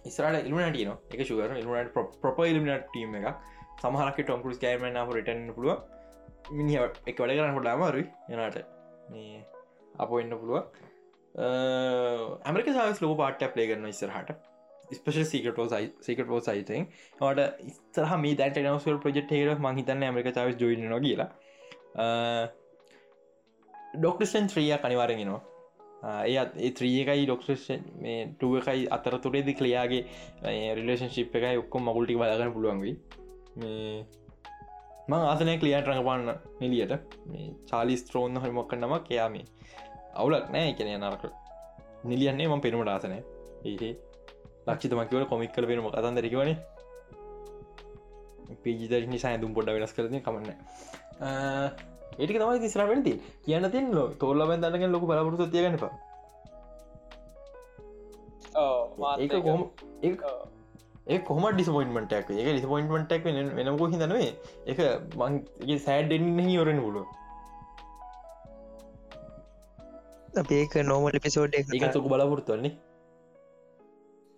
ඉස්රට 0.07 0.49
ඉල්මනටන 0.49 0.93
එක 1.15 1.27
ශුවර 1.29 1.55
ඉල්මට 1.59 1.93
ප්‍රප 2.23 2.39
ඉල්මිනට 2.47 2.89
ටීම 2.89 3.15
එක 3.21 3.29
සමහරක 3.81 4.19
ටොම්කරුස් 4.23 4.59
කෑමන 4.59 4.99
රටන් 5.05 5.47
පුළුව 5.57 6.53
මිනි 6.53 6.77
එක 6.79 7.21
වැඩ 7.21 7.37
කරන්න 7.37 7.57
හොඩාම 7.59 7.87
අරුයි 7.89 8.07
යනට 8.31 8.61
අප 9.99 10.13
එන්න 10.21 10.37
පුළුව 10.41 10.85
ඇමරික 12.45 12.69
සාස් 12.73 13.03
ලෝ 13.03 13.15
පාට 13.17 13.43
ප්ලේ 13.55 13.67
කරන 13.69 13.89
ඉස්සරහට. 13.89 14.31
ස්පේෂ 14.91 15.31
සිකට 15.31 15.59
සිකට 16.01 16.31
ෝ 16.31 16.41
සයිතෙන් 16.41 16.87
ට 17.19 17.49
ඉස්තරහ 17.65 18.15
මේ 18.19 18.37
දැට 18.37 18.61
නවසල් 18.63 19.01
ප්‍රජෙක්් 19.03 19.33
ේර 19.33 19.59
මහිතන්න 19.59 20.07
ඇමරික 20.09 20.31
චාවස් 20.35 20.57
ජොයින 20.57 20.95
කියලා. 21.01 21.29
ඩොක්ටෂන් 23.97 24.49
ත්‍රිය 24.49 24.73
කනිවාරගෙනවා 24.79 25.43
ඒත් 26.03 26.59
ඒ 26.59 26.71
ත්‍රියකයි 26.73 27.25
ඩොක්ෂන් 27.25 27.87
මේ 27.99 28.27
ටුවකයි 28.33 28.87
අතර 28.91 29.19
තුරේදි 29.19 29.55
කලියයාගේ 29.55 30.03
රිලේෂන් 30.75 31.11
ශිප් 31.11 31.35
එකයි 31.35 31.57
ඔක්කොම 31.57 31.83
මගුල්ටි 31.85 32.17
බලගන්න 32.17 32.53
පුළුවන්ගයි 32.53 32.95
මං 35.09 35.23
ආසනය 35.23 35.59
කලියන්ට 35.59 35.89
රඟපාන්න 35.89 36.31
නිලියට 36.61 37.17
මේ 37.27 37.49
චාලිස් 37.67 38.05
ත්‍රෝන්න 38.05 38.39
හරිමොක්ක 38.39 38.73
නම 38.75 38.95
කයාමේ 39.03 39.47
අවුලක් 40.15 40.51
නෑ 40.51 40.71
එකන 40.71 40.93
නරක. 40.99 41.25
නිලියන්නේ 42.05 42.49
ම 42.49 42.61
පෙනුමට 42.61 42.89
ආසනය. 42.89 43.19
ඒ 43.65 43.93
ලක්ෂිතමකිවල 44.67 45.27
කොමික් 45.27 45.53
කල 45.53 45.67
පෙනුම 45.67 45.87
කතන් 45.89 46.17
දෙරකිවන 46.17 46.51
පිජිතර 48.63 49.07
නිසා 49.07 49.31
ඇදුම් 49.31 49.55
පොඩ 49.55 49.71
වෙනස් 49.71 49.93
කරන 49.93 50.19
කමන්න 50.21 50.51
ඒටික 52.13 52.39
තමයි 52.39 52.61
තිස්ර 52.61 52.83
වෙනති 52.87 53.15
කියන්න 53.45 53.71
තින් 53.71 53.89
ලෝ 53.93 54.09
තෝල්ල 54.17 54.45
බැදන්නගෙන් 54.45 54.93
ලොක 54.93 55.05
බලපුරතු 55.05 55.49
තියගන්නප 55.49 55.85
ඒක 59.19 59.35
කොහොම 59.41 59.63
ඒ 61.07 61.19
කොම 61.23 61.45
ඩිස්පොයින්මටක් 61.49 62.33
එක 62.33 62.49
ඩිස්පොයින්මටක් 62.49 63.29
වෙනකෝ 63.59 63.93
හිදනේ 63.93 64.31
එක 64.67 64.81
මංගේ 65.17 65.79
සෑඩ්ඩෙන්න්න 65.81 66.51
යොරෙන් 66.51 66.81
පුලුව 66.81 67.07
අපඒක 70.37 70.75
නෝමල් 70.85 71.19
පිසෝඩ් 71.21 71.55
එක 71.55 71.67
සොක 71.93 72.09
බලාපොරත්තුවන්නේ 72.09 72.75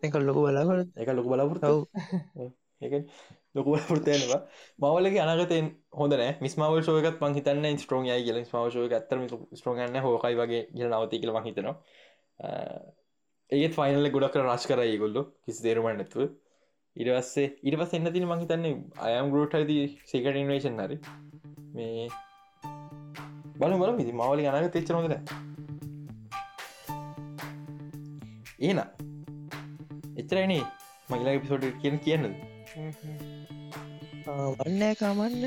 එක 0.03 0.15
ලොක 0.21 0.39
බලාගොල 0.39 0.83
එක 0.97 1.09
ලොක 1.11 1.27
බලාපොරතාව 1.27 1.79
ලොක 3.59 3.71
පුරතයනවා 3.85 4.41
මවලගේ 4.79 5.25
අනගතයෙන් 5.25 5.71
හොඳන 5.95 6.25
මිස්මාව 6.41 6.77
ෝයකත් 6.77 7.23
මං 7.23 7.37
හිතන්න 7.37 7.79
ස්ට්‍රෝන් 7.79 8.07
ය 8.09 8.21
කියල. 8.21 8.45
ස්මාවශෝය 8.45 8.89
ඇත්තම 8.91 9.27
ස්ට්‍රෝගන්න 9.55 10.01
හෝකයි 10.01 10.37
වගේ 10.37 10.63
ගල 10.75 10.93
නවති 10.93 11.23
කියල 11.23 11.35
මහිතනවා 11.37 11.75
ඒත් 13.51 13.75
ෆයිනල 13.75 14.11
ගොඩක් 14.11 14.37
රශ් 14.39 14.67
කරයි 14.67 14.97
ගොල්ලො 14.99 15.25
කිසි 15.43 15.63
තේරුමන් 15.63 15.97
නැතුව. 15.97 16.31
ඉරවස්සේ 16.97 17.49
ඉරවස් 17.65 17.93
එන්න 17.95 18.13
තින 18.13 18.27
මහිතන්නේ 18.27 18.75
අයම් 19.09 19.31
ගරෝට් 19.33 19.55
හද 19.55 19.77
සේකට 20.07 20.37
ඉන්වේශන් 20.37 20.81
හරි. 20.81 20.99
මේ 21.73 22.09
බල 23.57 23.75
බල 23.75 23.93
මිති 23.95 24.13
මවලි 24.15 24.49
අනග 24.49 24.69
තෙච්ච 24.71 24.91
නොදන 24.91 25.15
ඒන 28.61 28.81
එච්චරයිනේ 30.19 30.63
මගලා 31.09 31.41
පිසෝඩ් 31.41 31.67
කියන 31.81 31.99
කියන්නද? 32.01 32.58
වන්න 34.59 34.83
කාමන්න. 35.01 35.45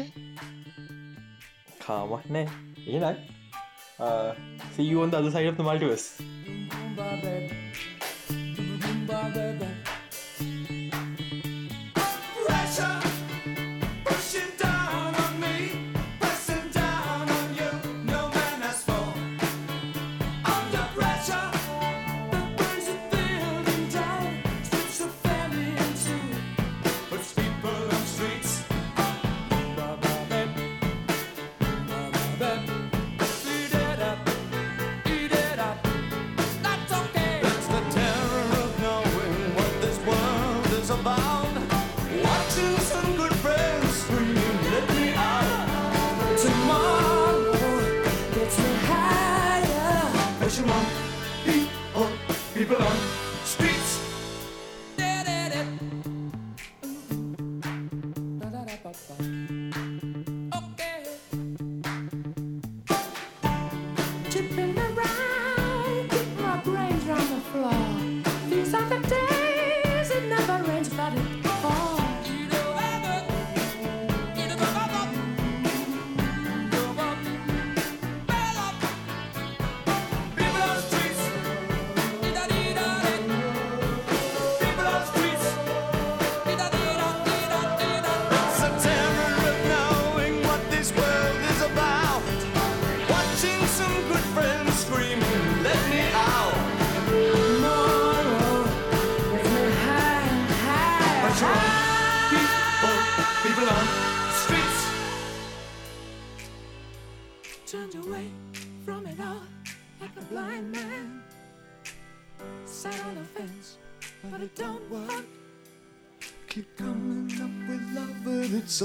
කාමක්නෑ 1.86 2.48
ඒනයි 2.88 3.12
සීවෝන්ද 4.76 5.14
අද 5.20 5.28
සයිට 5.36 5.60
මල්ටිවස් 5.68 6.06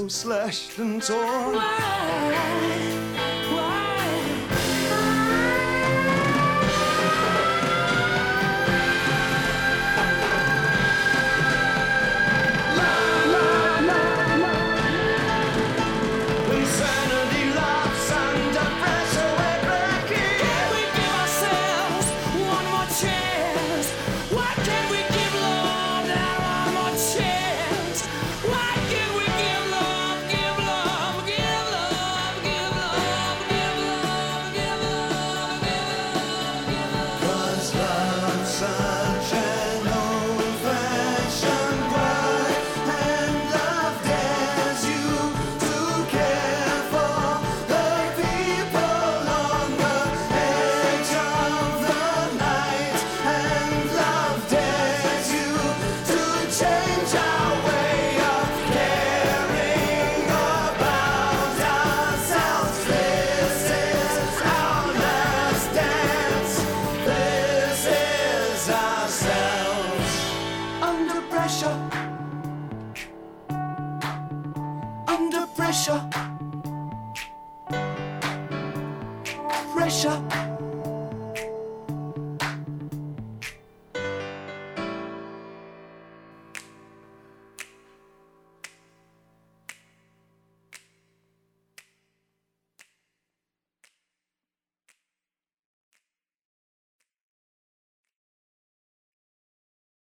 slashed 0.09 0.77
and 0.79 1.01
torn. 1.01 1.76